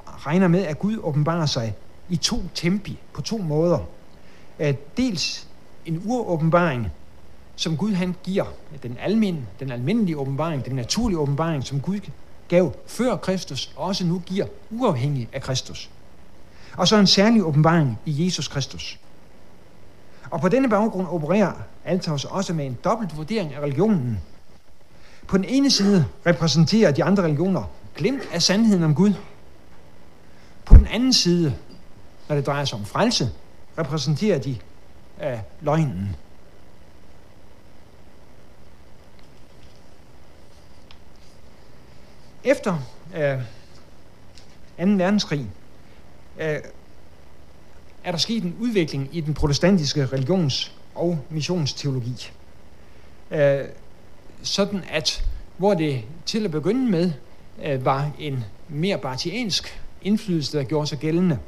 regner 0.06 0.48
med, 0.48 0.66
at 0.66 0.80
Gud 0.80 0.98
åbenbarer 1.04 1.46
sig 1.46 1.76
i 2.10 2.16
to 2.16 2.42
tempi, 2.56 3.00
på 3.14 3.22
to 3.22 3.38
måder. 3.38 3.80
At 4.60 4.98
Dels 4.98 5.48
en 5.86 6.02
uråbenbaring, 6.06 6.88
som 7.56 7.78
Gud 7.78 7.94
han 7.94 8.16
giver, 8.24 8.46
den, 8.84 8.98
almen, 9.00 9.48
den 9.60 9.72
almindelige 9.72 10.18
åbenbaring, 10.18 10.66
den 10.66 10.76
naturlige 10.76 11.20
åbenbaring, 11.20 11.64
som 11.64 11.80
Gud 11.80 12.00
gav 12.48 12.74
før 12.88 13.16
Kristus, 13.16 13.74
og 13.76 13.86
også 13.86 14.06
nu 14.06 14.22
giver 14.26 14.46
uafhængig 14.70 15.30
af 15.34 15.42
Kristus. 15.42 15.90
Og 16.78 16.88
så 16.88 16.96
en 16.96 17.08
særlig 17.08 17.44
åbenbaring 17.44 18.00
i 18.06 18.26
Jesus 18.26 18.48
Kristus. 18.48 19.00
Og 20.32 20.42
på 20.42 20.50
denne 20.50 20.70
baggrund 20.70 21.08
opererer 21.08 21.54
Althaus 21.86 22.26
også 22.26 22.54
med 22.54 22.66
en 22.66 22.78
dobbelt 22.84 23.18
vurdering 23.18 23.54
af 23.54 23.60
religionen. 23.60 24.22
På 25.28 25.38
den 25.38 25.46
ene 25.46 25.72
side 25.72 26.08
repræsenterer 26.26 26.92
de 26.92 27.04
andre 27.04 27.24
religioner 27.24 27.64
glimt 27.96 28.24
af 28.34 28.42
sandheden 28.42 28.84
om 28.84 28.96
Gud. 28.96 29.14
På 30.66 30.76
den 30.76 30.88
anden 30.88 31.14
side, 31.14 31.56
når 32.30 32.36
det 32.36 32.46
drejer 32.46 32.66
sig 32.66 32.80
om 32.80 32.86
frelse, 32.86 33.32
repræsenterer 33.78 34.40
de 34.40 34.58
af 35.18 35.42
løgnen. 35.62 36.16
Efter 42.44 42.78
øh, 43.16 43.38
2. 44.88 44.92
verdenskrig 44.94 45.52
øh, 46.40 46.60
er 48.04 48.12
der 48.12 48.18
sket 48.18 48.44
en 48.44 48.56
udvikling 48.60 49.10
i 49.12 49.22
den 49.22 49.34
protestantiske 49.34 50.06
religions- 50.06 50.72
og 50.96 51.20
missionsteologi. 51.30 52.32
Øh, 53.32 53.60
sådan 54.44 54.84
at, 54.90 55.26
hvor 55.58 55.74
det 55.74 56.02
til 56.26 56.46
at 56.46 56.52
begynde 56.52 56.92
med 56.92 57.12
øh, 57.64 57.86
var 57.86 58.12
en 58.20 58.44
mere 58.70 58.98
bartiansk 58.98 59.82
indflydelse, 60.02 60.58
der 60.58 60.64
gjorde 60.64 60.88
sig 60.88 60.98
gældende, 60.98 61.40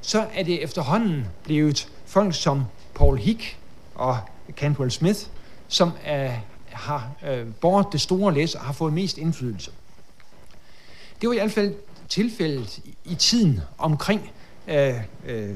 så 0.00 0.26
er 0.34 0.42
det 0.42 0.62
efterhånden 0.62 1.26
blevet 1.44 1.88
folk 2.06 2.34
som 2.34 2.64
Paul 2.94 3.18
Hick 3.18 3.58
og 3.94 4.18
Cantwell 4.56 4.90
Smith, 4.90 5.20
som 5.68 5.92
øh, 6.12 6.30
har 6.70 7.10
øh, 7.28 7.46
båret 7.60 7.86
det 7.92 8.00
store 8.00 8.34
læs 8.34 8.54
og 8.54 8.60
har 8.60 8.72
fået 8.72 8.92
mest 8.92 9.18
indflydelse. 9.18 9.70
Det 11.20 11.28
var 11.28 11.34
i 11.34 11.38
hvert 11.38 11.52
fald 11.52 11.74
tilfældet 12.08 12.80
i 13.04 13.14
tiden 13.14 13.60
omkring 13.78 14.30
øh, 14.68 14.94
øh, 15.26 15.50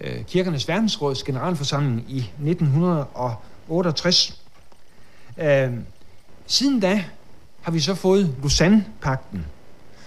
øh, 0.00 0.24
Kirkernes 0.24 0.68
Verdensråds 0.68 1.22
generalforsamling 1.22 2.04
i 2.08 2.18
1968. 2.18 4.42
Øh, 5.38 5.72
siden 6.46 6.80
da 6.80 7.04
har 7.62 7.72
vi 7.72 7.80
så 7.80 7.94
fået 7.94 8.34
Lausanne-pakten, 8.38 9.46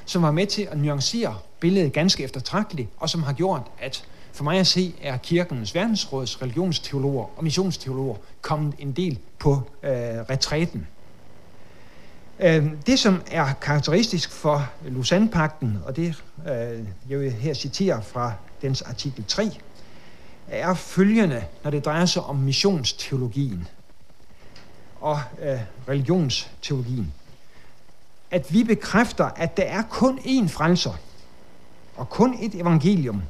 som 0.06 0.22
var 0.22 0.32
med 0.32 0.48
til 0.48 0.68
at 0.72 0.78
nuancere 0.78 1.36
billedet 1.60 1.94
ganske 1.94 2.24
eftertragteligt, 2.24 2.90
og 2.98 3.10
som 3.10 3.24
har 3.24 3.34
gjort, 3.34 3.62
at 3.80 4.04
for 4.32 4.44
mig 4.44 4.60
at 4.60 4.68
se, 4.68 4.94
er 5.02 5.18
kirkens 5.18 5.76
verdensråds 5.76 6.42
religionsteologer 6.42 7.26
og 7.38 7.44
missionsteologer 7.44 8.16
kommet 8.42 8.74
en 8.80 8.92
del 8.92 9.20
på 9.40 9.62
øh, 9.84 9.90
retræten. 10.30 10.88
Øh, 12.40 12.66
det, 12.86 13.00
som 13.00 13.22
er 13.32 13.54
karakteristisk 13.62 14.32
for 14.32 14.70
Lausanne-pakten, 14.86 15.78
og 15.86 15.96
det 15.96 16.24
øh, 16.50 16.84
jeg 17.10 17.20
vil 17.20 17.32
her 17.32 17.54
citere 17.54 18.04
fra 18.04 18.34
dens 18.62 18.82
artikel 18.82 19.24
3, 19.28 19.52
er 20.52 20.74
følgende, 20.74 21.44
når 21.64 21.72
det 21.72 21.86
drejer 21.86 22.06
sig 22.06 22.24
om 22.24 22.36
missionsteologien 22.36 23.68
og 25.02 25.20
øh, 25.42 25.60
religionsteologien. 25.90 27.14
At 28.32 28.54
vi 28.54 28.64
bekræfter, 28.64 29.26
at 29.26 29.58
der 29.58 29.64
er 29.64 29.82
kun 29.82 30.20
én 30.20 30.48
frelser 30.48 30.94
og 31.96 32.10
kun 32.10 32.38
et 32.42 32.56
evangelium, 32.56 33.22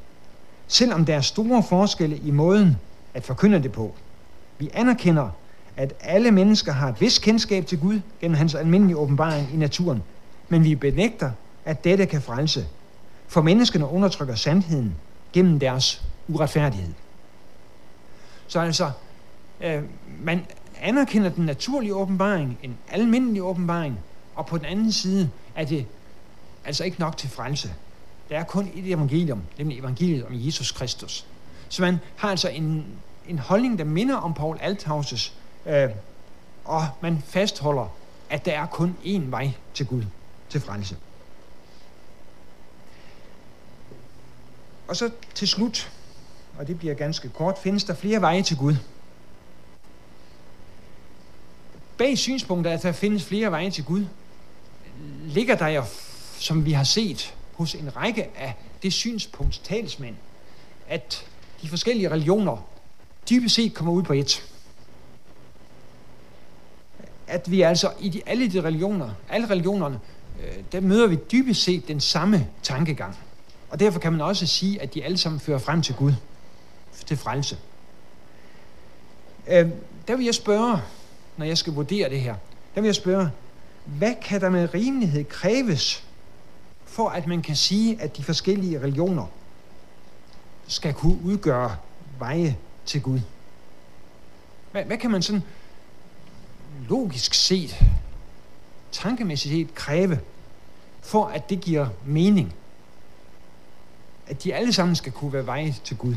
selvom 0.67 1.05
der 1.05 1.15
er 1.15 1.22
store 1.22 1.63
forskelle 1.63 2.17
i 2.17 2.32
måden 2.32 2.78
at 3.13 3.26
forkynde 3.26 3.63
det 3.63 3.72
på. 3.72 3.95
Vi 4.57 4.70
anerkender, 4.74 5.30
at 5.78 5.93
alle 5.99 6.32
mennesker 6.32 6.72
har 6.72 6.89
et 6.89 7.01
vis 7.01 7.20
kendskab 7.20 7.65
til 7.65 7.80
Gud 7.80 7.99
gennem 8.22 8.38
hans 8.38 8.55
almindelige 8.55 8.97
åbenbaring 8.97 9.53
i 9.53 9.57
naturen, 9.57 10.03
men 10.49 10.63
vi 10.63 10.76
benægter, 10.76 11.32
at 11.65 11.84
dette 11.84 12.05
kan 12.05 12.22
frelse, 12.22 12.67
for 13.28 13.41
menneskene 13.41 13.86
undertrykker 13.86 14.36
sandheden 14.36 14.95
gennem 15.34 15.59
deres 15.59 16.03
uretfærdighed. 16.28 16.93
Så 18.49 18.59
altså, 18.59 18.91
øh, 19.61 19.83
man 20.21 20.45
anerkender 20.81 21.29
den 21.29 21.45
naturlige 21.45 21.95
åbenbaring, 21.95 22.59
en 22.63 22.77
almindelig 22.91 23.43
åbenbaring, 23.43 23.99
og 24.35 24.45
på 24.45 24.57
den 24.57 24.65
anden 24.65 24.91
side 24.91 25.29
er 25.55 25.65
det 25.65 25.85
altså 26.65 26.83
ikke 26.83 26.99
nok 26.99 27.17
til 27.17 27.29
frelse. 27.29 27.73
Der 28.29 28.39
er 28.39 28.43
kun 28.43 28.71
et 28.75 28.91
evangelium, 28.91 29.41
nemlig 29.57 29.79
evangeliet 29.79 30.25
om 30.25 30.31
Jesus 30.33 30.71
Kristus. 30.71 31.25
Så 31.69 31.81
man 31.81 31.97
har 32.15 32.29
altså 32.29 32.49
en, 32.49 32.85
en 33.27 33.39
holdning, 33.39 33.79
der 33.79 33.85
minder 33.85 34.15
om 34.15 34.33
Paul 34.33 34.57
Althauses, 34.61 35.33
øh, 35.65 35.89
og 36.65 36.87
man 37.01 37.23
fastholder, 37.25 37.93
at 38.29 38.45
der 38.45 38.51
er 38.51 38.65
kun 38.65 38.97
én 39.03 39.21
vej 39.29 39.51
til 39.73 39.85
Gud, 39.85 40.03
til 40.49 40.61
frelse. 40.61 40.97
Og 44.87 44.95
så 44.95 45.09
til 45.35 45.47
slut, 45.47 45.91
og 46.60 46.68
det 46.68 46.80
bliver 46.80 46.93
ganske 46.93 47.30
kort, 47.30 47.57
findes 47.57 47.84
der 47.84 47.93
flere 47.93 48.22
veje 48.22 48.43
til 48.43 48.57
Gud. 48.57 48.76
Bag 51.97 52.18
synspunktet, 52.18 52.72
at 52.72 52.84
der 52.84 52.91
findes 52.91 53.26
flere 53.26 53.51
veje 53.51 53.72
til 53.72 53.84
Gud, 53.84 54.05
ligger 55.26 55.55
der 55.55 55.68
jo, 55.68 55.84
som 56.39 56.66
vi 56.66 56.72
har 56.72 56.84
set 56.84 57.36
hos 57.53 57.76
en 57.76 57.95
række 57.95 58.28
af 58.38 58.55
det 58.84 58.93
synspunkts 58.93 59.57
talsmænd, 59.57 60.16
at 60.88 61.26
de 61.62 61.70
forskellige 61.70 62.12
religioner 62.12 62.68
dybest 63.30 63.55
set 63.55 63.74
kommer 63.74 63.93
ud 63.93 64.03
på 64.03 64.14
et. 64.14 64.43
At 67.28 67.51
vi 67.51 67.62
altså 67.62 67.91
i 67.99 68.10
de, 68.10 68.22
alle 68.26 68.51
de 68.51 68.62
religioner, 68.62 69.10
alle 69.30 69.49
religionerne, 69.49 69.99
øh, 70.43 70.64
der 70.72 70.82
møder 70.82 71.07
vi 71.07 71.18
dybest 71.32 71.64
set 71.64 71.88
den 71.88 71.99
samme 71.99 72.47
tankegang. 72.64 73.18
Og 73.70 73.80
derfor 73.80 73.99
kan 73.99 74.12
man 74.12 74.22
også 74.22 74.47
sige, 74.47 74.82
at 74.82 74.93
de 74.93 75.03
alle 75.03 75.18
sammen 75.18 75.39
fører 75.39 75.60
frem 75.60 75.82
til 75.82 75.95
Gud, 75.95 76.14
til 77.05 77.17
frelse. 77.17 77.57
Øh, 79.47 79.69
der 80.07 80.15
vil 80.15 80.25
jeg 80.25 80.35
spørge, 80.35 80.77
når 81.37 81.45
jeg 81.45 81.57
skal 81.57 81.73
vurdere 81.73 82.09
det 82.09 82.21
her, 82.21 82.35
der 82.75 82.81
vil 82.81 82.87
jeg 82.87 82.95
spørge, 82.95 83.29
hvad 83.85 84.13
kan 84.21 84.41
der 84.41 84.49
med 84.49 84.73
rimelighed 84.73 85.23
kræves, 85.23 86.03
for 86.85 87.09
at 87.09 87.27
man 87.27 87.41
kan 87.41 87.55
sige, 87.55 88.01
at 88.01 88.17
de 88.17 88.23
forskellige 88.23 88.79
religioner 88.81 89.25
skal 90.67 90.93
kunne 90.93 91.19
udgøre 91.23 91.75
veje 92.19 92.57
til 92.85 93.01
Gud? 93.01 93.19
Hvad, 94.71 94.83
hvad 94.83 94.97
kan 94.97 95.11
man 95.11 95.21
sådan 95.21 95.43
logisk 96.89 97.33
set, 97.33 97.83
tankemæssigt 98.91 99.53
set 99.53 99.75
kræve, 99.75 100.19
for 101.01 101.25
at 101.25 101.49
det 101.49 101.61
giver 101.61 101.87
mening? 102.05 102.53
At 104.27 104.43
de 104.43 104.55
alle 104.55 104.73
sammen 104.73 104.95
skal 104.95 105.11
kunne 105.11 105.33
være 105.33 105.45
veje 105.45 105.75
til 105.83 105.97
Gud. 105.97 106.15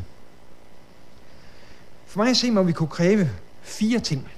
For 2.12 2.18
mig 2.18 2.30
at 2.30 2.36
se 2.36 2.50
må 2.50 2.62
vi 2.62 2.72
kunne 2.72 2.88
kræve 2.88 3.30
fire 3.62 4.00
ting 4.00 4.28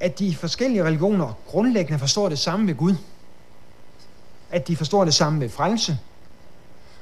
at 0.00 0.18
de 0.18 0.34
forskellige 0.34 0.84
religioner 0.84 1.32
grundlæggende 1.46 1.98
forstår 1.98 2.28
det 2.28 2.38
samme 2.38 2.66
ved 2.66 2.74
Gud. 2.74 2.94
At 4.50 4.68
de 4.68 4.76
forstår 4.76 5.04
det 5.04 5.14
samme 5.14 5.40
ved 5.40 5.48
frelse. 5.48 5.98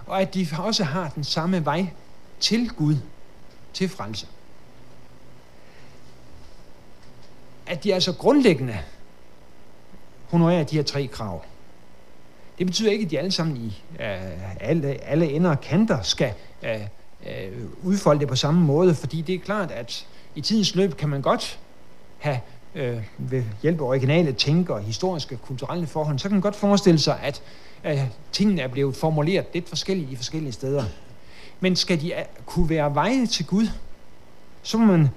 Og 0.07 0.21
at 0.21 0.35
de 0.35 0.49
også 0.59 0.85
har 0.85 1.09
den 1.09 1.25
samme 1.25 1.65
vej 1.65 1.87
til 2.41 2.71
Gud, 2.71 2.97
til 3.73 3.89
frelse. 3.89 4.27
At 7.67 7.85
de 7.85 7.95
altså 7.95 8.13
grundlæggende 8.13 8.79
honorerer 10.31 10.65
de 10.65 10.77
her 10.77 10.83
tre 10.83 11.07
krav. 11.07 11.45
Det 12.59 12.67
betyder 12.67 12.91
ikke, 12.91 13.05
at 13.05 13.11
de 13.11 13.19
alle 13.19 13.33
sammen 13.33 13.57
i 13.57 13.83
øh, 14.01 14.61
alle, 14.61 14.89
alle 14.89 15.31
ender 15.31 15.51
og 15.51 15.61
kanter 15.61 16.03
skal 16.03 16.35
øh, 16.63 16.87
øh, 17.29 17.65
udfolde 17.83 18.21
det 18.21 18.29
på 18.29 18.37
samme 18.37 18.61
måde, 18.61 18.95
fordi 18.95 19.21
det 19.21 19.35
er 19.35 19.39
klart, 19.39 19.71
at 19.71 20.07
i 20.35 20.41
tidens 20.41 20.75
løb 20.75 20.97
kan 20.97 21.09
man 21.09 21.23
godt 21.23 21.59
have 22.19 22.41
øh, 22.75 23.03
ved 23.19 23.43
hjælp 23.63 23.81
af 23.81 23.85
originale 23.85 24.33
tænker, 24.33 24.79
historiske, 24.79 25.37
kulturelle 25.37 25.87
forhold, 25.87 26.19
så 26.19 26.29
kan 26.29 26.35
man 26.35 26.43
godt 26.43 26.57
forestille 26.57 26.99
sig, 26.99 27.21
at 27.23 27.43
øh, 27.85 28.01
tingene 28.33 28.63
er 28.63 28.69
blevet 28.69 28.97
formuleret 28.97 29.47
lidt 29.55 29.69
forskelligt 29.69 30.11
i 30.11 30.17
forskellige 30.17 30.53
steder. 30.53 30.85
Men 31.61 31.77
skal 31.77 32.01
de 32.01 32.13
øh, 32.13 32.21
kunne 32.47 32.69
være 32.69 32.95
veje 32.95 33.27
til 33.27 33.47
Gud, 33.47 33.69
så 34.63 34.79
må 34.79 34.85
man 34.85 35.09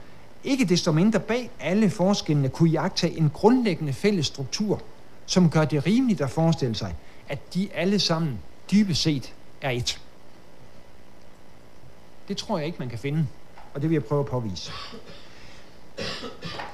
ikke 0.43 0.65
desto 0.65 0.91
mindre 0.91 1.19
bag 1.19 1.49
alle 1.59 1.89
forskellene 1.89 2.49
kunne 2.49 2.69
jagtage 2.69 3.17
en 3.17 3.29
grundlæggende 3.29 3.93
fælles 3.93 4.25
struktur, 4.25 4.81
som 5.25 5.49
gør 5.49 5.65
det 5.65 5.85
rimeligt 5.85 6.21
at 6.21 6.29
forestille 6.29 6.75
sig, 6.75 6.95
at 7.29 7.53
de 7.53 7.69
alle 7.73 7.99
sammen 7.99 8.39
dybest 8.71 9.01
set 9.01 9.33
er 9.61 9.69
et. 9.69 9.99
Det 12.29 12.37
tror 12.37 12.57
jeg 12.57 12.67
ikke, 12.67 12.79
man 12.79 12.89
kan 12.89 12.99
finde, 12.99 13.27
og 13.73 13.81
det 13.81 13.89
vil 13.89 13.95
jeg 13.95 14.03
prøve 14.03 14.19
at 14.19 14.25
påvise. 14.25 14.71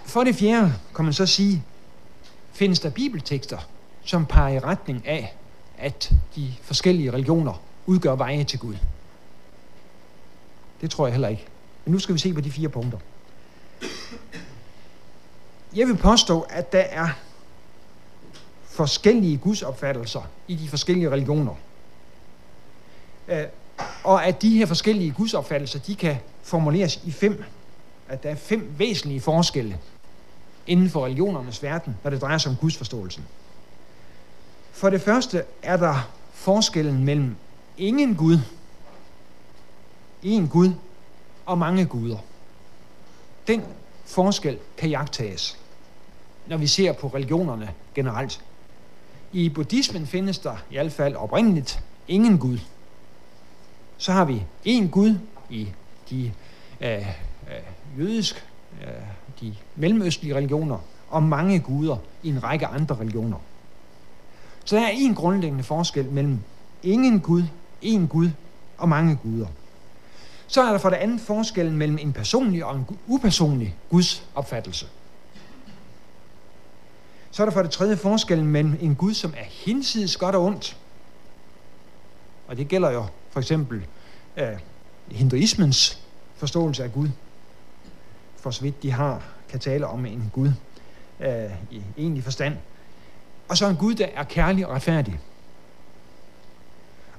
For 0.06 0.24
det 0.24 0.36
fjerde 0.36 0.74
kan 0.96 1.06
man 1.06 1.14
så 1.14 1.26
sige, 1.26 1.64
findes 2.54 2.80
der 2.80 2.90
bibeltekster, 2.90 3.58
som 4.04 4.26
peger 4.26 4.56
i 4.56 4.60
retning 4.60 5.08
af, 5.08 5.36
at 5.78 6.14
de 6.36 6.54
forskellige 6.62 7.14
religioner 7.14 7.62
udgør 7.86 8.16
veje 8.16 8.44
til 8.44 8.60
Gud. 8.60 8.76
Det 10.82 10.92
tror 10.92 11.08
jeg 11.08 11.14
heller 11.14 11.28
ikke. 11.28 11.46
Men 11.86 11.92
nu 11.92 12.00
skal 12.00 12.16
vi 12.16 12.20
se 12.20 12.34
på 12.34 12.42
de 12.42 12.52
fire 12.52 12.70
punkter. 12.70 12.98
Jeg 15.76 15.88
vil 15.88 15.98
påstå, 15.98 16.42
at 16.42 16.72
der 16.72 16.80
er 16.80 17.10
forskellige 18.64 19.38
gudsopfattelser 19.38 20.22
i 20.48 20.56
de 20.56 20.70
forskellige 20.70 21.12
religioner. 21.12 21.56
Øh, 23.28 23.46
og 24.04 24.26
at 24.26 24.42
de 24.42 24.58
her 24.58 24.66
forskellige 24.66 25.12
gudsopfattelser, 25.12 25.80
de 25.80 25.96
kan 25.96 26.18
formuleres 26.44 27.00
i 27.06 27.12
fem 27.12 27.44
at 28.08 28.24
der 28.24 28.30
er 28.30 28.36
fem 28.36 28.74
væsentlige 28.78 29.22
forskelle 29.22 29.80
inden 30.68 30.90
for 30.90 31.06
religionernes 31.06 31.64
verden, 31.64 31.98
når 32.04 32.10
det 32.10 32.22
drejer 32.22 32.38
sig 32.38 32.52
om 32.52 32.58
gudsforståelsen. 32.58 33.26
For 34.72 34.90
det 34.90 35.02
første 35.02 35.44
er 35.64 35.78
der 35.78 36.10
forskellen 36.34 37.04
mellem 37.04 37.36
ingen 37.78 38.16
Gud, 38.16 38.40
en 40.24 40.48
Gud 40.48 40.72
og 41.46 41.58
mange 41.58 41.86
guder. 41.86 42.18
Den 43.48 43.64
forskel 44.06 44.58
kan 44.78 44.90
jagtages, 44.90 45.58
når 46.48 46.58
vi 46.58 46.68
ser 46.68 46.92
på 46.92 47.08
religionerne 47.08 47.74
generelt. 47.96 48.42
I 49.32 49.50
buddhismen 49.50 50.08
findes 50.08 50.40
der 50.40 50.56
i 50.70 50.74
hvert 50.74 50.92
fald 50.92 51.16
oprindeligt 51.16 51.80
ingen 52.08 52.40
Gud. 52.40 52.60
Så 53.98 54.12
har 54.12 54.26
vi 54.26 54.44
en 54.66 54.90
Gud 54.90 55.18
i 55.50 55.68
de 56.10 56.32
øh, 56.82 56.98
øh, 56.98 58.00
jødisk, 58.00 58.46
øh, 58.82 58.88
de 59.42 59.56
mellemøstlige 59.76 60.36
religioner, 60.36 60.78
og 61.10 61.24
mange 61.24 61.60
guder 61.60 61.98
i 62.24 62.30
en 62.30 62.44
række 62.44 62.68
andre 62.68 62.96
religioner. 62.96 63.38
Så 64.66 64.76
der 64.76 64.82
er 64.82 64.92
en 64.94 65.16
grundlæggende 65.16 65.64
forskel 65.64 66.06
mellem 66.06 66.40
ingen 66.84 67.20
Gud, 67.20 67.44
en 67.82 68.08
Gud 68.08 68.30
og 68.78 68.90
mange 68.90 69.16
guder. 69.16 69.48
Så 70.48 70.62
er 70.62 70.72
der 70.72 70.78
for 70.78 70.90
det 70.90 70.98
andet 70.98 71.22
forskellen 71.22 71.78
mellem 71.78 71.98
en 71.98 72.14
personlig 72.14 72.66
og 72.66 72.76
en 72.76 72.88
upersonlig 73.08 73.76
Guds 73.90 74.28
opfattelse. 74.36 74.88
Så 77.32 77.44
er 77.44 77.46
der 77.46 77.54
for 77.54 77.62
det 77.62 77.72
tredje 77.72 77.98
forskellen 77.98 78.48
mellem 78.48 78.78
en 78.82 78.96
Gud, 78.96 79.14
som 79.14 79.34
er 79.38 79.44
hinsides 79.44 80.18
godt 80.18 80.36
og 80.36 80.44
ondt. 80.44 80.78
Og 82.48 82.58
det 82.58 82.68
gælder 82.68 82.92
jo 82.92 83.06
for 83.36 83.40
eksempel 83.40 83.86
øh, 84.38 84.48
hinduismens 85.12 86.00
forståelse 86.36 86.84
af 86.84 86.94
Gud 86.94 87.10
for 88.46 88.52
så 88.52 88.62
vidt 88.62 88.84
de 88.84 88.92
har, 88.92 89.24
kan 89.50 89.60
tale 89.60 89.88
om 89.88 90.06
en 90.06 90.32
Gud 90.34 90.52
øh, 91.20 91.52
i 91.72 91.82
egentlig 91.98 92.24
forstand. 92.24 92.58
Og 93.48 93.58
så 93.58 93.70
en 93.70 93.76
Gud, 93.76 93.96
der 93.96 94.06
er 94.16 94.24
kærlig 94.24 94.68
og 94.68 94.76
retfærdig. 94.76 95.20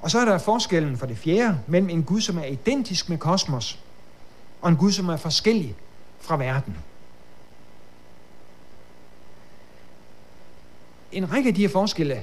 Og 0.01 0.11
så 0.11 0.19
er 0.19 0.25
der 0.25 0.39
forskellen 0.39 0.99
for 0.99 1.07
det 1.07 1.19
fjerde 1.19 1.61
mellem 1.67 1.91
en 1.91 2.05
Gud, 2.05 2.21
som 2.21 2.39
er 2.39 2.45
identisk 2.45 3.09
med 3.09 3.19
kosmos, 3.19 3.81
og 4.63 4.69
en 4.69 4.77
Gud, 4.77 4.93
som 4.93 5.09
er 5.09 5.17
forskellig 5.17 5.75
fra 6.21 6.37
verden. 6.37 6.77
En 11.13 11.33
række 11.33 11.49
af 11.49 11.55
de 11.55 11.61
her 11.61 11.69
forskelle, 11.69 12.23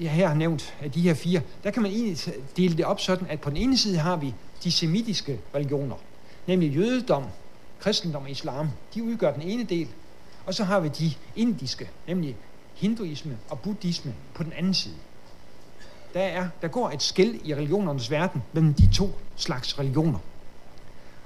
jeg 0.00 0.10
her 0.10 0.28
har 0.28 0.34
nævnt, 0.34 0.74
af 0.80 0.90
de 0.90 1.00
her 1.00 1.14
fire, 1.14 1.40
der 1.64 1.70
kan 1.70 1.82
man 1.82 1.92
egentlig 1.92 2.18
dele 2.56 2.76
det 2.76 2.84
op 2.84 3.00
sådan, 3.00 3.26
at 3.30 3.40
på 3.40 3.50
den 3.50 3.56
ene 3.56 3.78
side 3.78 3.98
har 3.98 4.16
vi 4.16 4.34
de 4.64 4.72
semitiske 4.72 5.40
religioner, 5.54 5.96
nemlig 6.46 6.74
jødedom, 6.76 7.24
kristendom 7.80 8.22
og 8.22 8.30
islam. 8.30 8.68
De 8.94 9.04
udgør 9.04 9.32
den 9.32 9.42
ene 9.42 9.64
del, 9.64 9.88
og 10.46 10.54
så 10.54 10.64
har 10.64 10.80
vi 10.80 10.88
de 10.88 11.12
indiske, 11.36 11.90
nemlig 12.06 12.36
hinduisme 12.74 13.38
og 13.50 13.60
buddhisme 13.60 14.14
på 14.34 14.42
den 14.42 14.52
anden 14.52 14.74
side. 14.74 14.94
Der, 16.14 16.20
er, 16.20 16.48
der 16.62 16.68
går 16.68 16.90
et 16.90 17.02
skæld 17.02 17.34
i 17.44 17.54
religionernes 17.54 18.10
verden 18.10 18.42
mellem 18.52 18.74
de 18.74 18.88
to 18.94 19.10
slags 19.36 19.78
religioner. 19.78 20.18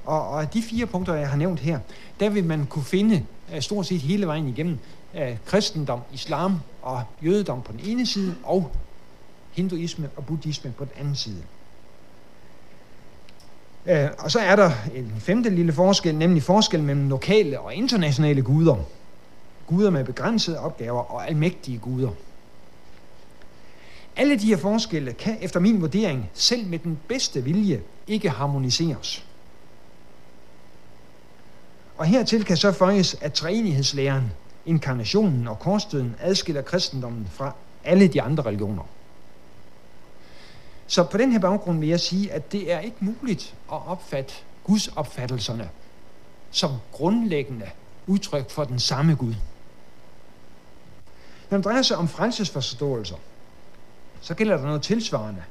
Og, 0.04 0.28
og 0.28 0.54
de 0.54 0.62
fire 0.62 0.86
punkter, 0.86 1.14
jeg 1.14 1.28
har 1.28 1.36
nævnt 1.36 1.60
her, 1.60 1.78
der 2.20 2.30
vil 2.30 2.44
man 2.44 2.66
kunne 2.66 2.84
finde 2.84 3.26
øh, 3.54 3.60
stort 3.60 3.86
set 3.86 4.00
hele 4.00 4.26
vejen 4.26 4.48
igennem 4.48 4.78
af 5.14 5.38
kristendom, 5.46 6.00
islam 6.12 6.60
og 6.82 7.02
jødedom 7.24 7.62
på 7.62 7.72
den 7.72 7.80
ene 7.84 8.06
side, 8.06 8.34
og 8.42 8.72
hinduisme 9.52 10.10
og 10.16 10.26
buddhisme 10.26 10.72
på 10.78 10.84
den 10.84 10.92
anden 10.98 11.16
side. 11.16 11.42
Øh, 13.86 14.08
og 14.18 14.30
så 14.30 14.40
er 14.40 14.56
der 14.56 14.70
en 14.94 15.14
femte 15.18 15.50
lille 15.50 15.72
forskel, 15.72 16.14
nemlig 16.14 16.42
forskel 16.42 16.82
mellem 16.82 17.08
lokale 17.08 17.60
og 17.60 17.74
internationale 17.74 18.42
guder. 18.42 18.76
Guder 19.66 19.90
med 19.90 20.04
begrænsede 20.04 20.58
opgaver 20.60 21.12
og 21.12 21.28
almægtige 21.28 21.78
guder. 21.78 22.10
Alle 24.16 24.38
de 24.38 24.46
her 24.46 24.56
forskelle 24.56 25.12
kan 25.12 25.38
efter 25.40 25.60
min 25.60 25.80
vurdering 25.80 26.30
selv 26.34 26.66
med 26.66 26.78
den 26.78 26.98
bedste 27.08 27.44
vilje 27.44 27.82
ikke 28.06 28.30
harmoniseres. 28.30 29.24
Og 31.96 32.06
hertil 32.06 32.44
kan 32.44 32.56
så 32.56 32.72
føjes, 32.72 33.16
at 33.20 33.32
træenighedslæren, 33.32 34.32
inkarnationen 34.66 35.48
og 35.48 35.58
korsdøden 35.58 36.16
adskiller 36.20 36.62
kristendommen 36.62 37.28
fra 37.32 37.52
alle 37.84 38.08
de 38.08 38.22
andre 38.22 38.42
religioner. 38.42 38.82
Så 40.86 41.04
på 41.04 41.18
den 41.18 41.32
her 41.32 41.38
baggrund 41.38 41.78
vil 41.78 41.88
jeg 41.88 42.00
sige, 42.00 42.32
at 42.32 42.52
det 42.52 42.72
er 42.72 42.78
ikke 42.78 42.96
muligt 43.00 43.54
at 43.72 43.86
opfatte 43.86 44.34
Guds 44.64 44.88
opfattelserne 44.88 45.70
som 46.50 46.70
grundlæggende 46.92 47.70
udtryk 48.06 48.50
for 48.50 48.64
den 48.64 48.78
samme 48.78 49.14
Gud. 49.14 49.34
Når 51.50 51.58
det 51.58 51.64
drejer 51.64 51.82
sig 51.82 51.96
om 51.96 52.08
frelsesforståelser, 52.08 53.16
så 54.20 54.34
gælder 54.34 54.56
der 54.56 54.64
noget 54.64 54.82
tilsvarende. 54.82 55.42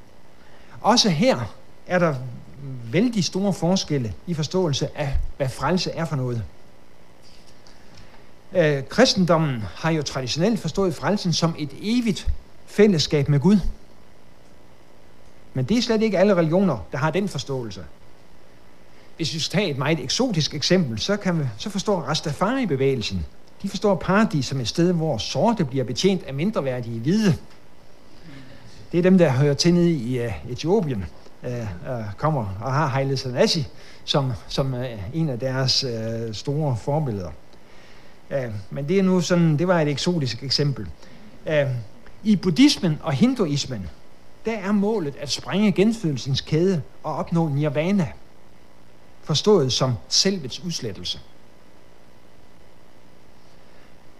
Også 0.80 1.10
her 1.10 1.54
er 1.86 1.98
der 1.98 2.14
vældig 2.92 3.24
store 3.24 3.52
forskelle 3.52 4.14
i 4.26 4.34
forståelse 4.34 4.98
af, 4.98 5.16
hvad 5.36 5.48
frelse 5.48 5.90
er 5.90 6.04
for 6.04 6.16
noget. 6.16 6.44
Øh, 8.56 8.82
kristendommen 8.88 9.64
har 9.74 9.90
jo 9.90 10.02
traditionelt 10.02 10.60
forstået 10.60 10.94
frelsen 10.94 11.32
som 11.32 11.54
et 11.58 11.70
evigt 11.80 12.28
fællesskab 12.66 13.28
med 13.28 13.40
Gud. 13.40 13.58
Men 15.54 15.64
det 15.64 15.78
er 15.78 15.82
slet 15.82 16.02
ikke 16.02 16.18
alle 16.18 16.36
religioner, 16.36 16.78
der 16.92 16.98
har 16.98 17.10
den 17.10 17.28
forståelse. 17.28 17.84
Hvis 19.16 19.34
vi 19.34 19.38
skal 19.38 19.58
tage 19.58 19.70
et 19.70 19.78
meget 19.78 20.00
eksotisk 20.00 20.54
eksempel, 20.54 20.98
så, 20.98 21.16
kan 21.16 21.38
vi, 21.38 21.44
så 21.58 21.70
forstår 21.70 22.00
Rastafari-bevægelsen, 22.00 23.26
de 23.62 23.68
forstår 23.68 23.94
paradis 23.94 24.46
som 24.46 24.60
et 24.60 24.68
sted, 24.68 24.92
hvor 24.92 25.18
sorte 25.18 25.64
bliver 25.64 25.84
betjent 25.84 26.22
af 26.22 26.34
mindreværdige 26.34 27.00
hvide. 27.00 27.36
Det 28.92 28.98
er 28.98 29.02
dem, 29.02 29.18
der 29.18 29.30
hører 29.30 29.54
til 29.54 29.74
nede 29.74 29.90
i 29.92 30.26
uh, 30.26 30.50
Etiopien, 30.50 31.04
uh, 31.42 31.50
uh, 31.50 32.14
kommer 32.18 32.58
og 32.60 32.72
har 32.72 32.86
Haile 32.86 33.16
Selassie 33.16 33.66
som, 34.04 34.32
som 34.48 34.74
uh, 34.74 34.80
en 35.14 35.28
af 35.28 35.38
deres 35.38 35.84
uh, 35.84 36.34
store 36.34 36.76
forbilleder. 36.76 37.30
Øh, 38.32 38.50
men 38.70 38.88
det 38.88 38.98
er 38.98 39.02
nu 39.02 39.20
sådan, 39.20 39.58
det 39.58 39.68
var 39.68 39.80
et 39.80 39.88
eksotisk 39.88 40.42
eksempel. 40.42 40.86
Øh, 41.48 41.66
I 42.24 42.36
buddhismen 42.36 42.98
og 43.02 43.12
hinduismen, 43.12 43.88
der 44.44 44.52
er 44.52 44.72
målet 44.72 45.16
at 45.20 45.30
sprænge 45.30 45.72
genfødelsens 45.72 46.40
kæde 46.40 46.82
og 47.02 47.16
opnå 47.16 47.48
nirvana, 47.48 48.08
forstået 49.22 49.72
som 49.72 49.92
selvets 50.08 50.64
udslettelse. 50.64 51.20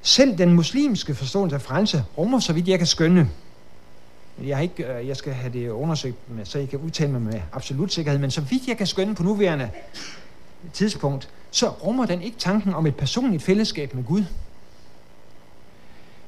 Selv 0.03 0.39
den 0.39 0.53
muslimske 0.53 1.15
forståelse 1.15 1.57
af 1.57 1.63
frelse 1.63 2.05
rummer, 2.19 2.41
så 2.41 2.53
vidt 2.53 2.69
jeg 2.69 2.79
kan 2.79 2.87
skønne, 2.87 3.31
jeg, 4.43 4.57
har 4.57 4.63
ikke, 4.63 4.87
øh, 4.87 5.09
jeg 5.09 5.17
skal 5.17 5.33
have 5.33 5.53
det 5.53 5.69
undersøgt, 5.69 6.17
så 6.45 6.59
jeg 6.59 6.69
kan 6.69 6.79
udtale 6.79 7.13
mig 7.13 7.23
med 7.23 7.41
absolut 7.53 7.93
sikkerhed, 7.93 8.21
men 8.21 8.31
så 8.31 8.41
vidt 8.41 8.69
jeg 8.69 8.77
kan 8.77 8.87
skønne 8.87 9.15
på 9.15 9.23
nuværende 9.23 9.71
tidspunkt, 10.73 11.29
så 11.53 11.69
rummer 11.69 12.07
den 12.07 12.23
ikke 12.23 12.39
tanken 12.39 12.75
om 12.75 12.87
et 12.87 12.97
personligt 12.97 13.43
fællesskab 13.43 13.95
med 13.95 14.05
Gud, 14.05 14.25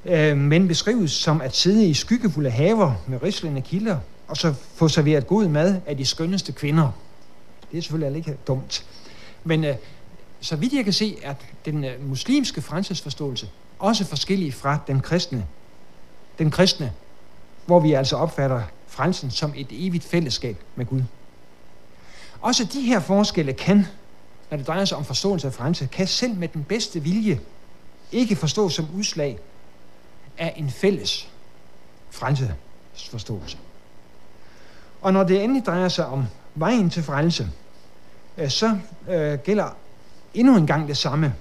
øh, 0.05 0.37
men 0.37 0.68
beskrives 0.68 1.12
som 1.12 1.41
at 1.41 1.57
sidde 1.57 1.87
i 1.87 1.95
skyggefulde 1.95 2.51
haver 2.51 2.93
med 3.07 3.22
rislende 3.22 3.62
kilder, 3.62 3.99
og 4.29 4.37
så 4.37 4.55
få 4.75 4.89
serveret 4.89 5.27
god 5.27 5.49
mad 5.49 5.81
af 5.87 5.97
de 5.97 6.05
skønneste 6.05 6.53
kvinder. 6.53 6.91
Det 7.72 7.79
er 7.79 7.83
selvfølgelig 7.83 8.16
ikke 8.16 8.37
dumt. 8.47 8.87
Men 9.45 9.64
øh, 9.64 9.75
så 10.41 10.57
vidt 10.57 10.72
jeg 10.72 10.85
kan 10.85 10.93
se, 10.93 11.16
at 11.22 11.37
den 11.64 11.85
øh, 11.85 12.09
muslimske 12.09 12.62
fremtidsforståelse 12.62 13.49
også 13.79 14.05
forskellig 14.05 14.55
fra 14.55 14.79
den 14.87 15.01
kristne. 15.01 15.47
Den 16.39 16.51
kristne, 16.51 16.93
hvor 17.66 17.81
vi 17.81 17.93
altså 17.93 18.16
opfatter 18.16 18.62
frelsen 18.87 19.31
som 19.31 19.53
et 19.57 19.66
evigt 19.70 20.05
fællesskab 20.05 20.57
med 20.77 20.87
Gud. 20.87 21.03
Også 22.41 22.64
de 22.64 22.81
her 22.81 23.01
forskelle 23.01 23.53
kan, 23.53 23.87
når 24.51 24.57
det 24.57 24.66
drejer 24.66 24.84
sig 24.84 24.99
om 24.99 25.05
forståelse 25.05 25.47
af 25.47 25.53
frelse, 25.53 25.86
kan 25.92 26.07
selv 26.07 26.34
med 26.34 26.49
den 26.49 26.64
bedste 26.64 27.01
vilje 27.01 27.40
ikke 28.12 28.36
forstås 28.36 28.74
som 28.74 28.88
udslag 28.97 29.38
af 30.38 30.53
en 30.57 30.70
fælles 30.70 31.28
forståelse. 32.11 33.59
Og 35.03 35.12
når 35.12 35.24
det 35.24 35.45
endelig 35.45 35.66
drejer 35.66 35.88
sig 35.88 36.07
om 36.07 36.24
vejen 36.55 36.90
til 36.90 37.03
frelse, 37.03 37.51
øh, 38.38 38.51
så 38.51 38.78
øh, 39.09 39.38
gælder 39.38 39.76
endnu 40.34 40.57
en 40.57 40.66
gang 40.66 40.88
det 40.88 40.97
samme, 40.97 41.34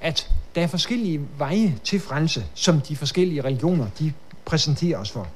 at 0.00 0.30
der 0.54 0.62
er 0.62 0.66
forskellige 0.66 1.20
veje 1.38 1.78
til 1.84 2.00
frelse, 2.00 2.46
som 2.54 2.80
de 2.80 2.96
forskellige 2.96 3.44
religioner 3.44 3.86
de 3.98 4.12
præsenterer 4.44 4.98
os 4.98 5.10
for. 5.10 5.28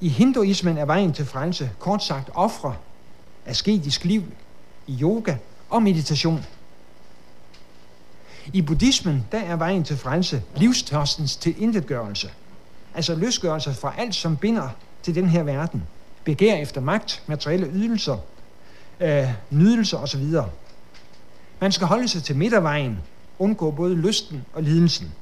I 0.00 0.08
hinduismen 0.08 0.78
er 0.78 0.84
vejen 0.84 1.12
til 1.12 1.26
frelse 1.26 1.70
kort 1.78 2.04
sagt 2.04 2.30
ofre, 2.34 2.76
asketisk 3.46 4.04
liv, 4.04 4.22
yoga 4.88 5.36
og 5.70 5.82
meditation. 5.82 6.44
I 8.52 8.62
buddhismen 8.62 9.26
der 9.32 9.38
er 9.38 9.56
vejen 9.56 9.84
til 9.84 9.96
frelse 9.96 10.42
livstørstens 10.56 11.36
til 11.36 11.62
intetgørelse, 11.62 12.30
altså 12.94 13.14
løsgørelse 13.14 13.74
fra 13.74 13.94
alt, 13.98 14.14
som 14.14 14.36
binder 14.36 14.68
til 15.02 15.14
den 15.14 15.28
her 15.28 15.42
verden. 15.42 15.82
Begær 16.24 16.56
efter 16.56 16.80
magt, 16.80 17.22
materielle 17.26 17.66
ydelser, 17.72 18.16
øh, 19.00 19.28
nydelser 19.50 19.98
osv. 19.98 20.24
Man 21.60 21.72
skal 21.72 21.86
holde 21.86 22.08
sig 22.08 22.22
til 22.22 22.36
midtervejen, 22.36 22.98
undgå 23.38 23.70
både 23.70 23.94
lysten 23.94 24.44
og 24.52 24.62
lidelsen. 24.62 25.12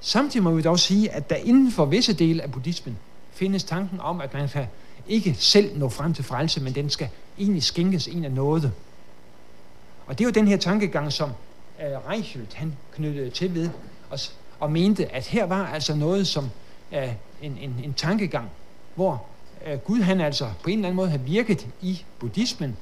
Samtidig 0.00 0.42
må 0.42 0.50
vi 0.50 0.62
dog 0.62 0.78
sige, 0.78 1.10
at 1.10 1.30
der 1.30 1.36
inden 1.36 1.72
for 1.72 1.84
visse 1.84 2.12
dele 2.12 2.42
af 2.42 2.52
buddhismen 2.52 2.98
findes 3.32 3.64
tanken 3.64 4.00
om, 4.00 4.20
at 4.20 4.34
man 4.34 4.48
kan 4.48 4.66
ikke 5.10 5.34
selv 5.34 5.78
nå 5.78 5.88
frem 5.88 6.14
til 6.14 6.24
frelse, 6.24 6.60
men 6.60 6.74
den 6.74 6.90
skal 6.90 7.08
egentlig 7.38 7.62
skænkes 7.62 8.06
en 8.06 8.24
af 8.24 8.32
noget. 8.32 8.72
Og 10.06 10.18
det 10.18 10.24
er 10.24 10.28
jo 10.28 10.32
den 10.32 10.48
her 10.48 10.56
tankegang, 10.56 11.12
som 11.12 11.30
uh, 11.78 12.08
Reichelt 12.10 12.54
han 12.54 12.76
knyttede 12.94 13.30
til 13.30 13.54
ved 13.54 13.70
og, 14.10 14.18
og 14.60 14.72
mente, 14.72 15.12
at 15.12 15.26
her 15.26 15.46
var 15.46 15.66
altså 15.66 15.94
noget 15.94 16.26
som 16.26 16.50
uh, 16.92 16.98
en, 17.42 17.58
en, 17.58 17.80
en 17.84 17.94
tankegang, 17.94 18.50
hvor 18.94 19.26
uh, 19.66 19.78
Gud 19.78 20.00
han 20.00 20.20
altså 20.20 20.50
på 20.62 20.70
en 20.70 20.78
eller 20.78 20.88
anden 20.88 20.96
måde 20.96 21.10
har 21.10 21.18
virket 21.18 21.66
i 21.80 22.04
buddhismen, 22.18 22.76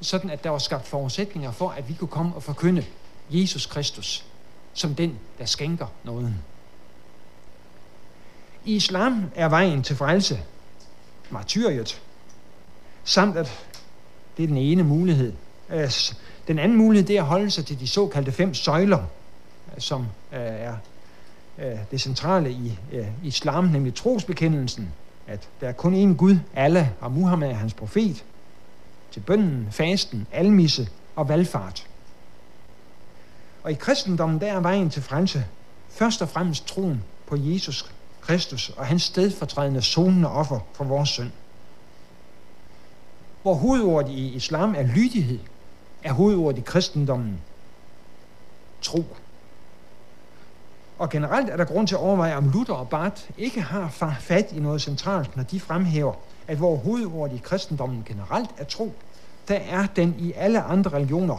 sådan 0.00 0.30
at 0.30 0.44
der 0.44 0.50
var 0.50 0.58
skabt 0.58 0.86
forudsætninger 0.86 1.52
for, 1.52 1.68
at 1.68 1.88
vi 1.88 1.94
kunne 1.94 2.08
komme 2.08 2.34
og 2.34 2.42
forkynde 2.42 2.84
Jesus 3.30 3.66
Kristus 3.66 4.24
som 4.74 4.94
den, 4.94 5.18
der 5.38 5.44
skænker 5.44 5.86
nåden. 6.04 6.34
I 8.64 8.74
islam 8.74 9.24
er 9.34 9.48
vejen 9.48 9.82
til 9.82 9.96
frelse 9.96 10.40
martyriet, 11.30 12.02
samt 13.04 13.36
at 13.36 13.66
det 14.36 14.42
er 14.42 14.46
den 14.46 14.56
ene 14.56 14.82
mulighed. 14.82 15.32
Øh, 15.70 15.90
den 16.48 16.58
anden 16.58 16.78
mulighed 16.78 17.08
det 17.08 17.16
er 17.16 17.22
at 17.22 17.28
holde 17.28 17.50
sig 17.50 17.66
til 17.66 17.80
de 17.80 17.86
såkaldte 17.86 18.32
fem 18.32 18.54
søjler, 18.54 18.98
øh, 18.98 19.80
som 19.80 20.00
øh, 20.32 20.38
er 20.40 20.76
det 21.90 22.00
centrale 22.00 22.50
i 22.50 22.78
islam, 23.22 23.64
nemlig 23.64 23.94
trosbekendelsen, 23.94 24.92
at 25.26 25.48
der 25.60 25.68
er 25.68 25.72
kun 25.72 26.12
én 26.12 26.16
Gud, 26.16 26.36
Allah, 26.54 26.88
og 27.00 27.12
Muhammed 27.12 27.48
er 27.48 27.54
hans 27.54 27.74
profet, 27.74 28.24
til 29.10 29.20
bønden, 29.20 29.68
fasten, 29.70 30.26
almisse 30.32 30.88
og 31.16 31.28
valgfart. 31.28 31.86
Og 33.62 33.70
i 33.70 33.74
kristendommen, 33.74 34.40
der 34.40 34.52
er 34.52 34.60
vejen 34.60 34.90
til 34.90 35.02
frelse 35.02 35.44
først 35.88 36.22
og 36.22 36.28
fremmest 36.28 36.66
troen 36.66 37.02
på 37.26 37.36
Jesus 37.38 37.94
Kristus 38.26 38.68
og 38.76 38.86
hans 38.86 39.02
stedfortrædende 39.02 39.82
sonende 39.82 40.28
offer 40.28 40.60
for 40.72 40.84
vores 40.84 41.08
synd. 41.08 41.30
Hvor 43.42 43.54
hovedordet 43.54 44.10
i 44.10 44.28
islam 44.28 44.74
er 44.78 44.82
lydighed, 44.82 45.38
er 46.02 46.12
hovedordet 46.12 46.58
i 46.58 46.62
kristendommen 46.66 47.40
tro. 48.82 49.04
Og 50.98 51.10
generelt 51.10 51.50
er 51.50 51.56
der 51.56 51.64
grund 51.64 51.86
til 51.86 51.94
at 51.94 52.00
overveje, 52.00 52.36
om 52.36 52.50
Luther 52.50 52.74
og 52.74 52.88
Barth 52.88 53.22
ikke 53.38 53.60
har 53.60 53.88
fat 54.20 54.52
i 54.52 54.60
noget 54.60 54.82
centralt, 54.82 55.36
når 55.36 55.42
de 55.42 55.60
fremhæver, 55.60 56.14
at 56.48 56.56
hvor 56.56 56.76
hovedordet 56.76 57.36
i 57.36 57.40
kristendommen 57.44 58.02
generelt 58.06 58.50
er 58.58 58.64
tro, 58.64 58.92
der 59.48 59.54
er 59.54 59.86
den 59.96 60.14
i 60.18 60.32
alle 60.32 60.62
andre 60.62 60.90
religioner 60.90 61.36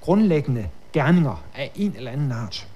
grundlæggende 0.00 0.68
gerninger 0.92 1.44
af 1.54 1.70
en 1.74 1.94
eller 1.96 2.10
anden 2.10 2.32
art. 2.32 2.68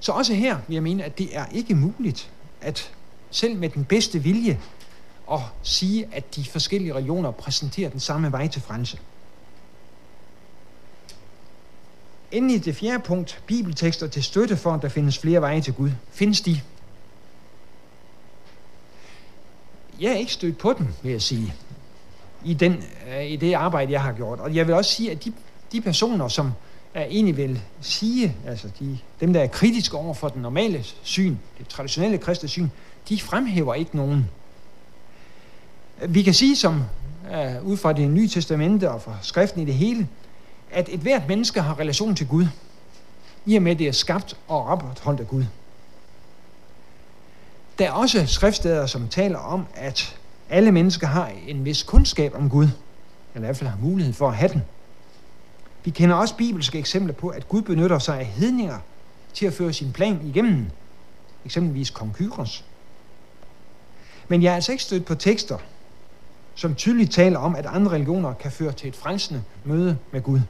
Så 0.00 0.12
også 0.12 0.34
her 0.34 0.58
vil 0.68 0.74
jeg 0.74 0.82
mene, 0.82 1.04
at 1.04 1.18
det 1.18 1.36
er 1.36 1.46
ikke 1.46 1.74
muligt 1.74 2.30
at 2.60 2.92
selv 3.30 3.56
med 3.56 3.68
den 3.68 3.84
bedste 3.84 4.18
vilje 4.18 4.60
at 5.32 5.40
sige, 5.62 6.08
at 6.12 6.36
de 6.36 6.44
forskellige 6.44 6.92
regioner 6.92 7.30
præsenterer 7.30 7.90
den 7.90 8.00
samme 8.00 8.32
vej 8.32 8.48
til 8.48 8.62
frelse. 8.62 8.98
Endelig 12.32 12.64
det 12.64 12.76
fjerde 12.76 13.02
punkt, 13.02 13.42
bibeltekster 13.46 14.06
til 14.06 14.22
støtte 14.22 14.56
for, 14.56 14.74
at 14.74 14.82
der 14.82 14.88
findes 14.88 15.18
flere 15.18 15.40
veje 15.40 15.60
til 15.60 15.74
Gud. 15.74 15.90
Findes 16.10 16.40
de? 16.40 16.60
Jeg 20.00 20.12
er 20.12 20.16
ikke 20.16 20.32
stødt 20.32 20.58
på 20.58 20.74
dem, 20.78 20.86
vil 21.02 21.12
jeg 21.12 21.22
sige, 21.22 21.54
i, 22.44 22.54
den, 22.54 22.84
øh, 23.08 23.30
i 23.30 23.36
det 23.36 23.54
arbejde, 23.54 23.92
jeg 23.92 24.02
har 24.02 24.12
gjort. 24.12 24.40
Og 24.40 24.54
jeg 24.54 24.66
vil 24.66 24.74
også 24.74 24.90
sige, 24.90 25.10
at 25.10 25.24
de, 25.24 25.32
de 25.72 25.80
personer, 25.80 26.28
som 26.28 26.52
er 26.94 27.04
egentlig 27.04 27.36
vil 27.36 27.60
sige, 27.80 28.36
altså 28.46 28.68
de, 28.80 28.98
dem, 29.20 29.32
der 29.32 29.40
er 29.40 29.46
kritiske 29.46 29.96
over 29.96 30.14
for 30.14 30.28
den 30.28 30.42
normale 30.42 30.84
syn, 31.02 31.36
det 31.58 31.68
traditionelle 31.68 32.18
kristne 32.18 32.48
syn, 32.48 32.68
de 33.08 33.20
fremhæver 33.20 33.74
ikke 33.74 33.96
nogen. 33.96 34.28
Vi 36.08 36.22
kan 36.22 36.34
sige, 36.34 36.56
som 36.56 36.84
uh, 37.30 37.66
ud 37.66 37.76
fra 37.76 37.92
det 37.92 38.10
nye 38.10 38.28
testamente 38.28 38.90
og 38.90 39.02
fra 39.02 39.16
skriften 39.22 39.62
i 39.62 39.64
det 39.64 39.74
hele, 39.74 40.08
at 40.70 40.88
et 40.88 41.00
hvert 41.00 41.28
menneske 41.28 41.60
har 41.60 41.78
relation 41.78 42.14
til 42.14 42.28
Gud, 42.28 42.46
i 43.46 43.56
og 43.56 43.62
med 43.62 43.76
det 43.76 43.88
er 43.88 43.92
skabt 43.92 44.36
og 44.48 44.64
opretholdt 44.64 45.20
af 45.20 45.28
Gud. 45.28 45.44
Der 47.78 47.86
er 47.86 47.92
også 47.92 48.26
skriftsteder, 48.26 48.86
som 48.86 49.08
taler 49.08 49.38
om, 49.38 49.66
at 49.74 50.16
alle 50.50 50.72
mennesker 50.72 51.06
har 51.06 51.32
en 51.48 51.64
vis 51.64 51.82
kundskab 51.82 52.34
om 52.34 52.50
Gud, 52.50 52.68
eller 53.34 53.46
i 53.46 53.48
hvert 53.48 53.56
fald 53.56 53.70
har 53.70 53.78
mulighed 53.82 54.12
for 54.12 54.28
at 54.28 54.36
have 54.36 54.52
den. 54.52 54.62
Vi 55.84 55.90
kender 55.90 56.16
også 56.16 56.36
bibelske 56.36 56.78
eksempler 56.78 57.14
på, 57.14 57.28
at 57.28 57.48
Gud 57.48 57.62
benytter 57.62 57.98
sig 57.98 58.18
af 58.18 58.26
hedninger 58.26 58.78
til 59.34 59.46
at 59.46 59.52
føre 59.52 59.72
sin 59.72 59.92
plan 59.92 60.20
igennem, 60.24 60.66
eksempelvis 61.44 61.90
kong 61.90 62.14
Kyros. 62.14 62.64
Men 64.28 64.42
jeg 64.42 64.50
er 64.50 64.54
altså 64.54 64.72
ikke 64.72 64.84
stødt 64.84 65.04
på 65.04 65.14
tekster, 65.14 65.58
som 66.54 66.74
tydeligt 66.74 67.12
taler 67.12 67.38
om, 67.38 67.56
at 67.56 67.66
andre 67.66 67.90
religioner 67.90 68.34
kan 68.34 68.52
føre 68.52 68.72
til 68.72 68.88
et 68.88 68.96
frelsende 68.96 69.44
møde 69.64 69.98
med 70.12 70.22
Gud. 70.22 70.40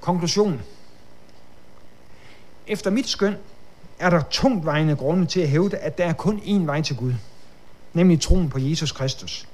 Konklusion. 0.00 0.60
Efter 2.66 2.90
mit 2.90 3.08
skøn 3.08 3.36
er 3.98 4.10
der 4.10 4.22
tungt 4.30 4.64
vejende 4.64 4.96
grunde 4.96 5.26
til 5.26 5.40
at 5.40 5.48
hævde, 5.48 5.76
at 5.76 5.98
der 5.98 6.04
er 6.04 6.12
kun 6.12 6.38
én 6.38 6.66
vej 6.66 6.82
til 6.82 6.96
Gud, 6.96 7.14
nemlig 7.92 8.20
troen 8.20 8.50
på 8.50 8.58
Jesus 8.58 8.92
Kristus. 8.92 9.48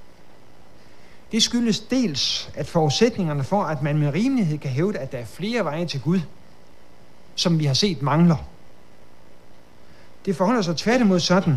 Det 1.33 1.43
skyldes 1.43 1.81
dels, 1.81 2.51
at 2.55 2.67
forudsætningerne 2.67 3.45
for, 3.45 3.63
at 3.63 3.83
man 3.83 3.99
med 3.99 4.15
rimelighed 4.15 4.59
kan 4.59 4.71
hævde, 4.71 4.99
at 4.99 5.13
der 5.13 5.19
er 5.19 5.25
flere 5.25 5.65
veje 5.65 5.87
til 5.87 6.01
Gud, 6.01 6.21
som 7.35 7.59
vi 7.59 7.65
har 7.65 7.75
set 7.75 8.03
mangler. 8.03 8.37
Det 10.27 10.37
forholder 10.37 10.63
sig 10.63 10.77
tværtimod 10.77 11.21
sådan, 11.21 11.57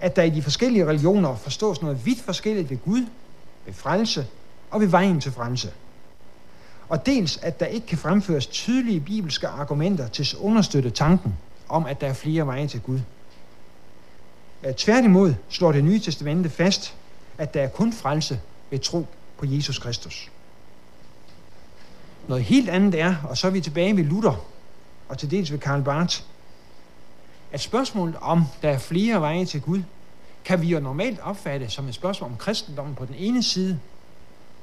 at 0.00 0.16
der 0.16 0.22
i 0.22 0.30
de 0.30 0.42
forskellige 0.42 0.86
religioner 0.86 1.36
forstås 1.36 1.82
noget 1.82 2.06
vidt 2.06 2.20
forskelligt 2.20 2.70
ved 2.70 2.78
Gud, 2.84 3.06
ved 3.66 3.74
frelse 3.74 4.26
og 4.70 4.80
ved 4.80 4.88
vejen 4.88 5.20
til 5.20 5.32
frelse. 5.32 5.72
Og 6.88 7.06
dels, 7.06 7.36
at 7.36 7.60
der 7.60 7.66
ikke 7.66 7.86
kan 7.86 7.98
fremføres 7.98 8.46
tydelige 8.46 9.00
bibelske 9.00 9.48
argumenter 9.48 10.08
til 10.08 10.22
at 10.22 10.34
understøtte 10.34 10.90
tanken 10.90 11.38
om, 11.68 11.86
at 11.86 12.00
der 12.00 12.06
er 12.06 12.12
flere 12.12 12.46
veje 12.46 12.66
til 12.66 12.80
Gud. 12.80 13.00
Tværtimod 14.76 15.34
slår 15.48 15.72
det 15.72 15.84
nye 15.84 16.00
testamente 16.00 16.50
fast, 16.50 16.94
at 17.38 17.54
der 17.54 17.62
er 17.62 17.68
kun 17.68 17.92
frelse 17.92 18.40
ved 18.70 18.78
tro 18.78 19.06
på 19.38 19.46
Jesus 19.46 19.78
Kristus. 19.78 20.30
Noget 22.28 22.44
helt 22.44 22.68
andet 22.68 23.00
er, 23.00 23.14
og 23.28 23.36
så 23.36 23.46
er 23.46 23.50
vi 23.50 23.60
tilbage 23.60 23.96
ved 23.96 24.04
Luther, 24.04 24.44
og 25.08 25.18
til 25.18 25.30
dels 25.30 25.52
ved 25.52 25.58
Karl 25.58 25.82
Barth, 25.82 26.22
at 27.52 27.60
spørgsmålet 27.60 28.16
om, 28.20 28.44
der 28.62 28.70
er 28.70 28.78
flere 28.78 29.20
veje 29.20 29.44
til 29.44 29.60
Gud, 29.60 29.82
kan 30.44 30.62
vi 30.62 30.66
jo 30.66 30.80
normalt 30.80 31.20
opfatte 31.20 31.70
som 31.70 31.88
et 31.88 31.94
spørgsmål 31.94 32.30
om 32.30 32.36
kristendommen 32.36 32.94
på 32.94 33.04
den 33.04 33.14
ene 33.14 33.42
side, 33.42 33.78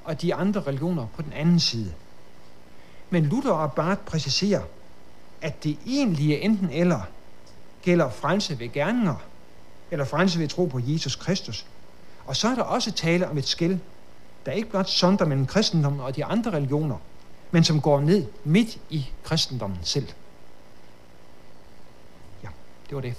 og 0.03 0.22
de 0.22 0.36
andre 0.36 0.62
religioner 0.62 1.08
på 1.16 1.22
den 1.22 1.34
anden 1.34 1.60
side. 1.60 1.93
Men 3.10 3.26
Luther 3.26 3.51
og 3.51 3.74
Barth 3.74 4.01
præciserer, 4.01 4.62
at 5.41 5.64
det 5.64 5.78
egentlige 5.86 6.39
enten 6.39 6.70
eller 6.70 7.01
gælder 7.82 8.10
frelse 8.10 8.60
ved 8.60 8.72
gerninger, 8.74 9.16
eller 9.91 10.05
frelse 10.05 10.39
ved 10.39 10.47
tro 10.47 10.66
på 10.66 10.80
Jesus 10.84 11.16
Kristus. 11.16 11.66
Og 12.26 12.36
så 12.36 12.47
er 12.47 12.55
der 12.55 12.64
også 12.64 12.91
tale 12.91 13.30
om 13.30 13.38
et 13.38 13.47
skæld, 13.47 13.80
der 14.48 14.54
ikke 14.54 14.70
blot 14.70 14.89
sonder 14.89 15.26
mellem 15.26 15.45
kristendommen 15.45 16.02
og 16.02 16.16
de 16.16 16.26
andre 16.26 16.52
religioner, 16.52 16.98
men 17.52 17.64
som 17.64 17.82
går 17.82 18.00
ned 18.00 18.26
midt 18.43 18.78
i 18.89 19.10
kristendommen 19.24 19.80
selv. 19.84 20.08
Ja, 22.43 22.50
det 22.89 22.95
var 22.95 23.02
det. 23.02 23.14